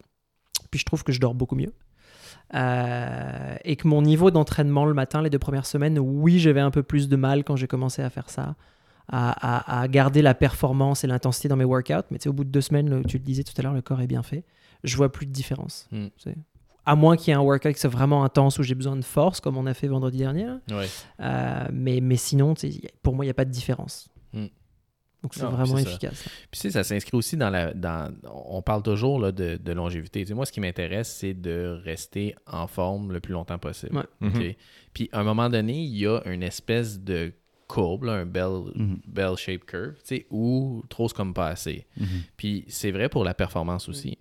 [0.69, 1.73] Puis je trouve que je dors beaucoup mieux.
[2.55, 6.71] Euh, et que mon niveau d'entraînement le matin, les deux premières semaines, oui, j'avais un
[6.71, 8.55] peu plus de mal quand j'ai commencé à faire ça,
[9.07, 9.31] à,
[9.77, 11.93] à- à garder la performance et l'intensité dans mes workouts.
[12.11, 13.73] Mais tu sais, au bout de deux semaines, le- tu le disais tout à l'heure,
[13.73, 14.43] le corps est bien fait.
[14.83, 15.87] Je vois plus de différence.
[15.91, 16.07] Mm.
[16.91, 19.03] À moins qu'il y ait un workout qui soit vraiment intense où j'ai besoin de
[19.05, 20.47] force, comme on a fait vendredi dernier.
[20.71, 20.87] Ouais.
[21.19, 22.53] Euh, mais, mais sinon,
[23.03, 24.09] pour moi, il n'y a pas de différence.
[24.33, 24.45] Mm.
[25.21, 25.89] Donc c'est vraiment c'est ça.
[25.89, 26.23] efficace.
[26.49, 27.73] Puis tu sais, ça s'inscrit aussi dans la.
[27.73, 30.21] Dans, on parle toujours là, de, de longévité.
[30.21, 33.97] Tu sais, moi, ce qui m'intéresse, c'est de rester en forme le plus longtemps possible.
[33.97, 34.29] Ouais.
[34.29, 34.35] Mhm.
[34.35, 34.55] OK?
[34.93, 37.33] Puis à un moment donné, il y a une espèce de
[37.67, 39.01] courbe, là, un bell, Mhm.
[39.07, 41.85] bell shape curve, tu sais, où trop c'est comme pas assez.
[41.97, 42.07] Mhm.
[42.37, 44.17] Puis c'est vrai pour la performance aussi.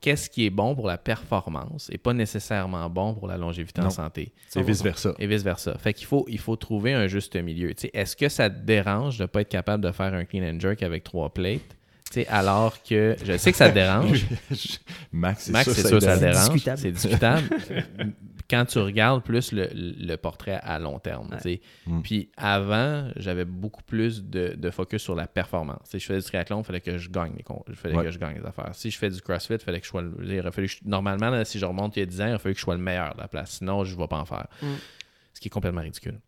[0.00, 3.90] Qu'est-ce qui est bon pour la performance et pas nécessairement bon pour la longévité en
[3.90, 4.32] santé?
[4.56, 5.14] Et vice-versa.
[5.18, 5.76] Et vice-versa.
[5.78, 7.72] Fait qu'il faut, il faut trouver un juste milieu.
[7.92, 10.60] Est-ce que ça te dérange de ne pas être capable de faire un clean and
[10.60, 11.76] jerk avec trois plates?
[12.28, 14.26] Alors que je sais que ça te dérange.
[15.10, 16.60] Max, c'est Max, sûr, c'est ça sûr, lui ça dérange.
[16.76, 17.48] C'est discutable.
[18.50, 21.34] Quand tu regardes plus le, le portrait à long terme.
[21.86, 22.02] Mm.
[22.02, 25.80] Puis avant, j'avais beaucoup plus de, de focus sur la performance.
[25.84, 28.04] Sais, je faisais du triathlon, il fallait que je gagne les con- il fallait Ouais.
[28.04, 28.70] que je gagne les affaires.
[28.74, 31.44] Si je fais du CrossFit, il fallait que je sois le- il fallu Normalement, là,
[31.44, 33.14] si je remonte il y a 10 ans, il fallu que je sois le meilleur
[33.14, 33.52] de la place.
[33.58, 34.46] Sinon, je ne vais pas en faire.
[34.62, 34.66] Mm.
[35.32, 36.20] Ce qui est complètement ridicule.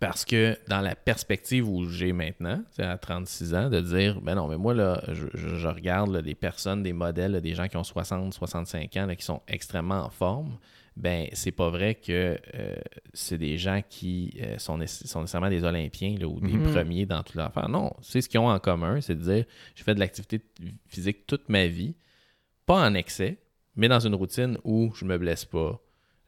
[0.00, 4.34] Parce que dans la perspective où j'ai maintenant, c'est à 36 ans, de dire, ben
[4.34, 7.54] non, mais moi, là, je, je- je regarde là, des personnes, des modèles, là, des
[7.54, 10.58] gens qui ont 60, 65 ans, là, qui sont extrêmement en forme,
[10.98, 12.76] ben c'est pas vrai que euh,
[13.14, 16.62] c'est des gens qui euh, sont, nécess- sont nécessairement des Olympiens là, ou des Mhm.
[16.62, 17.68] premiers dans toute l'affaire.
[17.68, 19.44] Non, c'est ce qu'ils ont en commun, c'est de dire,
[19.74, 20.40] j'ai fait de l'activité
[20.86, 21.94] physique toute ma vie,
[22.66, 23.38] pas en excès,
[23.76, 25.80] mais dans une routine où je me blesse pas,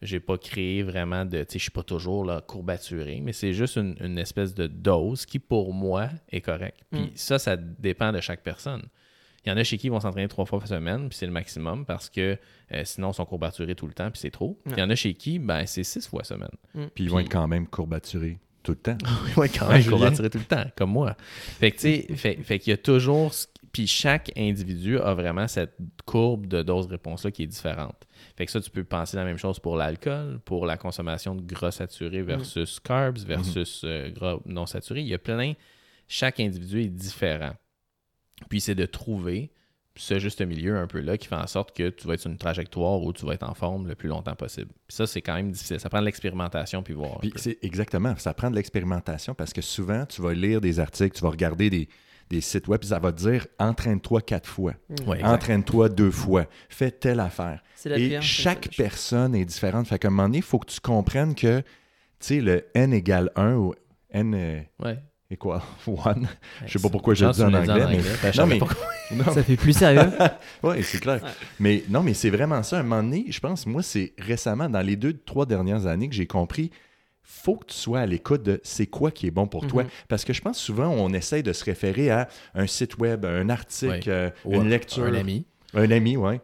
[0.03, 1.39] j'ai pas créé vraiment de.
[1.41, 4.67] Tu sais, je suis pas toujours là, courbaturé, mais c'est juste une, une espèce de
[4.67, 6.81] dose qui, pour moi, est correcte.
[6.91, 7.11] Puis Mm.
[7.17, 8.85] ça, ça dépend de chaque personne.
[9.45, 11.27] Il y en a chez qui ils vont s'entraîner trois fois par semaine, puis c'est
[11.27, 12.39] le maximum parce que
[12.73, 14.59] euh, sinon, ils sont courbaturés tout le temps, puis c'est trop.
[14.67, 16.51] Il y en a chez qui, ben, c'est six fois semaine.
[16.95, 18.99] Puis ils vont être quand même courbaturés tout le temps.
[19.37, 19.97] Oui, quand même, même, Julien.
[19.97, 21.17] courbaturé tout le temps, comme moi.
[21.59, 23.33] Fait que, tu sais, fait, fait qu'il y a toujours.
[23.73, 28.05] Puis chaque individu a vraiment cette courbe de dose-réponse-là qui est différente.
[28.37, 31.43] Fait que ça, tu peux penser la même chose pour l'alcool, pour la consommation de
[31.43, 35.03] gras saturés versus carbs versus euh, gras non saturés.
[35.03, 35.55] Il y a plein.
[36.09, 37.53] Chaque individu est différent.
[38.49, 39.53] Puis c'est de trouver
[39.97, 42.31] ce juste milieu un peu là qui fait en sorte que tu vas être sur
[42.31, 44.71] une trajectoire où tu vas être en forme le plus longtemps possible.
[44.87, 45.79] Puis ça, c'est quand même difficile.
[45.79, 47.19] Ça prend de l'expérimentation puis voir.
[47.21, 51.17] Puis c'est exactement, ça prend de l'expérimentation parce que souvent, tu vas lire des articles,
[51.17, 51.89] tu vas regarder des,
[52.31, 54.75] des sites web, puis ça va te dire entraîne-toi quatre fois,
[55.07, 55.29] Ouais, exact.
[55.29, 57.61] entraîne-toi deux fois, fais telle affaire.
[57.75, 58.83] C'est la Et pire, chaque ça.
[58.83, 59.87] personne est différente.
[59.89, 61.65] Fait qu'à un moment donné, il faut que tu comprennes que, tu
[62.21, 63.75] sais, le n égale 1 ou
[64.13, 64.95] n euh,
[65.37, 65.37] Ouais.
[65.37, 68.59] equal 1, je sais pas pourquoi je le dis en anglais, mais- je Non, mais-
[69.13, 70.11] non, Ça fait plus sérieux.
[70.63, 71.21] Oui, c'est clair.
[71.61, 72.79] Mais non, mais c'est vraiment ça.
[72.79, 76.09] À un moment donné, je pense, moi, c'est récemment, dans les deux, trois dernières années,
[76.09, 76.71] que j'ai compris
[77.23, 79.85] faut que tu sois à l'écoute de c'est quoi qui est bon pour toi.
[79.85, 79.89] Mhm.
[80.09, 82.27] Parce que je pense souvent, on essaye de se référer à
[82.57, 84.01] un site web, un article, Ouais.
[84.09, 85.05] euh, Ou une un- lecture.
[85.05, 85.45] Un ami.
[85.75, 86.35] Un ami, oui.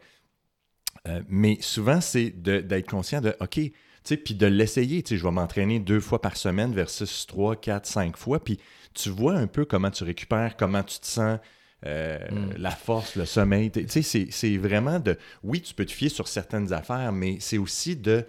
[1.29, 3.59] mais souvent, c'est d'être conscient de OK,
[4.15, 5.03] puis de l'essayer.
[5.03, 8.43] Tu sais, je vais m'entraîner deux fois par semaine versus trois, quatre, cinq fois.
[8.43, 8.59] Puis
[8.95, 11.39] tu vois un peu comment tu récupères, comment tu te sens,
[11.85, 12.53] euh, Mm.
[12.59, 13.71] la force, le sommeil.
[13.71, 15.19] Tu sais, c'est- c'est vraiment de.
[15.43, 18.25] Oui, tu peux te fier sur certaines affaires, mais c'est aussi de,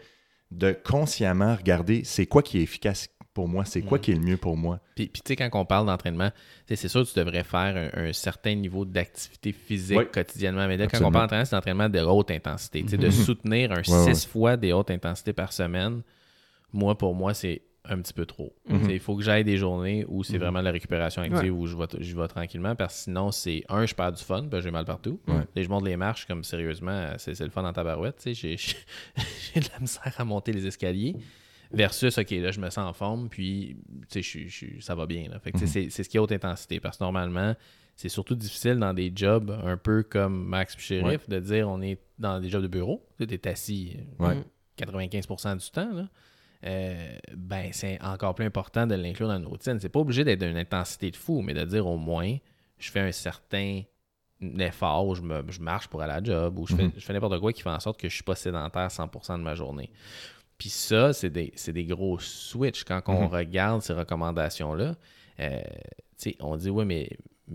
[0.51, 3.07] de consciemment regarder c'est quoi qui est efficace
[3.37, 4.01] pour moi, c'est quoi Mm.
[4.01, 4.79] qui est le mieux pour moi?
[4.95, 6.31] Puis, puis tu sais, quand on parle d'entraînement,
[6.67, 10.05] c'est sûr que tu devrais faire un, un certain niveau d'activité physique Oui.
[10.11, 10.67] quotidiennement.
[10.67, 12.81] Mais là, quand on parle d'entraînement, c'est l'entraînement de haute intensité.
[12.81, 16.01] Tu sais, de soutenir un Ouais, six fois des hautes intensités par semaine,
[16.73, 18.53] moi, pour moi, c'est un petit peu trop.
[18.67, 18.79] Mhm.
[18.79, 20.39] Tu sais, Il faut que j'aille des journées où c'est Mhm.
[20.39, 23.85] vraiment la récupération active, où je vais, je vais tranquillement, parce que sinon, c'est un,
[23.85, 25.19] je perds du fun, ben, j'ai mal partout.
[25.27, 25.43] Ouais.
[25.55, 28.17] Et je monte les marches comme sérieusement, c'est le fun dans ta barouette.
[28.17, 28.57] tu sais, J'ai
[29.53, 31.15] j'ai de la misère à monter les escaliers.
[31.71, 33.77] Versus, OK, là, je me sens en forme, puis,
[34.09, 35.27] tu sais, je suis- je ça va bien.
[35.29, 35.39] Là.
[35.39, 36.79] Fait que, sais, c'est ce qui est haute intensité.
[36.79, 37.55] Parce que normalement,
[37.95, 41.99] c'est surtout difficile dans des jobs un peu comme Max Sheriff de dire on est
[42.19, 43.05] dans des jobs de bureau.
[43.17, 44.35] Tu es assis euh, Ouais.
[44.35, 44.43] Mm.
[44.77, 45.91] 95% du temps.
[45.93, 46.07] Là.
[46.65, 49.79] Euh, ben, c'est encore plus important de l'inclure dans une routine.
[49.79, 52.35] C'est pas obligé d'être d'une intensité de fou, mais de dire au moins,
[52.79, 53.81] je fais un certain
[54.59, 56.91] effort où je, me, je marche pour aller à la job, ou je fais, Mhm.
[56.95, 59.43] je fais n'importe quoi qui fait en sorte que je suis pas sédentaire 100% de
[59.43, 59.89] ma journée.
[60.57, 62.83] Puis ça, c'est des, des gros switches.
[62.83, 63.33] Quand on Mhm.
[63.33, 64.95] regarde ces recommandations-là,
[65.39, 65.59] euh,
[66.39, 67.09] on dit, oui, mais,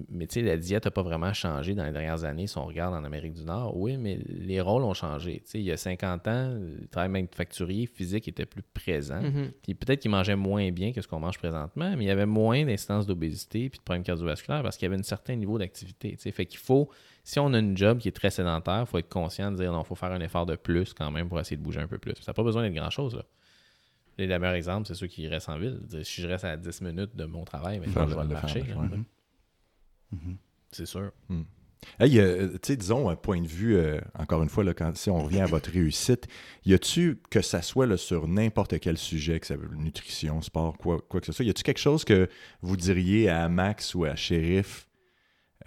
[0.08, 3.02] mais la diète n'a pas vraiment changé dans les dernières années si on regarde en
[3.04, 3.76] Amérique du Nord.
[3.76, 5.42] Oui, mais les rôles ont changé.
[5.54, 9.20] Il y a 50 ans, le travail manufacturier physique était plus présent.
[9.20, 9.50] Mhm.
[9.62, 12.24] Puis peut-être qu'ils mangeaient moins bien que ce qu'on mange présentement, mais il y avait
[12.24, 16.16] moins d'incidence d'obésité puis de problèmes cardiovasculaires parce qu'il y avait un certain niveau d'activité.
[16.16, 16.88] Fait qu'il faut,
[17.24, 19.72] si on a une job qui est très sédentaire, il faut être conscient de dire
[19.72, 21.86] non, il faut faire un effort de plus quand même pour essayer de bouger un
[21.86, 22.14] peu plus.
[22.20, 23.14] Ça n'a pas besoin d'être grand-chose.
[23.16, 23.24] Là.
[24.18, 25.80] Et le meilleur exemple, c'est ceux qui restent en ville.
[26.02, 28.60] Si je reste à 10 minutes de mon travail, ben, je vais le- marcher.
[30.12, 30.36] Mhm.
[30.70, 31.10] C'est sûr.
[31.98, 34.96] Hey, euh, tu sais, disons, un point de vue, euh, encore une fois, là, quand,
[34.96, 36.28] si on revient à votre réussite,
[36.64, 40.76] y a-tu, que ça soit là, sur n'importe quel sujet, que ça veut nutrition, sport,
[40.78, 42.28] quoi, quoi que ce soit, y a-tu quelque chose que
[42.60, 44.86] vous diriez à Max ou à Sheriff,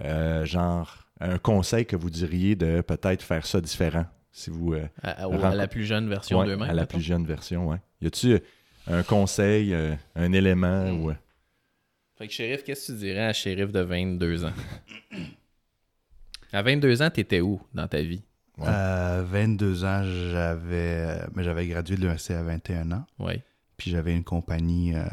[0.02, 4.74] euh, genre, un conseil que vous diriez de peut-être faire ça différent, si vous...
[4.74, 6.70] euh, À, à- à la plus jeune version ouais, d'eux-mêmes.
[6.70, 6.98] à la mettons.
[6.98, 7.78] plus jeune version, ouais.
[8.02, 8.40] Y a-tu
[8.88, 11.02] un conseil, euh, un élément Hmm.
[11.04, 11.10] ou...
[11.12, 11.16] euh,
[12.18, 14.54] Fait que shérif, qu'est-ce que tu dirais à shérif de 22 ans?
[16.52, 18.24] à 22 ans, t'étais où dans ta vie?
[18.58, 18.68] Ouais.
[18.68, 20.02] À 22 ans,
[20.32, 23.06] j'avais mais j'avais gradué de l'université à 21 ans.
[23.20, 23.42] Oui.
[23.76, 25.04] Puis j'avais une compagnie euh,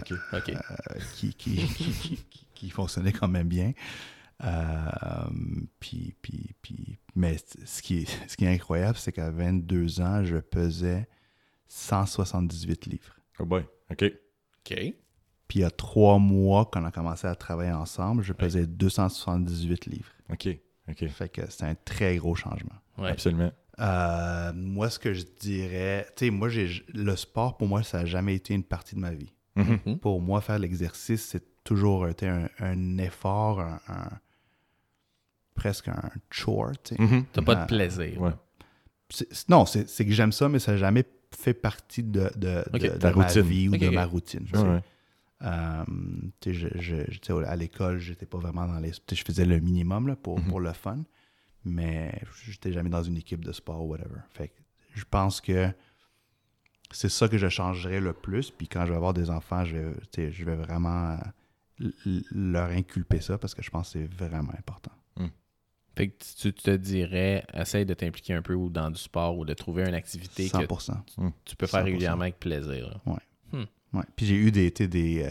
[1.14, 3.72] qui, qui- qui fonctionnait quand même bien.
[4.42, 5.26] Euh,
[5.80, 10.24] puis, puis, puis, mais ce qui est, ce qui est incroyable, c'est qu'à 22 ans,
[10.24, 11.06] je pesais
[11.68, 13.16] 178 livres.
[13.38, 13.64] Oh boy.
[13.90, 14.04] OK.
[14.04, 14.94] OK.
[15.48, 18.66] Puis il y a trois mois, quand on a commencé à travailler ensemble, je pesais
[18.66, 20.10] 278 livres.
[20.32, 20.48] OK.
[20.88, 21.06] OK.
[21.08, 22.74] Fait que c'est un très gros changement.
[22.98, 23.10] Ouais.
[23.10, 23.50] Absolument.
[23.80, 28.00] Euh, moi, ce que je dirais, tu sais, moi, j'ai, le sport, pour moi, ça
[28.00, 29.32] n'a jamais été une partie de ma vie.
[29.56, 29.78] Mhm.
[29.86, 29.98] Mhm.
[29.98, 34.18] Pour moi, faire l'exercice, c'est toujours été un, un effort, un, un-
[35.62, 36.94] presque un chore, tu.
[37.00, 37.24] Mhm.
[37.32, 38.20] T'as pas de Euh, plaisir.
[38.20, 38.32] ouais.
[39.48, 41.04] non, c'est, que j'aime ça, mais ça n'a jamais
[41.36, 43.42] fait partie de, de, Ok, de- ta de ma routine.
[43.42, 44.44] vie ou de ma routine.
[44.50, 44.80] tu Ouais.
[45.42, 45.84] Euh,
[46.46, 48.92] je, je- je- à l'école, j'étais pas vraiment dans les.
[48.92, 50.98] Je faisais le minimum là, pour, pour le fun,
[51.64, 54.20] mais j'étais jamais dans une équipe de sport ou whatever.
[54.30, 54.54] Fait que
[54.94, 55.68] je pense que
[56.90, 58.50] c'est ça que je changerais le plus.
[58.50, 61.16] Puis quand je vais avoir des enfants, je vais, je vais vraiment
[61.80, 64.92] euh, leur inculper ça parce que je pense que c'est vraiment important.
[66.00, 69.44] Fait que tu te dirais, essaye de t'impliquer un peu ou dans du sport ou
[69.44, 70.94] de trouver une activité que 100%.
[71.44, 71.84] tu peux faire 100%.
[71.84, 72.88] régulièrement avec plaisir.
[72.88, 73.00] là.
[73.92, 74.02] Ouais.
[74.16, 75.30] Puis j'ai eu des, des, euh,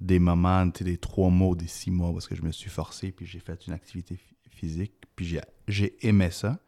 [0.00, 3.26] des moments, des trois mois, des six mois, parce que je me suis forcé, puis
[3.26, 6.58] j'ai fait une activité phy- physique, puis j'ai, aimé ça,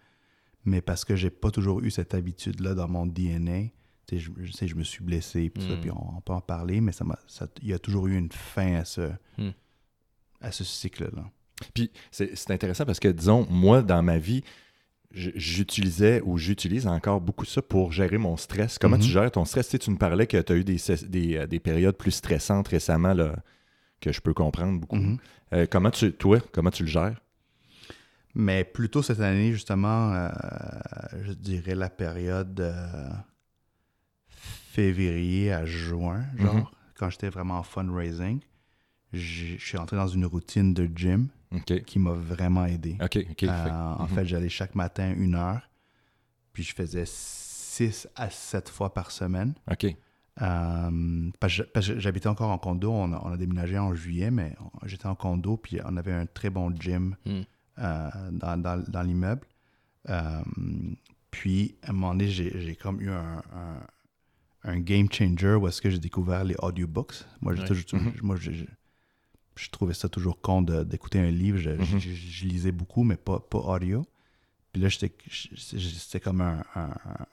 [0.67, 3.69] mais parce que j'ai pas toujours eu cette habitude-là dans mon DNA,
[4.13, 5.81] je, je sais, je me suis blessé, puis, ça, Mm.
[5.81, 7.05] puis on, on peut en parler, mais ça
[7.63, 9.49] il y a toujours eu une fin à ce, Mm.
[10.43, 11.31] à ce cycle-là.
[11.75, 14.43] Puis c'est intéressant parce que, disons, moi, dans ma vie,
[15.13, 18.79] j'utilisais ou j'utilise encore beaucoup ça pour gérer mon stress.
[18.79, 19.03] Comment Mhm.
[19.03, 19.67] tu gères ton stress?
[19.67, 20.79] Tu, sais, tu me parlais que tu as eu des,
[21.37, 23.37] euh, des périodes plus stressantes récemment là,
[24.01, 24.97] que je peux comprendre beaucoup.
[24.97, 25.19] Mhm.
[25.55, 27.21] Euh, comment tu, toi, comment tu le gères?
[28.35, 30.29] Mais plutôt cette année, justement, euh,
[31.23, 33.09] je dirais la période euh,
[34.29, 36.65] février à juin, genre, Mhm.
[36.99, 38.41] quand j'étais vraiment en fundraising,
[39.13, 41.29] je suis entré dans une routine de gym
[41.87, 42.97] Qui m'a vraiment aidé.
[43.01, 44.09] Euh, fait- En mhm.
[44.09, 45.63] fait, j'allais chaque matin une heure,
[46.53, 49.55] puis je faisais six à sept fois par semaine.
[49.71, 49.87] OK.
[50.41, 54.55] Euh, parce que j'habitais encore en condo, on a, on a déménagé en juillet, mais
[54.85, 57.41] j'étais en condo, puis on avait un très bon gym Hmm.
[57.79, 59.47] euh, dans, dans- dans l'immeuble.
[61.31, 63.87] Puis, à un moment donné, j'ai comme eu un, un-
[64.65, 67.25] un game changer où est-ce que j'ai découvert les audiobooks.
[67.41, 67.67] Moi, j'ai Ouais.
[67.69, 68.13] toujours- Mhm.
[68.23, 68.37] moi
[69.59, 71.59] je, trouvais ça toujours con d'écouter un livre.
[71.59, 71.99] Je, Mhm.
[71.99, 74.07] je- je lisais beaucoup, mais pas, pas audio.
[74.73, 75.13] Puis là, j'étais-
[75.57, 76.91] c'était comme un, un,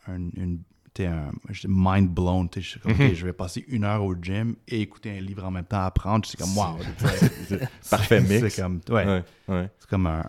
[0.08, 0.60] un- une,
[1.00, 2.48] un- j'étais mind blown.
[2.56, 3.14] Je suis comme, Mhm.
[3.14, 6.26] Je vais passer une heure au gym et écouter un livre en même temps, apprendre.
[6.26, 6.78] C'est comme, wow.
[7.90, 8.56] Parfait C'est mix.
[8.56, 9.70] comme, ouais, Ouais, ouais.
[9.78, 10.24] c'est comme un,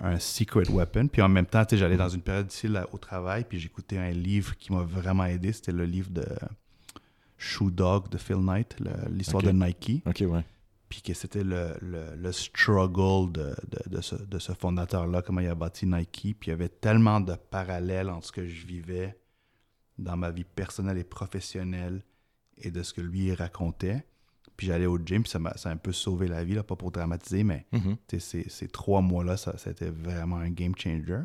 [0.00, 1.08] un- secret weapon.
[1.08, 4.10] Puis en même temps, j'allais dans une période difficile à- au travail, puis j'écoutais un
[4.12, 5.52] livre qui m'a vraiment aidé.
[5.52, 6.24] C'était le livre de
[7.36, 8.76] Shoe Dog de Phil Knight,
[9.10, 10.02] l'histoire de Nike.
[10.06, 10.44] OK, ouais.
[10.92, 15.40] Puis que c'était le, le- le struggle de, de- de ce, de ce fondateur-là, comment
[15.40, 16.36] il a bâti Nike.
[16.38, 19.18] Puis il y avait tellement de parallèles entre ce que je vivais
[19.96, 22.02] dans ma vie personnelle et professionnelle
[22.58, 24.04] et de ce que lui racontait.
[24.58, 26.62] Puis j'allais au gym, puis ça m'a ça a un peu sauvé la vie, là,
[26.62, 27.96] pas pour dramatiser, mais Mhm.
[28.10, 31.22] sais, ces, ces trois mois-là, ça, ça a été vraiment un game changer.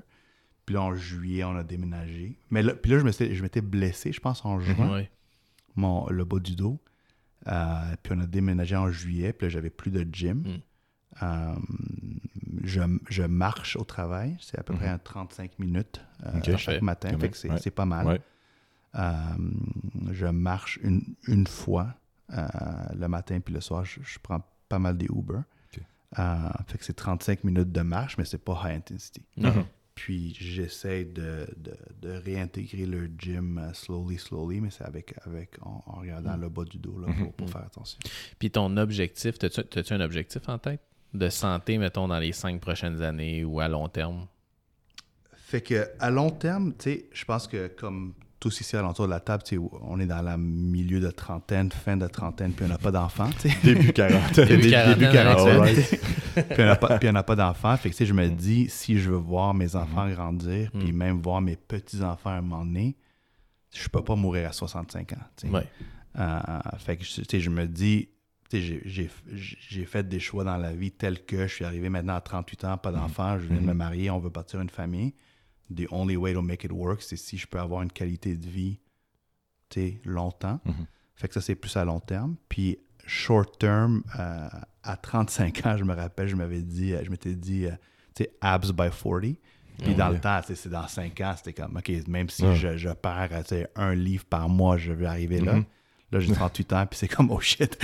[0.66, 2.40] Puis là, en juillet, on a déménagé.
[2.52, 5.12] Mais là, puis là, je m'étais blessé, je pense, en juin, Ouais.
[5.76, 6.80] mon, le bas du dos.
[7.48, 10.40] Euh, puis on a déménagé en juillet, puis là, j'avais plus de gym.
[10.40, 11.24] Mm.
[11.24, 11.56] Euh,
[12.64, 17.18] je, je marche au travail, c'est à peu près à 35 minutes euh, chaque matin,
[17.18, 17.72] fait que c'est ouais.
[17.72, 18.08] pas mal.
[18.08, 18.22] Ouais.
[18.96, 19.12] Euh,
[20.12, 21.94] je marche une, une fois
[22.30, 25.40] le matin, puis le soir, je, je prends pas mal des Uber.
[26.16, 29.22] Fait que c'est 35 minutes de marche, mais c'est pas high intensity.
[29.38, 29.66] Mhm.
[29.98, 35.58] Puis j'essaie de, de, de réintégrer le gym euh, slowly, slowly, mais c'est avec, avec
[35.64, 37.98] en, en regardant le bas du dos là, pour, pour faire attention.
[38.38, 40.82] Puis ton objectif, t'as-tu un objectif en tête?
[41.16, 44.28] De santé, mettons, dans les cinq prochaines années ou à long terme?
[45.34, 49.12] Fait que à long terme, tu sais, je pense que comme tous ici alentour de
[49.12, 52.66] la table, tu sais, on est dans le milieu de trentaine, fin de trentaine, puis
[52.66, 53.30] on n'a pas d'enfants.
[53.64, 54.40] Début 40.
[54.42, 55.56] Début quarantaine, quarantaine.
[55.56, 56.00] Alright.
[56.36, 57.76] puis on n'a pas, puis on n'a pas d'enfants.
[57.78, 60.92] Fait que, tu sais, je me dis, si je veux voir mes enfants grandir, puis
[60.92, 60.96] Mm.
[60.98, 62.96] même voir mes petits-enfants à un moment donné,
[63.76, 65.54] je peux pas mourir à 65 ans, tu sais.
[65.54, 65.66] Ouais.
[66.20, 66.40] Euh,
[66.78, 68.10] fait que, tu sais, je me dis,
[68.50, 69.10] tu sais, j'ai- j'ai
[69.70, 72.64] j'ai fait des choix dans la vie tels que je suis arrivé maintenant à 38
[72.66, 75.14] ans, pas d'enfants, je viens de me marier, on veut partir une famille.
[75.76, 78.48] The only way to make it work, c'est si je peux avoir une qualité de
[78.48, 78.80] vie,
[80.06, 80.60] longtemps.
[80.66, 80.86] Mhm.
[81.16, 82.36] Fait que ça, c'est plus à long terme.
[82.48, 84.48] Puis, short term, euh,
[84.84, 87.72] à 35 ans, je me rappelle, je m'avais dit, euh, je m'étais dit, euh,
[88.16, 89.36] tu sais, abs by 40.
[89.84, 92.56] Puis dans le temps, c'est dans 5 ans, c'était comme, OK, même si Ouais.
[92.56, 93.30] je, je perds
[93.76, 95.54] un livre par mois, je vais arriver là.
[95.56, 95.66] Mhm.
[96.12, 97.78] Là, j'ai 38 ans, puis c'est comme, oh shit.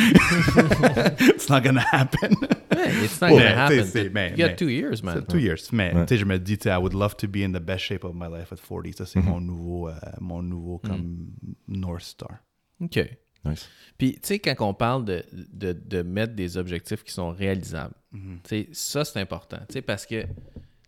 [1.19, 2.31] It's not gonna happen.
[2.75, 4.11] Yeah, it's not gonna happen.
[4.13, 5.25] mais- you got two years, man.
[5.25, 5.71] Two years.
[5.71, 6.05] Mais Ouais.
[6.05, 7.83] tu sais, je me dis, tu sais, I would love to be in the best
[7.83, 8.93] shape of my life at 40.
[8.97, 9.25] Ça, c'est Mhm.
[9.25, 11.27] mon nouveau, euh, mon nouveau comme
[11.67, 12.37] North Star.
[12.81, 12.99] OK.
[13.45, 13.67] Nice.
[13.97, 17.93] Puis, tu sais, quand on parle de, de, de mettre des objectifs qui sont réalisables,
[18.13, 19.57] tu sais, ça, c'est important.
[19.67, 20.27] Tu sais, parce que, tu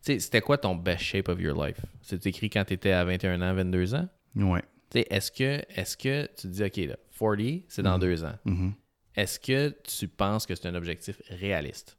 [0.01, 1.81] sais, c'était quoi ton best shape of your life?
[2.01, 4.07] C'est écrit quand tu étais à 21 ans, 22 ans?
[4.37, 4.61] Ouais.
[4.89, 5.43] Tu sais, est-ce que,
[5.75, 7.99] est que tu te dis, OK, là, 40, c'est dans Mhm.
[7.99, 8.35] deux ans.
[8.45, 8.73] Mhm.
[9.15, 11.97] Est-ce que tu penses que c'est un objectif réaliste?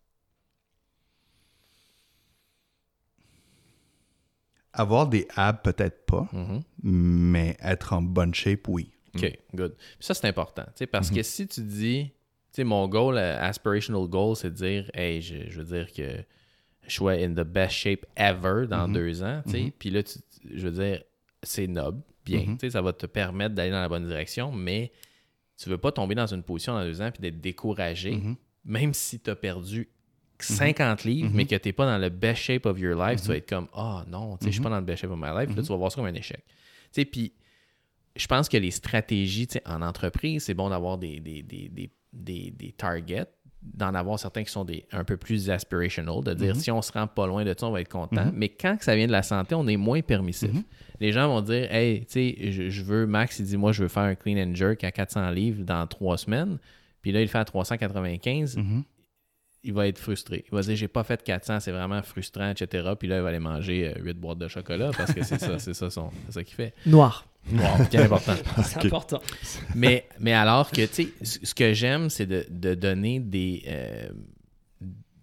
[4.73, 6.63] Avoir des abs, peut-être pas, Mhm.
[6.83, 8.91] mais être en bonne shape, oui.
[9.15, 9.75] OK, good.
[9.77, 10.67] Puis ça, c'est important.
[10.93, 12.11] Parce que si tu dis,
[12.53, 15.91] tu sais, mon goal, euh, aspirational goal, c'est de dire, hey, je, je veux dire
[15.91, 16.23] que
[16.87, 19.43] je sois in the best shape ever dans deux ans.
[19.79, 20.19] Puis là, tu-
[20.55, 21.03] je veux dire,
[21.43, 22.45] c'est noble, bien.
[22.47, 22.59] Mhm.
[22.61, 24.93] sais, Ça va te permettre d'aller dans la bonne direction, mais
[25.57, 28.37] tu veux pas tomber dans une position dans deux ans puis d'être découragé, Mhm.
[28.65, 29.89] même si tu as perdu
[30.39, 31.35] 50 livres, Mhm.
[31.37, 33.49] mais que tu n'es pas dans le best shape of your life, tu vas être
[33.49, 35.57] comme, ah non, tu sais, je suis pas dans le best shape of my life.
[35.57, 36.45] Là, tu vas voir ça comme un échec.
[37.11, 37.33] Puis
[38.15, 42.51] je pense que les stratégies, en entreprise, c'est bon d'avoir des, des, des, des, des,
[42.51, 43.27] des targets,
[43.75, 46.61] d'en avoir certains qui sont des, un peu plus aspirational, de dire Mhm.
[46.61, 48.27] si on se rend pas loin de ça, on va être content.
[48.27, 48.33] Mhm.
[48.35, 50.53] Mais quand ça vient de la santé, on est moins permissif.
[50.53, 50.63] Mhm.
[51.01, 53.83] Les gens vont dire Hey, tu sais, je, je veux, Max, il dit Moi, je
[53.83, 56.59] veux faire un clean and jerk à 400 livres dans trois semaines.
[57.03, 58.83] Puis là, il fait à 395 Mhm.
[59.63, 60.45] il va être frustré.
[60.47, 62.89] Il va dire j'ai pas fait 400, c'est vraiment frustrant, etc.
[62.99, 65.75] Puis là, il va aller manger 8 boîtes de chocolat parce que c'est ça, c'est
[65.75, 66.73] ça, son- ça qu'il fait.
[66.87, 67.27] Noir.
[67.53, 68.35] Wow, bien important.
[68.65, 69.21] C'est important.
[69.75, 74.09] Mais, mais alors que, tu sais, ce que j'aime, c'est de, de donner des, euh,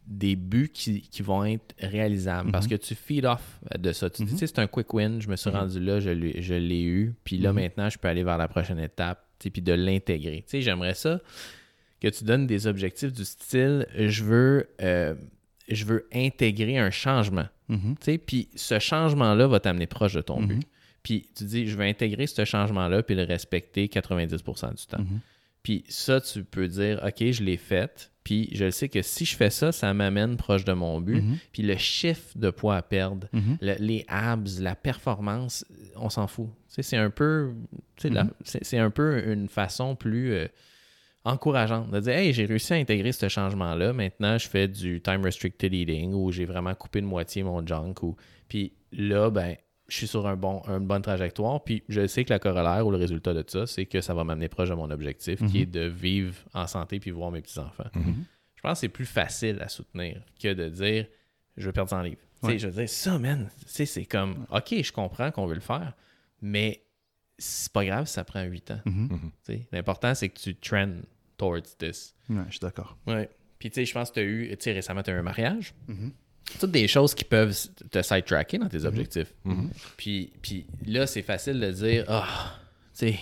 [0.08, 4.10] des buts qui, qui vont être réalisables parce que tu feed off de ça.
[4.10, 5.56] Tu dis, tu sais, c'est un quick win, je me suis Mhm.
[5.58, 7.60] rendu là, je l'ai, je l'ai eu, puis là, Mhm.
[7.62, 10.44] maintenant, je peux aller vers la prochaine étape, tu sais, puis de l'intégrer.
[10.46, 11.20] Tu sais, j'aimerais ça
[12.02, 15.16] que tu donnes des objectifs du style, je veux, euh,
[15.70, 17.48] je veux intégrer un changement.
[17.70, 17.96] Mhm.
[18.26, 20.48] Puis ce changement-là va t'amener proche de ton Mhm.
[20.48, 20.68] but.
[21.04, 25.00] Puis tu dis, je vais intégrer ce changement-là puis le respecter 90% du temps.
[25.00, 25.20] Mhm.
[25.62, 28.10] Puis ça, tu peux dire, OK, je l'ai fait.
[28.24, 31.22] Puis je sais que si je fais ça, ça m'amène proche de mon but.
[31.22, 31.38] Mhm.
[31.52, 33.58] Puis le chiffre de poids à perdre, Mhm.
[33.62, 35.66] le- les abs, la performance,
[35.98, 36.48] on s'en fout.
[36.70, 37.54] C'est un peu,
[37.98, 40.48] c'est c'est un peu une façon plus euh,
[41.26, 43.94] encourageante de dire, hey, j'ai réussi à intégrer ce changement-là.
[43.94, 47.96] Maintenant, je fais du time restricted eating ou j'ai vraiment coupé de moitié mon junk.
[48.04, 48.16] Ou...
[48.50, 49.56] Puis là, ben,
[49.94, 51.64] je suis sur un bon, une bonne trajectoire.
[51.64, 54.24] Puis je sais que la corollaire ou le résultat de ça, c'est que ça va
[54.24, 55.62] m'amener proche de mon objectif qui Mhm.
[55.62, 57.90] est de vivre en santé puis voir mes petits-enfants.
[57.96, 58.26] Mhm.
[58.56, 61.06] Je pense que c'est plus facile à soutenir que de dire
[61.58, 62.18] je veux perdre 100 livres.
[62.42, 62.58] Tu sais, Ouais.
[62.60, 65.62] Je veux dire, ça, man, tu sais, c'est comme OK, je comprends qu'on veut le
[65.62, 65.94] faire,
[66.42, 66.84] mais
[67.38, 68.80] c'est pas grave si ça prend 8 ans.
[68.86, 68.94] Mhm.
[69.12, 69.20] Mhm.
[69.46, 71.02] Tu sais, L'important, c'est que tu trends
[71.38, 72.16] towards this.
[72.30, 72.98] Ouais, je suis d'accord.
[73.06, 73.30] Ouais.
[73.60, 75.18] Puis, tu sais, je pense que tu as eu, tu sais, récemment, tu as eu
[75.20, 75.74] un mariage.
[76.54, 76.60] Mhm.
[76.60, 77.56] Toutes des choses qui peuvent
[77.92, 79.34] te sidetracker dans tes objectifs.
[79.44, 79.70] Mhm.
[79.98, 82.56] Puis, puis là, c'est facile de dire, ah,
[82.98, 83.20] tu sais,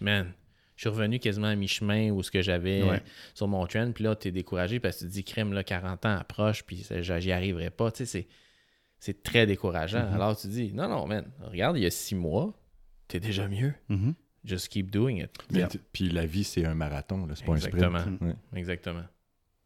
[0.00, 0.32] man,
[0.76, 3.02] je suis revenu quasiment à mi-chemin où ce que j'avais Ouais.
[3.34, 3.92] sur mon trend.
[3.92, 6.64] Puis là, tu es découragé parce que tu te dis, crème, là, 40 ans approche,
[6.64, 7.90] puis j'y arriverai pas.
[7.92, 8.26] Tu sais, c'est,
[8.98, 10.06] c'est très décourageant.
[10.08, 10.14] Mhm.
[10.14, 12.52] Alors, tu dis, non, non, man, regarde, il y a six mois,
[13.08, 13.72] tu es déjà mieux.
[13.88, 14.14] Mhm.
[14.44, 15.30] Just keep doing it.
[15.92, 17.98] Puis la vie, c'est un marathon, c'est pas un Exactement.
[18.00, 18.20] sprint.
[18.20, 18.34] Ouais.
[18.56, 19.04] Exactement.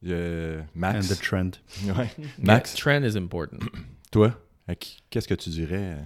[0.06, 1.50] Euh, And Max, the trend.
[1.96, 2.08] Ouais.
[2.38, 3.58] Max, Yeah, trend is important.
[4.12, 4.32] toi,
[5.10, 5.96] qu'est-ce que tu dirais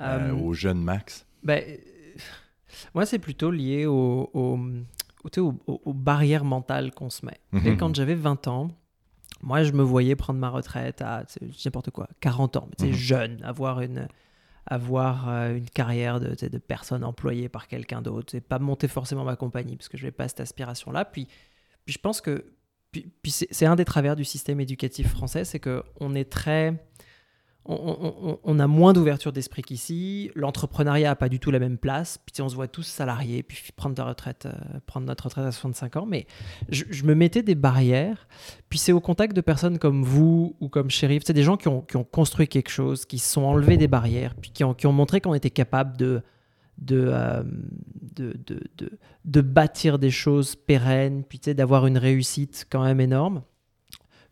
[0.00, 1.26] euh, Euh, au jeune Max?
[1.42, 1.76] Ben, euh,
[2.94, 4.58] moi, c'est plutôt lié au, au-
[5.24, 7.40] au- tu sais, aux, barrières mentales qu'on se met.
[7.64, 7.76] Et Mhm.
[7.78, 8.70] quand j'avais 20 ans,
[9.42, 11.24] moi, je me voyais prendre ma retraite à
[11.64, 12.94] n'importe quoi, 40 ans, mais Mhm.
[12.94, 14.08] jeune, avoir une,
[14.66, 19.24] avoir euh, une carrière de, de personne employée par quelqu'un d'autre, et pas monter forcément
[19.24, 21.04] ma compagnie, parce que je n'avais pas cette aspiration-là.
[21.06, 21.26] Puis,
[21.84, 22.44] puis je pense que
[22.90, 26.74] puis, c'est un des travers du système éducatif français, c'est qu'on est très
[27.70, 30.30] on, a moins d'ouverture d'esprit qu'ici.
[30.34, 32.18] L'entrepreneuriat n'a pas du tout la même place.
[32.24, 35.52] Puis on se voit tous salariés, puis prendre, de retraite, euh, prendre notre retraite à
[35.52, 36.06] 65 ans.
[36.06, 36.26] Mais
[36.70, 38.26] je, me mettais des barrières.
[38.70, 41.68] Puis c'est au contact de personnes comme vous ou comme Shérif, c'est des gens qui
[41.68, 45.34] ont, construit quelque chose, qui se sont enlevés des barrières, puis qui ont montré qu'on
[45.34, 46.22] était capable de,
[46.78, 47.42] de, euh,
[48.16, 53.42] de, de, de- de bâtir des choses pérennes, puis d'avoir une réussite quand même énorme.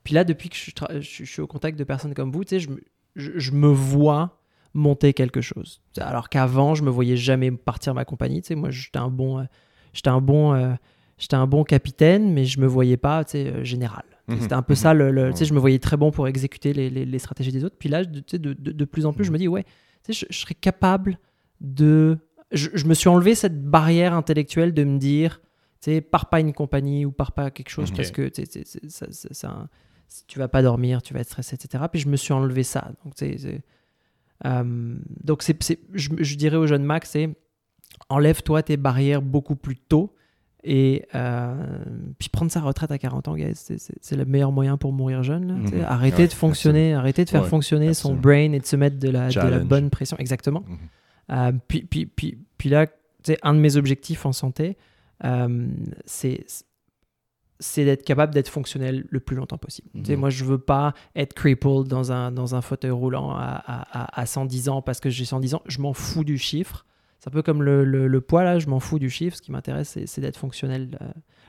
[0.05, 2.43] Puis là, depuis que je, tra- je- je suis au contact de personnes comme vous,
[2.48, 2.81] je, me-
[3.16, 4.40] je, me vois
[4.74, 5.81] monter quelque chose.
[5.98, 8.43] Alors qu'avant, je me voyais jamais partir ma compagnie.
[8.51, 9.44] Moi, j'étais un bon, euh,
[9.93, 10.74] j'étais un bon, euh,
[11.18, 13.24] j'étais un bon capitaine, mais je me voyais pas,
[13.64, 14.05] général.
[14.28, 14.40] Mhm.
[14.40, 14.93] C'était un peu ça.
[14.94, 15.44] Le, le- Ouais.
[15.44, 17.77] je me voyais très bon pour exécuter les, les- les stratégies des autres.
[17.78, 19.64] Puis là, de, de, de- plus en plus, je me dis, ouais,
[20.09, 21.18] je, je serais capable
[21.60, 22.18] de.
[22.52, 25.40] Je, je me suis enlevé cette barrière intellectuelle de me dire,
[25.82, 28.31] Tu sais, pars pas une compagnie ou pars pas quelque chose parce que
[28.89, 29.68] ça- ça- ça-
[30.27, 31.85] tu vas pas dormir, tu vas être stressé, etc.
[31.90, 32.93] Puis je me suis enlevé ça.
[33.05, 33.62] Donc, c'est-
[34.44, 35.56] euh, donc c'est,
[35.93, 37.31] je, je dirais au jeune Max, c'est
[38.09, 40.14] enlève-toi tes barrières beaucoup plus tôt.
[40.68, 41.55] Et euh,
[42.18, 45.47] puis prendre sa retraite à 40 ans, guys, c'est, le meilleur moyen pour mourir jeune.
[45.62, 45.70] là.
[45.70, 48.74] Sais, Arrêter Ouais, de fonctionner, arrêter de faire Ouais, fonctionner son brain et de se
[48.74, 49.64] mettre de la, de la Challenge.
[49.68, 50.16] bonne pression.
[50.18, 50.64] Exactement.
[50.66, 50.78] Mhm.
[51.31, 52.86] Euh, puis, puis, puis, puis là,
[53.43, 54.77] un de mes objectifs en santé,
[55.24, 55.69] euh,
[56.05, 56.44] c'est
[57.59, 59.89] c'est d'être capable d'être fonctionnel le plus longtemps possible.
[59.94, 60.20] Tu sais, Mhm.
[60.20, 64.20] moi, je veux pas être crippled dans un, dans un fauteuil roulant à, à, à-
[64.20, 65.62] à 110 ans parce que j'ai 110 ans.
[65.66, 66.85] Je m'en fous du chiffre.
[67.19, 69.39] C'est un peu comme le, le, le poids, là, je m'en fous du chiffre.
[69.39, 71.07] Ce qui m'intéresse, c'est d'être fonctionnel euh,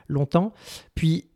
[0.08, 0.54] longtemps.
[0.94, 1.28] Puis,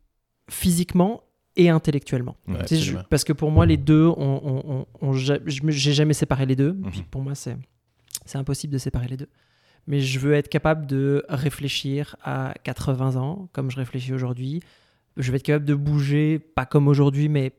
[0.48, 1.22] physiquement
[1.56, 2.36] et intellectuellement.
[2.48, 6.14] Ouais, Tu sais, je- parce que pour moi, les deux, on, on, on- j'ai jamais
[6.14, 6.72] séparé les deux.
[6.72, 6.90] Mhm.
[6.90, 7.58] Puis pour moi, c'est
[8.24, 9.28] c'est impossible de séparer les deux.
[9.86, 14.60] Mais je veux être capable de réfléchir à 80 ans, comme je réfléchis aujourd'hui.
[15.16, 17.52] Je veux être capable de bouger, pas comme aujourd'hui, mais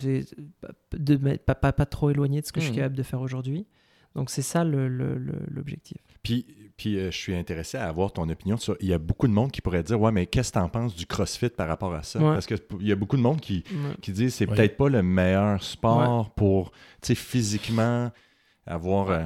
[0.00, 2.78] de, mais pas, pas, pas trop éloigné de ce que je suis Mhm.
[2.78, 3.66] capable de faire aujourd'hui.
[4.14, 5.96] Donc c'est ça le- le- le- l'objectif.
[6.22, 6.44] Puis,
[6.76, 8.76] puis euh, je suis intéressé à avoir ton opinion sur.
[8.80, 10.68] Il y a beaucoup de monde qui pourrait dire Ouais, mais qu'est-ce que tu en
[10.68, 12.18] penses du CrossFit par rapport à ça?
[12.18, 12.32] Ouais.
[12.34, 13.94] Parce qu'il y a beaucoup de monde qui, Ouais.
[14.02, 14.54] qui disent c'est Oui.
[14.56, 16.78] peut-être pas le meilleur sport pour, tu
[17.08, 18.10] sais, physiquement
[18.66, 19.10] avoir.
[19.10, 19.24] euh,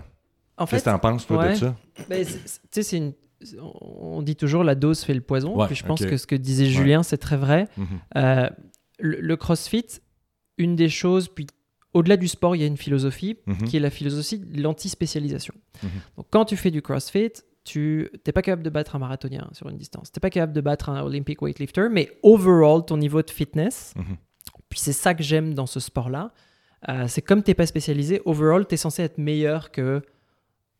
[0.58, 1.52] En Qu'est-ce fait, que tu en penses, toi, ouais.
[1.52, 1.76] de ça?
[2.08, 2.32] Ben, tu
[2.70, 3.12] sais, c'est une.
[3.60, 5.54] On dit toujours la dose fait le poison.
[5.56, 7.68] Ouais, puis je pense que ce que disait Julien, c'est très vrai.
[7.76, 7.86] Mhm.
[8.16, 8.48] Euh,
[8.98, 9.86] le, le CrossFit,
[10.56, 11.46] une des choses, puis
[11.92, 13.64] au-delà du sport, il y a une philosophie Mhm.
[13.68, 15.54] qui est la philosophie de l'anti-spécialisation.
[15.82, 15.88] Mhm.
[16.16, 17.32] Donc quand tu fais du CrossFit,
[17.64, 20.10] tu n'es pas capable de battre un marathonien sur une distance.
[20.10, 23.92] Tu n'es pas capable de battre un Olympic weightlifter, mais overall, ton niveau de fitness,
[24.70, 26.32] puis c'est ça que j'aime dans ce sport-là,
[26.88, 30.00] euh, c'est comme tu n'es pas spécialisé, overall, tu es censé être meilleur que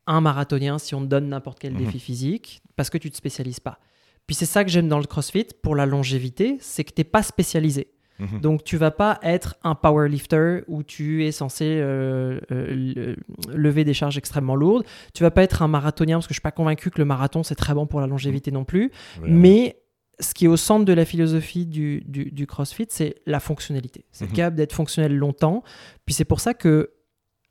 [0.07, 1.79] un marathonien si on te donne n'importe quel Mhm.
[1.85, 3.79] défi physique, parce que tu te spécialises pas.
[4.27, 7.05] Puis c'est ça que j'aime dans le CrossFit, pour la longévité, c'est que tu n'es
[7.05, 7.89] pas spécialisé.
[8.19, 8.41] Mhm.
[8.41, 13.17] Donc tu vas pas être un powerlifter où tu es censé euh, euh, le-
[13.55, 14.85] lever des charges extrêmement lourdes.
[15.13, 17.43] Tu vas pas être un marathonien parce que je suis pas convaincu que le marathon
[17.43, 18.91] c'est très bon pour la longévité non plus.
[19.23, 19.77] Mais
[20.19, 24.07] ce qui est au centre de la philosophie du, du, du CrossFit, c'est la fonctionnalité.
[24.13, 24.33] C'est Mhm.
[24.33, 25.63] capable d'être fonctionnel longtemps.
[26.07, 26.93] Puis c'est pour ça que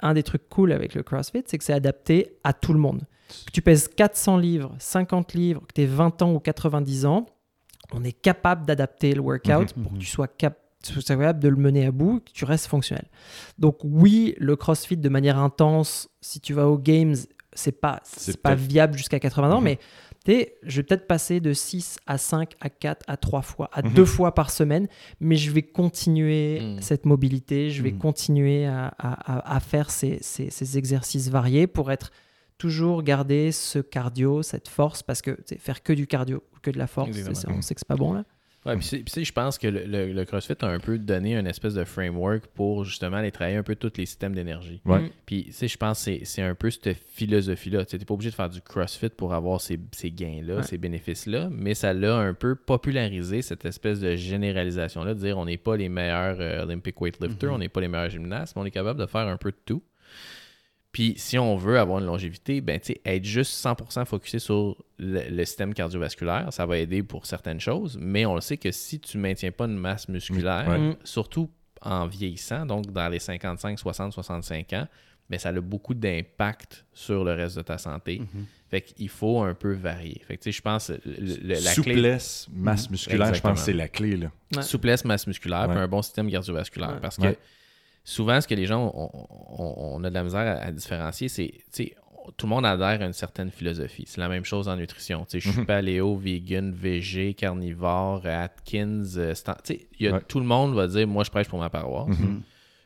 [0.02, 3.02] un des trucs cool avec le CrossFit, c'est que c'est adapté à tout le monde.
[3.48, 7.26] Que tu pèses 400 livres, 50 livres, que tu aies 20 ans ou 90 ans,
[7.94, 9.84] on est capable d'adapter le workout Mhm.
[9.84, 13.06] pour que tu sois, capable de le mener à bout, que tu restes fonctionnel.
[13.58, 17.16] Donc oui, le CrossFit de manière intense, si tu vas aux Games,
[17.54, 19.64] c'est pas, C'est pas viable jusqu'à 80 ans, Mhm.
[19.64, 19.80] mais
[20.28, 23.94] je vais peut-être passer de 6 à 5 à 4 à 3 fois, à Mhm.
[23.94, 24.88] 2 fois par semaine,
[25.20, 26.82] mais je vais continuer Mhm.
[26.82, 28.00] cette mobilité, je vais Mhm.
[28.00, 32.12] continuer à, à- à- à faire ces, ces- ces exercices variés pour être
[32.58, 36.78] toujours garder ce cardio, cette force, parce que faire que du cardio ou que de
[36.78, 37.10] la force,
[37.50, 38.24] on sait que c'est pas bon là.
[38.66, 41.74] Ouais, puis je pense que le, le- le CrossFit a un peu donné une espèce
[41.76, 44.82] de framework pour justement aller travailler un peu tous les systèmes d'énergie.
[44.86, 45.02] Ouais.
[45.02, 45.10] Mm.
[45.26, 47.86] Puis, tu sais, je pense que c'est- c'est un peu cette philosophie-là.
[47.86, 50.64] Tu n'es pas obligé de faire du CrossFit pour avoir ces, ces gains-là, Ouais.
[50.64, 55.46] ces bénéfices-là, mais ça l'a un peu popularisé, cette espèce de généralisation-là, de dire on
[55.46, 57.56] n'est pas les meilleurs euh, Olympic weightlifters, Mhm.
[57.56, 59.58] on n'est pas les meilleurs gymnastes, mais on est capable de faire un peu de
[59.66, 59.84] tout.
[60.96, 64.78] Puis, si on veut avoir une longévité, ben, tu sais, être juste 100% focusé sur
[64.98, 68.72] le, le système cardiovasculaire, ça va aider pour certaines choses, mais on le sait que
[68.72, 70.78] si tu maintiens pas une masse musculaire, Ouais.
[70.80, 70.96] Mm.
[71.04, 71.50] surtout
[71.82, 74.88] en vieillissant, donc dans les 55, 60, 65 ans,
[75.30, 78.20] mais ça a beaucoup d'impact sur le reste de ta santé.
[78.20, 78.46] Mhm.
[78.70, 80.22] Fait qu'il faut un peu varier.
[80.26, 83.60] Fait que tu sais, je pense le- le- la clé, Souplesse, masse musculaire, je pense
[83.60, 84.16] que c'est la clé.
[84.16, 84.32] Là.
[84.56, 84.62] Ouais.
[84.64, 86.94] souplesse, masse musculaire, puis un bon système cardiovasculaire.
[86.94, 87.00] Ouais.
[87.02, 87.38] Parce que Ouais.
[88.06, 91.28] Souvent, ce que les gens ont, ont- on a de la misère à, à différencier,
[91.28, 91.52] c'est,
[92.38, 94.06] tout le monde adhère à une certaine philosophie.
[94.08, 95.28] C'est la même chose en nutrition.
[95.32, 95.66] Je suis Mhm.
[95.66, 99.04] paléo, vegan, végé, carnivore, Atkins.
[99.18, 99.34] euh,
[100.00, 100.22] y a- Ouais.
[100.28, 102.18] tout le monde va dire, moi, je prêche pour ma paroisse.
[102.18, 102.42] Mhm.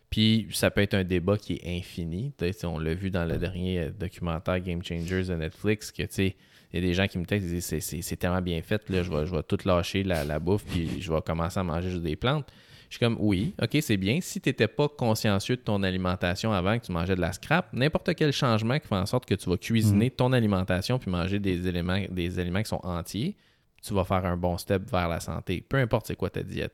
[0.09, 2.33] Puis ça peut être un débat qui est infini.
[2.63, 6.35] On l'a vu dans le dernier euh, documentaire Game Changers de Netflix, que tu sais,
[6.73, 9.03] il y a des gens qui me textent, ils disent c'est tellement bien fait, là,
[9.03, 11.89] je vais, je vais tout lâcher la, la bouffe, puis je vais commencer à manger
[11.91, 12.47] juste des plantes.
[12.89, 14.19] Je suis comme, oui, ok, c'est bien.
[14.19, 17.71] Si tu n'étais pas consciencieux de ton alimentation avant que tu mangeais de la scrap,
[17.71, 21.39] n'importe quel changement qui fait en sorte que tu vas cuisiner ton alimentation puis manger
[21.39, 23.37] des éléments, des aliments qui sont entiers,
[23.83, 25.63] tu vas faire un bon step vers la santé.
[25.67, 26.73] Peu importe c'est quoi ta diète.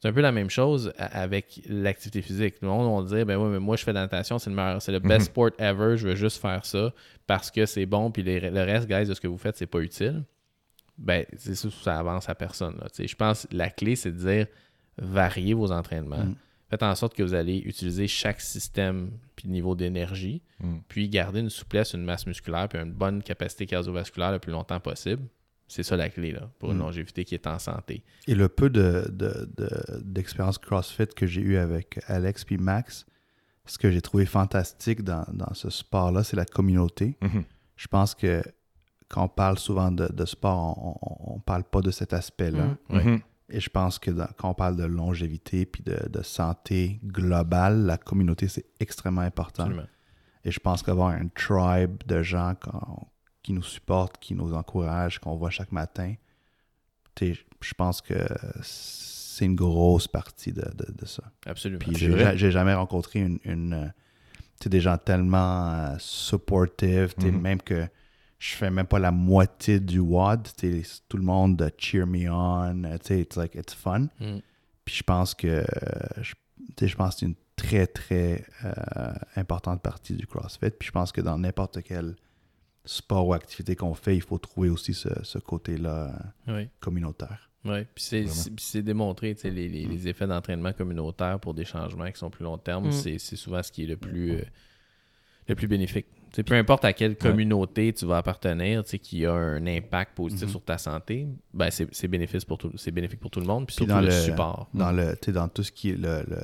[0.00, 2.56] C'est un peu la même chose avec l'activité physique.
[2.62, 4.56] Le monde va dire, ben oui, mais moi je fais de la natation, c'est le
[4.56, 5.24] meilleur, c'est le best Mhm.
[5.32, 6.92] sport ever, je veux juste faire ça
[7.26, 9.66] parce que c'est bon, puis les- le reste, guys, de ce que vous faites, c'est
[9.66, 10.22] pas utile.
[10.98, 12.76] Ben, c'est ça, ça avance à personne.
[12.78, 12.86] là.
[12.98, 14.46] Je pense que la clé, c'est de dire
[14.98, 16.24] variez vos entraînements.
[16.24, 16.34] Mhm.
[16.68, 20.80] Faites en sorte que vous allez utiliser chaque système puis niveau d'énergie, Mhm.
[20.88, 24.80] puis garder une souplesse, une masse musculaire, puis une bonne capacité cardiovasculaire le plus longtemps
[24.80, 25.22] possible.
[25.68, 26.80] C'est ça la clé là, pour une Mm.
[26.82, 28.02] longévité qui est en santé.
[28.28, 33.04] Et le peu de, de- de- d'expérience CrossFit que j'ai eu avec Alex puis Max,
[33.64, 37.16] ce que j'ai trouvé fantastique dans, dans ce sport-là, c'est la communauté.
[37.20, 37.42] Mhm.
[37.76, 38.42] Je pense que
[39.08, 40.98] quand on parle souvent de, de sport,
[41.30, 42.76] on ne parle pas de cet aspect-là.
[42.88, 42.96] Mm.
[42.96, 43.22] Ouais.
[43.48, 47.86] Et je pense que dans- quand on parle de longévité puis de, de santé globale,
[47.86, 49.64] la communauté, c'est extrêmement important.
[49.64, 49.86] Absolument.
[50.44, 52.54] Et je pense qu'avoir un tribe de gens
[53.42, 56.14] qui nous supportent, qui nous encouragent, qu'on voit chaque matin,
[57.20, 58.14] je pense que
[58.62, 61.22] c'est une grosse partie de, de- de ça.
[61.46, 61.78] Absolument.
[61.80, 63.88] Puis j'ai jamais rencontré une, une, euh,
[64.68, 67.40] des gens tellement euh, supportive, Mhm.
[67.40, 67.86] même que
[68.38, 69.98] je fais même pas la moitié du
[70.82, 74.08] sais, tout le monde euh, cheer me on, euh, it's like, it's fun.
[74.20, 74.38] Mm.
[74.84, 75.64] Puis je pense que euh,
[76.22, 80.70] je, tu sais, je pense que c'est une très, très euh, importante partie du CrossFit.
[80.70, 82.14] Puis je pense que dans n'importe quel
[82.84, 86.12] sport ou activité qu'on fait, il faut trouver aussi ce, ce côté-là
[86.46, 86.68] Oui.
[86.80, 87.50] communautaire.
[87.64, 88.26] Oui, puis c'est,
[88.82, 92.88] démontré, les, les- les effets d'entraînement communautaire pour des changements qui sont plus long terme,
[92.88, 92.92] Mm.
[92.92, 94.42] c'est, c'est souvent ce qui est le plus, euh,
[95.48, 96.06] le plus bénéfique.
[96.42, 100.44] Peu importe à quelle communauté tu vas appartenir, tu sais, qui a un impact positif
[100.44, 100.50] Mhm.
[100.50, 103.74] sur ta santé, ben c'est, bénéfice pour tout, c'est bénéfique pour tout le monde, puis
[103.76, 104.68] surtout dans le, le- support.
[104.74, 104.90] Dans,
[105.24, 106.38] sais, dans tout ce qui est le, le,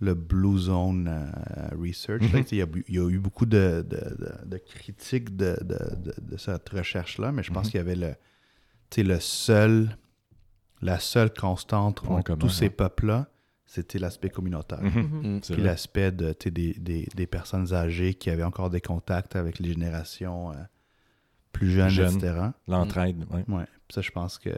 [0.00, 2.44] le Blue Zone euh, Research, Mhm.
[2.52, 5.78] il y, a, y eu beaucoup de, de, de- de critiques de, de,
[6.36, 7.70] cette recherche-là, mais je pense Mhm.
[7.70, 8.10] qu'il y avait le,
[8.90, 9.96] tu sais, le seul,
[10.82, 13.28] la seule constante entre tous ces peuples-là,
[13.72, 14.82] c'était l'aspect communautaire.
[14.82, 14.90] Mhm.
[15.22, 15.36] Mhm.
[15.36, 15.40] Mm.
[15.44, 19.60] C'est Puis l'aspect de, des, des, des personnes âgées qui avaient encore des contacts avec
[19.60, 20.54] les générations euh,
[21.52, 22.32] plus jeunes, etc.
[22.66, 23.44] L'entraide, ouais.
[23.46, 23.64] Ouais.
[23.86, 24.50] Puis ça, je pense que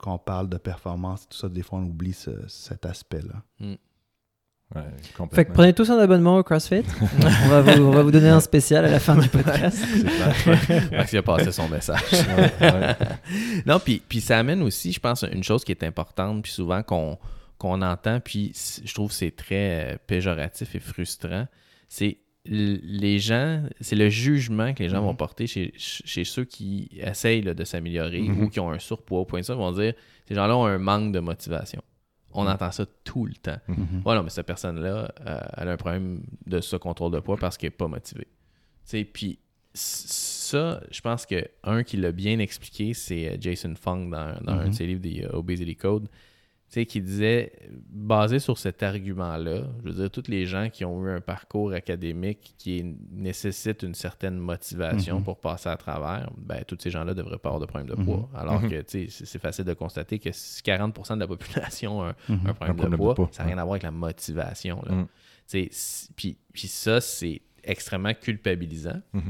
[0.00, 3.40] quand on parle de performance, tout ça, des fois, on oublie ce- cet aspect-là.
[4.74, 4.82] Ouais,
[5.30, 6.82] Fait que prenez tous un abonnement au CrossFit.
[7.00, 9.78] on, va vous, on va vous donner un spécial à la fin du podcast.
[10.90, 12.00] Max il a passé son message.
[12.12, 12.96] Ouais, ouais.
[13.64, 16.82] non, puis, puis ça amène aussi, je pense, une chose qui est importante, puis souvent
[16.82, 17.16] qu'on
[17.64, 18.52] qu'on entend, puis
[18.84, 21.46] je trouve que c'est très euh, péjoratif et frustrant,
[21.88, 25.06] c'est les gens, c'est le jugement que les gens Mhm.
[25.06, 28.42] vont porter chez, chez ceux qui essayent là, de s'améliorer Mhm.
[28.44, 29.94] ou qui ont un surpoids au point de ça, ils vont dire,
[30.28, 31.80] ces gens-là ont un manque de motivation.
[32.32, 32.50] On Mhm.
[32.50, 33.56] entend ça tout le temps.
[33.66, 34.02] Mhm.
[34.04, 37.38] Ouais, non, mais cette personne-là, euh, elle a un problème de ce contrôle de poids
[37.38, 38.28] parce qu'elle n'est pas motivée.
[39.14, 39.38] Puis
[39.72, 44.52] ça, je pense que un qui l'a bien expliqué, c'est euh, Jason Fung dans, dans
[44.52, 44.68] un Mhm.
[44.70, 46.08] de ses livres des euh, Obesity Code,
[46.82, 47.52] qui disait,
[47.88, 51.72] basé sur cet argument-là, je veux dire, tous les gens qui ont eu un parcours
[51.72, 55.24] académique qui nécessite une certaine motivation Mhm.
[55.24, 58.04] pour passer à travers, ben, tous ces gens-là devraient pas avoir de problème de Mhm.
[58.04, 58.28] poids.
[58.34, 58.70] Alors Mhm.
[58.70, 62.08] que, tu sais, c'est facile de constater que si 40% de la population a un,
[62.10, 62.14] un
[62.54, 64.82] problème, problème de de poids, ça n'a rien à voir avec la motivation.
[66.16, 66.38] Puis,
[66.68, 69.00] ça, c'est extrêmement culpabilisant.
[69.12, 69.20] Tu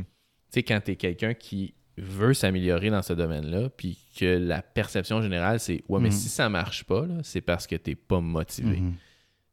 [0.51, 5.23] sais, quand tu es quelqu'un qui veut s'améliorer dans ce domaine-là, puis que la perception
[5.23, 6.15] générale, c'est Ouais, mais Mhm.
[6.15, 8.79] si ça marche pas, c'est parce que tu pas motivé.
[8.81, 8.95] Mhm.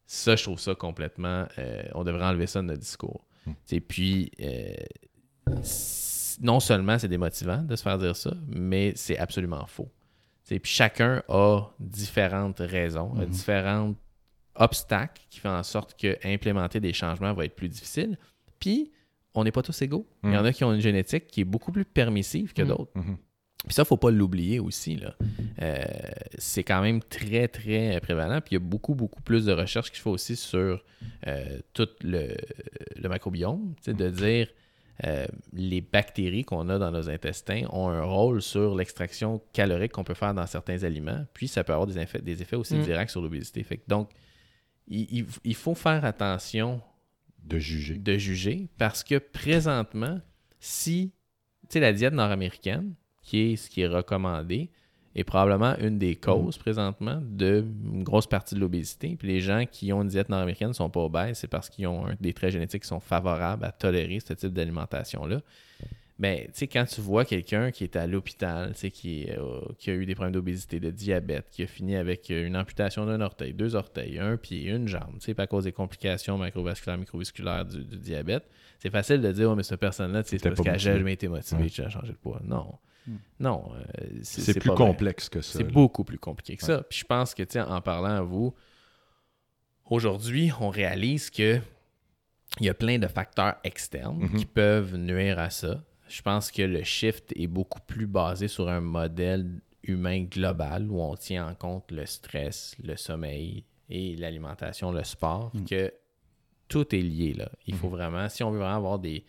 [0.05, 1.47] Ça, je trouve ça complètement.
[1.59, 3.25] euh, on devrait enlever ça de notre discours.
[3.45, 3.51] Mm.
[3.51, 4.73] Tu sais, Puis, euh,
[6.41, 9.89] non seulement c'est démotivant de se faire dire ça, mais c'est absolument faux.
[10.47, 13.29] Puis chacun a différentes raisons, a Mhm.
[13.29, 13.95] différents
[14.55, 18.17] obstacles qui font en sorte que implémenter des changements va être plus difficile.
[18.59, 18.91] Puis,
[19.33, 20.07] on n'est pas tous égaux.
[20.23, 22.67] Il y en a qui ont une génétique qui est beaucoup plus permissive que Mm.
[22.67, 22.91] d'autres.
[22.95, 23.17] Mhm.
[23.65, 24.95] Puis ça, faut pas l'oublier aussi.
[24.95, 25.15] Là.
[25.61, 25.83] Euh,
[26.39, 28.41] c'est quand même très, très prévalent.
[28.41, 30.83] Puis il y a beaucoup, beaucoup plus de recherches qui se font aussi sur
[31.27, 32.35] euh, tout le,
[32.95, 33.09] le
[33.81, 34.47] sais, De dire
[35.05, 40.03] euh, les bactéries qu'on a dans nos intestins ont un rôle sur l'extraction calorique qu'on
[40.03, 41.25] peut faire dans certains aliments.
[41.33, 42.83] Puis ça peut avoir des effets, des effets aussi Mm.
[42.83, 43.63] directs sur l'obésité.
[43.63, 44.09] Fait que donc,
[44.87, 46.81] il, il- il faut faire attention
[47.43, 47.95] De juger.
[47.95, 50.19] de juger parce que présentement,
[50.59, 51.11] si
[51.63, 52.93] tu sais, la diète nord-américaine,
[53.23, 54.69] qui est ce qui est recommandé,
[55.15, 59.17] est probablement une des causes présentement d'une grosse partie de l'obésité.
[59.17, 61.87] Puis les gens qui ont une diète nord-américaine ne sont pas obèses, c'est parce qu'ils
[61.87, 65.41] ont un- des traits génétiques qui sont favorables à tolérer ce type d'alimentation-là.
[66.21, 69.39] Mais tu sais, quand tu vois quelqu'un qui est à l'hôpital, tu sais, qui, est,
[69.39, 72.55] euh, qui a eu des problèmes d'obésité, de diabète, qui a fini avec euh, une
[72.55, 75.71] amputation d'un orteil, deux orteils, un pied, une jambe, tu sais, puis à cause des
[75.71, 78.43] complications macrovasculaires, microvasculaires du, du diabète,
[78.77, 80.75] c'est facile de dire, oh, mais cette personne-là, tu sais, c'est parce pas qu'elle a
[80.75, 80.97] motivée.
[80.99, 81.69] jamais été motivée, Ouais.
[81.71, 82.39] tu as changé de poids.
[82.45, 82.75] Non.
[83.07, 83.15] Hmm.
[83.39, 83.71] Non.
[83.73, 84.85] euh, C'est plus pas vrai.
[84.85, 85.57] complexe que ça.
[85.57, 86.83] C'est beaucoup plus compliqué que ça.
[86.87, 88.53] Puis je pense que, tu sais, en parlant à vous,
[89.89, 91.59] aujourd'hui, on réalise que
[92.59, 94.35] il y a plein de facteurs externes Mhm.
[94.37, 95.83] qui peuvent nuire à ça.
[96.11, 100.99] Je pense que le shift est beaucoup plus basé sur un modèle humain global où
[101.01, 105.65] on tient en compte le stress, le sommeil et l'alimentation, le sport, Mhm.
[105.65, 105.93] que
[106.67, 107.49] tout est lié là.
[107.67, 107.93] Il faut Mhm.
[107.95, 109.23] vraiment, si on veut vraiment avoir des,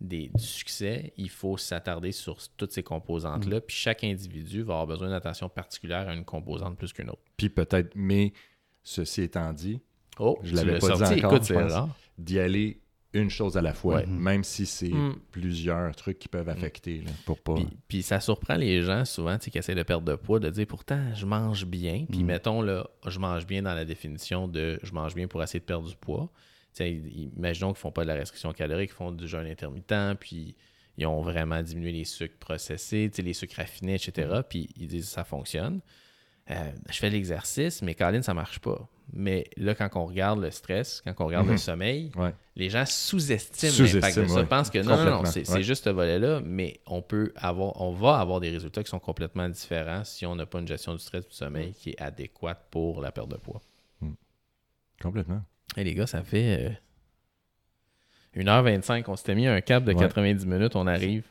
[0.00, 3.60] des, du succès, il faut s'attarder sur toutes ces composantes-là.
[3.60, 7.22] Puis chaque individu va avoir besoin d'attention particulière à une composante plus qu'une autre.
[7.36, 8.32] Puis peut-être, mais
[8.82, 9.80] ceci étant dit,
[10.18, 11.88] Oh, Je l'avais pas dit encore,
[12.18, 12.80] d'y aller
[13.14, 14.06] une chose à la fois, Ouais.
[14.06, 15.16] même si c'est Mm.
[15.30, 17.54] plusieurs trucs qui peuvent affecter, là, pour pas...
[17.54, 20.40] Puis, puis ça surprend les gens souvent tu sais, qui essaient de perdre de poids,
[20.40, 22.06] de dire pourtant je mange bien.
[22.10, 22.26] Puis Mm.
[22.26, 25.64] mettons là, je mange bien dans la définition de je mange bien pour essayer de
[25.64, 26.28] perdre du poids.
[26.74, 26.92] Tu sais,
[27.36, 30.56] imaginons qu'ils font pas de la restriction calorique, ils font du jeûne intermittent, puis
[30.98, 34.28] ils ont vraiment diminué les sucres processés, tu sais, les sucres raffinés, etc.
[34.38, 34.42] Mm.
[34.48, 35.80] Puis ils disent ça fonctionne.
[36.50, 38.86] Euh, je fais l'exercice, mais Colin, ça marche pas.
[39.12, 41.58] Mais là, quand on regarde le stress, quand on regarde le Mhm.
[41.58, 42.34] sommeil, Ouais.
[42.56, 44.34] les gens sous-estiment Sous-estiment, l'impact de ça.
[44.34, 44.40] ouais.
[44.42, 45.62] Ils pensent que non, non, non, c'est ouais.
[45.62, 49.48] juste ce volet-là, mais on peut avoir, on va avoir des résultats qui sont complètement
[49.48, 53.00] différents si on n'a pas une gestion du stress du sommeil qui est adéquate pour
[53.00, 53.60] la perte de poids.
[55.02, 55.42] Complètement.
[55.76, 56.70] Et les gars, ça fait
[58.36, 59.04] euh, 1h25.
[59.08, 59.98] On s'était mis un cap de Ouais.
[59.98, 60.76] 90 minutes.
[60.76, 61.24] On arrive.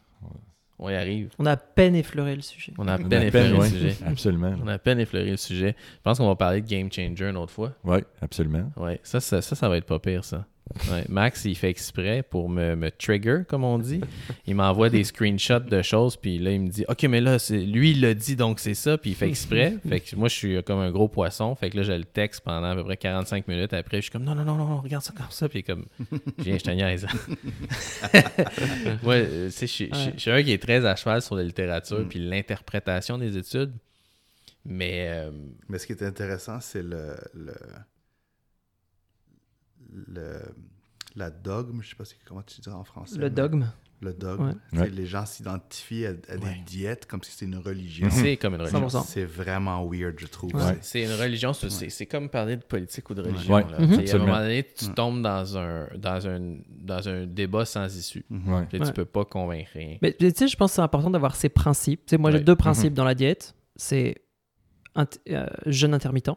[0.79, 1.29] On y arrive.
[1.39, 2.73] On a à peine effleuré le sujet.
[2.77, 3.69] On a à peine a effleuré peine, le ouais.
[3.69, 3.95] sujet.
[4.05, 4.55] Absolument.
[4.63, 5.75] On a à peine effleuré le sujet.
[5.77, 7.73] Je pense qu'on va parler de Game Changer une autre fois.
[7.83, 8.71] Oui, absolument.
[8.75, 10.45] Ouais, ça, ça, ça, ça va être pas pire, ça.
[10.91, 14.01] Ouais, Max, il fait exprès pour me, me trigger, comme on dit.
[14.47, 17.59] Il m'envoie des screenshots de choses, puis là, il me dit Ok, mais là, c'est
[17.59, 19.77] lui, il l'a dit, donc c'est ça, puis il fait exprès.
[19.87, 21.53] Fait que moi, je suis comme un gros poisson.
[21.55, 23.73] Fait que là, je le texte pendant à peu près 45 minutes.
[23.73, 25.47] Après, je suis comme Non, non, non, non, regarde ça comme ça.
[25.49, 25.85] Puis comme
[26.39, 27.05] Viens, je te niaise.
[29.03, 32.05] ouais, euh, je suis- je je un qui est très à cheval sur la littérature,
[32.09, 33.73] puis l'interprétation des études.
[34.65, 35.07] Mais.
[35.09, 35.31] euh,
[35.69, 37.53] Mais ce qui est intéressant, c'est le, le,
[40.07, 40.41] le-
[41.15, 43.17] la dogme, je sais pas comment tu dis en français.
[43.17, 43.67] Le mais- dogme.
[44.01, 44.53] Le dogme.
[44.73, 44.79] Ouais.
[44.79, 44.89] Ouais.
[44.89, 46.61] Les gens s'identifient à, à des Ouais.
[46.65, 48.09] diètes comme si c'était une religion.
[48.11, 48.79] c'est comme une religion.
[48.89, 49.03] 100%.
[49.05, 50.53] C'est vraiment weird, je trouve.
[50.55, 50.77] Ouais.
[50.81, 53.53] C'est une religion, c'est comme parler de politique ou de religion.
[53.55, 53.63] Ouais.
[53.71, 53.79] là.
[53.79, 53.99] Mhm.
[53.99, 54.93] Tu sais, À un moment donné, tu Ouais.
[54.93, 58.25] tombes dans un, dans, un, dans un débat sans issue.
[58.29, 58.65] Mhm.
[58.67, 58.87] Puis Ouais.
[58.87, 59.97] Tu peux pas convaincre rien.
[60.01, 62.01] Mais tu sais, je pense que c'est important d'avoir ces principes.
[62.05, 63.55] Tu sais, moi, j'ai deux principes dans la diète.
[63.77, 64.15] C'est
[64.97, 66.31] int- euh, jeûne intermittent,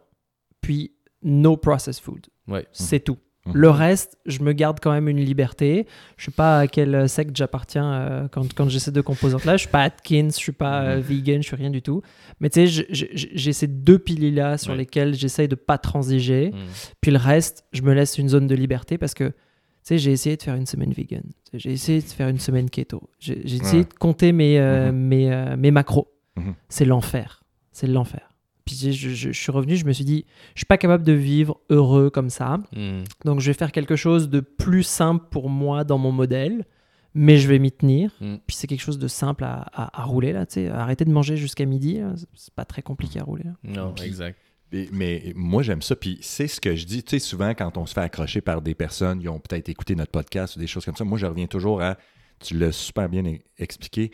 [0.61, 0.93] puis
[1.23, 2.27] no processed food.
[2.47, 2.65] Ouais.
[2.71, 3.19] C'est tout.
[3.47, 3.53] Mhm.
[3.55, 5.87] Le reste, je me garde quand même une liberté.
[6.17, 9.53] Je sais pas à quel secte j'appartiens euh, quand, quand j'ai ces deux composantes-là.
[9.57, 12.03] Je suis pas Atkins, je suis pas euh, vegan, je suis rien du tout.
[12.41, 14.79] Mais tu sais, j'ai ces deux piliers-là sur Ouais.
[14.79, 16.51] lesquels j'essaye de pas transiger.
[16.51, 16.57] Mm.
[17.01, 19.35] Puis le reste, je me laisse une zone de liberté parce que, tu
[19.83, 21.23] sais, j'ai essayé de faire une semaine vegan.
[21.55, 23.09] J'ai essayé de faire une semaine keto.
[23.21, 23.85] J'ai essayé Ouais.
[23.85, 24.99] de compter mes, euh, Mhm.
[24.99, 26.09] mes, mes macros.
[26.37, 26.55] Mhm.
[26.69, 27.45] C'est l'enfer.
[27.71, 28.26] C'est l'enfer.
[28.67, 30.25] Puis je, je- je suis revenu, je me suis dit,
[30.55, 32.59] je suis pas capable de vivre heureux comme ça.
[32.75, 33.05] Mm.
[33.25, 36.67] Donc je vais faire quelque chose de plus simple pour moi dans mon modèle,
[37.15, 38.11] mais je vais m'y tenir.
[38.21, 38.35] Mm.
[38.47, 40.69] Puis c'est quelque chose de simple à, à- à rouler là, tu sais.
[40.69, 42.01] Arrêter de manger jusqu'à midi,
[42.35, 43.45] c'est- pas très compliqué à rouler.
[43.45, 43.53] là.
[43.65, 44.39] Non, Puis- exact.
[44.73, 45.95] Et- mais moi, j'aime ça.
[45.95, 47.05] Puis c'est ce que je dis.
[47.05, 49.95] Tu sais, souvent, quand on se fait accrocher par des personnes qui ont peut-être écouté
[49.95, 51.97] notre podcast ou des choses comme ça, moi, je reviens toujours à,
[52.41, 54.11] tu l'as super bien e- expliqué,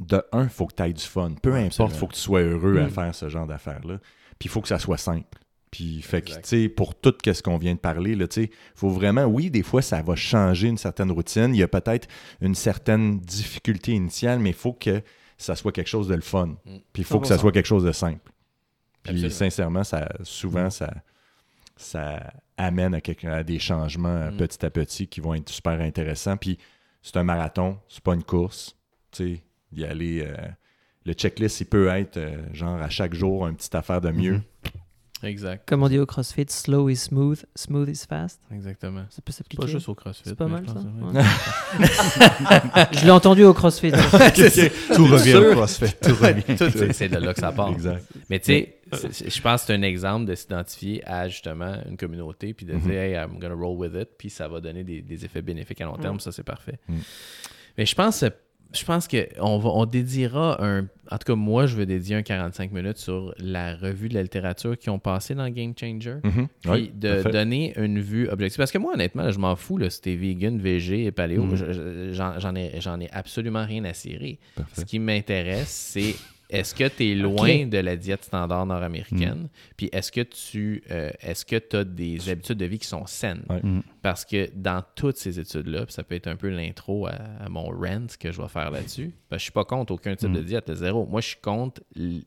[0.00, 1.32] de un, il faut que tu aies du fun.
[1.42, 2.90] Peu Ouais, importe, il faut que tu sois heureux à Mm.
[2.90, 3.98] faire ce genre d'affaires-là.
[4.38, 5.38] Puis il faut que ça soit simple.
[5.70, 8.50] Puis, fait que, tu sais, pour tout ce qu'on vient de parler, là, tu sais,
[8.74, 11.54] faut vraiment, oui, des fois, ça va changer une certaine routine.
[11.54, 12.08] Il y a peut-être
[12.42, 15.00] une certaine difficulté initiale, mais il faut que
[15.38, 16.48] ça soit quelque chose de le fun.
[16.66, 16.76] Mm.
[16.92, 17.40] Puis il faut que ça 100%.
[17.40, 18.20] soit quelque chose de simple.
[19.02, 19.30] Puis Absolument.
[19.34, 20.92] sincèrement, ça, souvent, ça,
[21.76, 24.36] ça amène à, quelque- à des changements euh, Mm.
[24.36, 26.36] petit à petit qui vont être super intéressants.
[26.36, 26.58] Puis
[27.02, 28.76] c'est un marathon, c'est pas une course.
[29.10, 29.42] Tu sais,
[29.74, 30.22] y aller.
[30.26, 30.34] euh,
[31.04, 34.34] le checklist, il peut être euh, genre à chaque jour une petite affaire de mieux.
[34.34, 34.42] Mhm.
[35.24, 35.68] Exact.
[35.68, 38.40] Comme on dit au CrossFit, slow is smooth, smooth is fast.
[38.52, 39.04] Exactement.
[39.08, 39.60] Ça peut C'est s'appliquer.
[39.62, 40.22] pas juste au CrossFit.
[40.24, 40.88] C'est pas mal, je pense ça.
[41.78, 42.88] Ouais.
[42.92, 43.92] Je l'ai entendu au CrossFit.
[44.94, 45.92] Tout revient au CrossFit.
[46.02, 46.42] Tout revient.
[46.58, 47.70] Tout, c'est c'est de là que ça part.
[47.70, 48.04] Exact.
[48.30, 52.52] Mais tu sais, je pense que c'est un exemple de s'identifier à justement une communauté
[52.52, 52.80] puis de Mhm.
[52.80, 55.80] dire, hey, I'm gonna roll with it, puis ça va donner des, des effets bénéfiques
[55.80, 56.78] à long terme, ça c'est parfait.
[56.88, 56.94] Mm.
[57.78, 58.24] Mais je pense,
[58.74, 60.82] je pense qu'on va, on dédiera un.
[61.10, 64.22] En tout cas, moi, je veux dédier un 45 minutes sur la revue de la
[64.22, 66.16] littérature qui ont passé dans Game Changer.
[66.24, 66.48] Mhm.
[66.62, 67.30] Puis Oui, de parfait.
[67.30, 68.56] donner une vue objective.
[68.58, 71.44] Parce que moi, honnêtement, là, je m'en fous là, si t'es vegan, végé et paléo.
[71.44, 71.56] Mhm.
[71.56, 72.54] Je- J'en
[73.00, 74.38] ai, absolument rien à cirer.
[74.56, 74.80] Parfait.
[74.80, 76.14] Ce qui m'intéresse, c'est
[76.52, 78.68] est-ce que tu es loin de la diète standard Mm.
[78.68, 79.48] nord-américaine?
[79.76, 83.42] Puis est-ce que tu euh, est-ce que as des habitudes de vie qui sont saines?
[83.50, 83.60] Ouais.
[83.62, 83.82] Mm.
[84.02, 87.48] Parce que dans toutes ces études-là, puis ça peut être un peu l'intro à, à
[87.48, 90.28] mon rant que je vais faire là-dessus, parce que je suis pas contre aucun type
[90.30, 90.34] Mm.
[90.34, 91.06] de diète, zéro.
[91.06, 91.82] Moi, je suis contre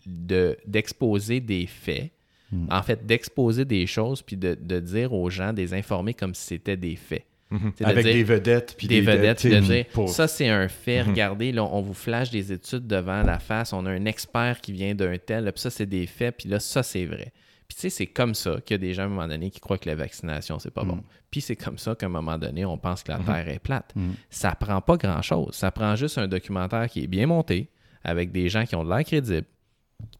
[0.05, 2.11] de- d'exposer des faits,
[2.51, 2.67] Mm.
[2.71, 6.45] en fait, d'exposer des choses, puis de, de dire aux gens, des informer comme si
[6.45, 7.25] c'était des faits.
[7.55, 7.73] Mhm.
[7.79, 8.75] De Avec dire- des vedettes.
[8.77, 11.09] Puis des vedettes, de dire pour- ça c'est un fait, Mhm.
[11.09, 14.71] regardez, là, on vous flash des études devant la face, on a un expert qui
[14.71, 17.31] vient d'un tel, puis ça c'est des faits, puis là ça c'est vrai.
[17.67, 19.49] Puis tu sais, c'est comme ça qu'il y a des gens à un moment donné
[19.49, 20.97] qui croient que la vaccination, c'est pas bon.
[20.97, 21.03] Mm.
[21.31, 23.25] Puis c'est comme ça qu'à un moment donné, on pense que la Mhm.
[23.25, 23.91] Terre est plate.
[24.29, 25.55] Ça prend pas grand-chose.
[25.55, 27.69] Ça prend juste un documentaire qui est bien monté,
[28.03, 29.47] avec des gens qui ont de l'air crédibles,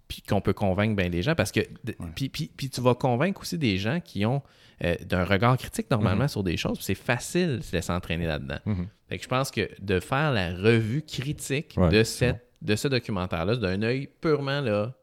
[0.08, 1.36] puis qu'on peut convaincre bien les gens.
[1.36, 1.62] Parce que.
[1.84, 4.42] de- Puis, puis- puis tu vas convaincre aussi des gens qui ont
[4.84, 6.28] euh, d'un regard critique normalement Mhm.
[6.28, 6.78] sur des choses.
[6.78, 8.58] puis C'est facile de s'entraîner là-dedans.
[8.66, 8.88] Mhm.
[9.08, 12.90] Fait que je pense que de faire la revue critique Ouais, de, cette, de ce
[12.90, 14.94] documentaire-là, d'un œil purement là,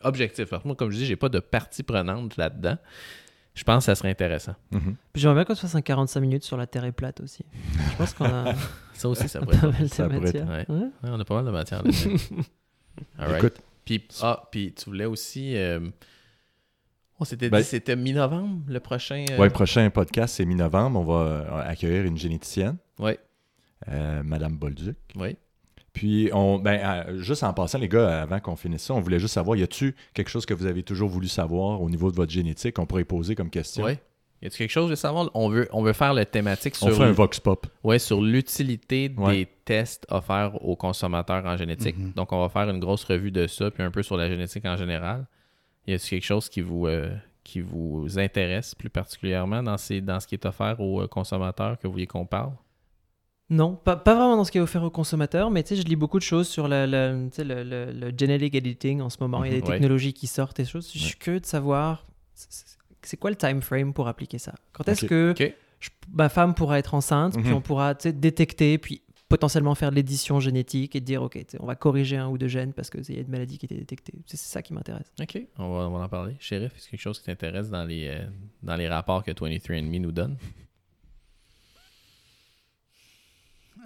[0.00, 0.46] objectif.
[0.48, 2.78] Parce que moi, comme je dis, j'ai pas de partie prenante là-dedans.
[3.54, 4.54] Je pense que ça serait intéressant.
[4.70, 4.96] Mhm.
[5.12, 7.44] Puis J'aimerais bien qu'on se fasse un 45 minutes sur la Terre est plate aussi.
[7.92, 8.54] Je pense qu'on a
[8.94, 10.48] Ça aussi, ça pourrait pas mal de ça pourrait être- matière.
[10.48, 10.64] ouais.
[10.74, 10.80] Ouais.
[10.84, 12.08] Ouais, on a pas mal de matière là-dessus.
[13.18, 13.36] All right.
[13.44, 15.56] Écoute, Puis, ah, puis tu voulais aussi.
[15.56, 15.80] euh,
[17.20, 19.24] on s'était Ben- dit c'était mi-novembre le prochain.
[19.30, 20.98] euh, le prochain podcast, c'est mi-novembre.
[21.00, 23.18] On va euh, accueillir une généticienne, ouais,
[23.88, 24.96] euh, Madame Bolduc.
[25.16, 25.36] ouais.
[25.92, 29.34] Puis, on, ben, juste en passant, les gars, avant qu'on finisse ça, on voulait juste
[29.34, 32.32] savoir, y a-tu quelque chose que vous avez toujours voulu savoir au niveau de votre
[32.32, 33.84] génétique qu'on pourrait poser comme question?
[33.84, 34.00] ouais.
[34.42, 36.96] Y a-tu quelque chose de savoir On veut, on veut faire le thématique On sur,
[36.96, 37.66] fait un vox pop.
[37.84, 39.36] ouais, sur l'utilité Ouais.
[39.36, 41.96] des tests offerts aux consommateurs en génétique.
[41.96, 42.12] Mhm.
[42.12, 44.64] Donc, on va faire une grosse revue de ça, puis un peu sur la génétique
[44.66, 45.26] en général.
[45.86, 47.14] Y a-tu quelque chose qui vous, euh,
[47.44, 51.78] qui vous intéresse plus particulièrement dans, ces, dans ce qui est offert aux euh, consommateurs
[51.78, 52.52] que vous voulez qu'on parle?
[53.50, 55.86] Non, pas, pas vraiment dans ce qui est offert aux consommateurs, mais tu sais, je
[55.86, 59.44] lis beaucoup de choses sur la, la- le, le- le genetic editing en ce moment.
[59.44, 59.74] Il y a des Mhm, ouais.
[59.74, 60.90] technologies qui sortent et des choses.
[60.92, 62.06] Je suis curieux de savoir
[63.02, 64.54] c'est- quoi le time frame pour appliquer ça?
[64.72, 65.34] Quand est-ce que
[65.80, 67.54] je- ma femme pourra être enceinte, puis Mhm.
[67.54, 72.28] on pourra détecter, puis potentiellement faire l'édition génétique et dire, OK, on va corriger un
[72.28, 74.12] ou deux gènes parce qu'il y a une maladie qui a été détectée.
[74.26, 75.10] C'est ça qui m'intéresse.
[75.20, 76.36] OK, on va, on va en parler.
[76.38, 78.26] Sheriff, est-ce quelque chose qui t'intéresse dans les, euh,
[78.62, 80.36] dans les rapports que 23andMe nous donne?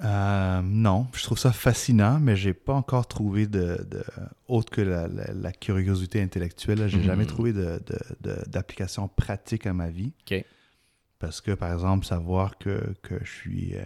[0.05, 4.05] Euh, non, je trouve ça fascinant, mais j'ai pas encore trouvé de, de-
[4.47, 6.86] autre que la, la- la curiosité intellectuelle.
[6.89, 7.05] J'ai Mhm.
[7.05, 10.12] jamais trouvé de- de- de- d'application pratique à ma vie.
[11.18, 13.85] Parce que, par exemple, savoir que, que je suis euh,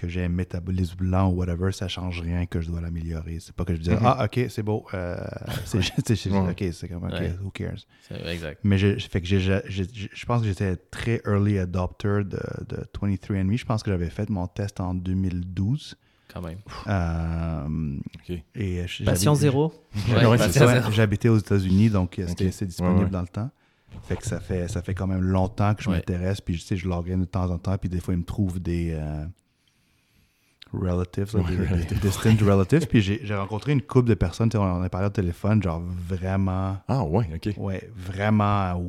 [0.00, 3.38] que j'ai un métabolisme lent ou whatever, ça change rien que je dois l'améliorer.
[3.40, 3.98] C'est pas que je dis Mhm.
[4.02, 5.16] ah ok c'est beau, euh,
[5.66, 5.82] c'est
[6.42, 6.50] Ouais.
[6.52, 7.34] ok c'est comme ok Ouais.
[7.42, 7.84] who cares?
[8.08, 8.60] C'est- Exact.
[8.64, 9.26] Mais j'ai- fait que
[10.14, 13.56] je pense que j'étais très early adopter de, de 23andMe.
[13.56, 15.96] Je pense que j'avais fait mon test en 2012.
[16.32, 16.58] Quand même.
[16.86, 17.96] Euh.
[18.54, 19.72] Et je- j'habite- zéro.
[20.08, 20.92] Ouais.
[20.92, 22.52] J'habitais aux États-Unis, donc euh, c'était Ok.
[22.52, 23.10] c'est disponible Ouais, ouais.
[23.10, 23.50] dans le temps.
[24.04, 25.96] Fait que ça fait, ça fait quand même longtemps que je Ouais.
[25.96, 26.86] m'intéresse, puis je sais, je
[27.22, 29.24] de temps en temps, puis des fois, ils me trouvent des euh,
[30.72, 32.00] relatives, là, Ouais, des, des- relatives.
[32.00, 34.88] des distant relatives, puis j'ai rencontré une couple de personnes, tu sais, on en a
[34.88, 37.54] parlé au téléphone, genre vraiment, Ah, ouais, OK.
[37.56, 38.80] ouais, vraiment,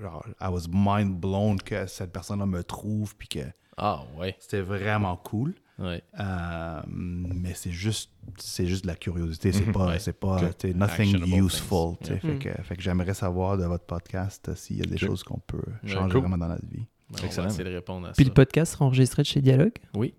[0.00, 3.40] genre, I was mind blown que cette personne-là me trouve, puis que
[3.76, 4.36] Ah, ouais.
[4.38, 5.54] c'était vraiment cool.
[5.78, 6.02] ouais.
[6.18, 9.98] Euh, mais c'est juste c'est juste de la curiosité c'est pas Ouais.
[9.98, 10.58] c'est pas Ok.
[10.58, 14.54] tu sais, nothing Actionable useful fait, que, fait que j'aimerais savoir de votre podcast euh,
[14.54, 16.20] s'il y a des choses qu'on peut Ouais, changer cool.
[16.20, 17.46] vraiment dans notre vie on Excellent.
[17.48, 18.28] va essayer de répondre à Puis ça.
[18.28, 19.72] le podcast sera enregistré de chez Dialogue?
[19.96, 20.14] Oui.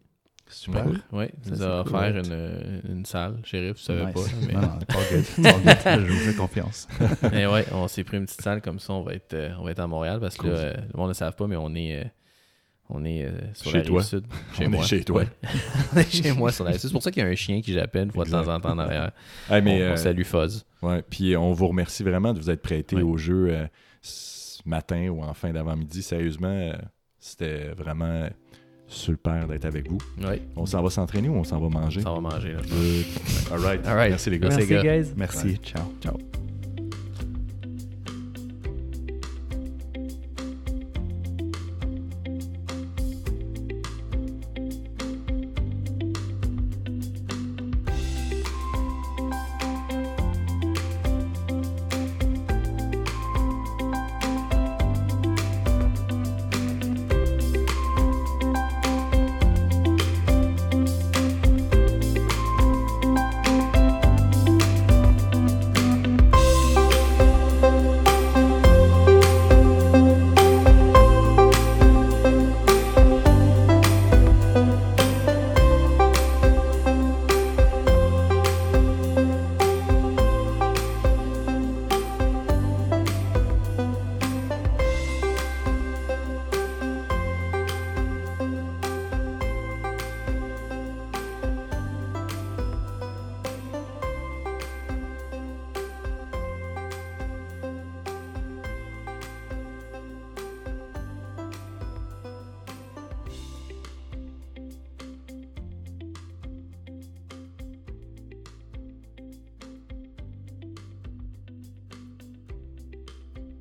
[0.52, 1.26] Super Oui.
[1.44, 1.96] Ça, nous c'est a cool.
[1.96, 2.20] offert Ouais.
[2.20, 3.38] une, euh, une salle.
[3.44, 4.14] Sheriff, tu savais Nice.
[4.14, 4.22] pas.
[4.48, 4.54] Mais...
[4.54, 5.26] non non good.
[6.08, 6.88] Je vous fais confiance
[7.32, 8.94] Mais ouais, on s'est pris une petite salle comme ça.
[8.94, 10.52] On va être, euh, on va être à Montréal parce que Cool.
[10.52, 12.08] là, euh, le monde ne le savent pas, mais on est, euh,
[12.90, 14.26] on est euh, sur Chez la rive sud.
[14.58, 14.84] Chez On est moi.
[14.84, 15.24] chez toi.
[15.94, 16.90] On est chez moi sur la rive sud.
[16.90, 18.60] C'est pour ça qu'il y a un chien qui jappelle une fois de temps en
[18.60, 19.12] temps en arrière.
[19.50, 20.66] Hey, mais, on, on salue Fuzz.
[20.82, 23.02] ouais, puis on vous remercie vraiment de vous être prêté Ouais.
[23.04, 23.68] au jeu
[24.02, 26.02] ce matin ou en fin d'avant-midi.
[26.04, 26.72] Sérieusement,
[27.20, 28.28] c'était vraiment
[28.92, 29.98] super d'être avec vous.
[30.22, 32.02] Oui, On s'en va s'entraîner ou on s'en va manger?
[32.02, 32.52] ça va manger.
[32.54, 32.60] Là.
[32.70, 33.06] Good.
[33.52, 33.88] All right.
[33.88, 34.10] All right.
[34.12, 34.50] Merci les gars.
[34.50, 34.98] Merci, Merci, gars.
[34.98, 35.14] guys.
[35.16, 36.51] merci ciao Ciao.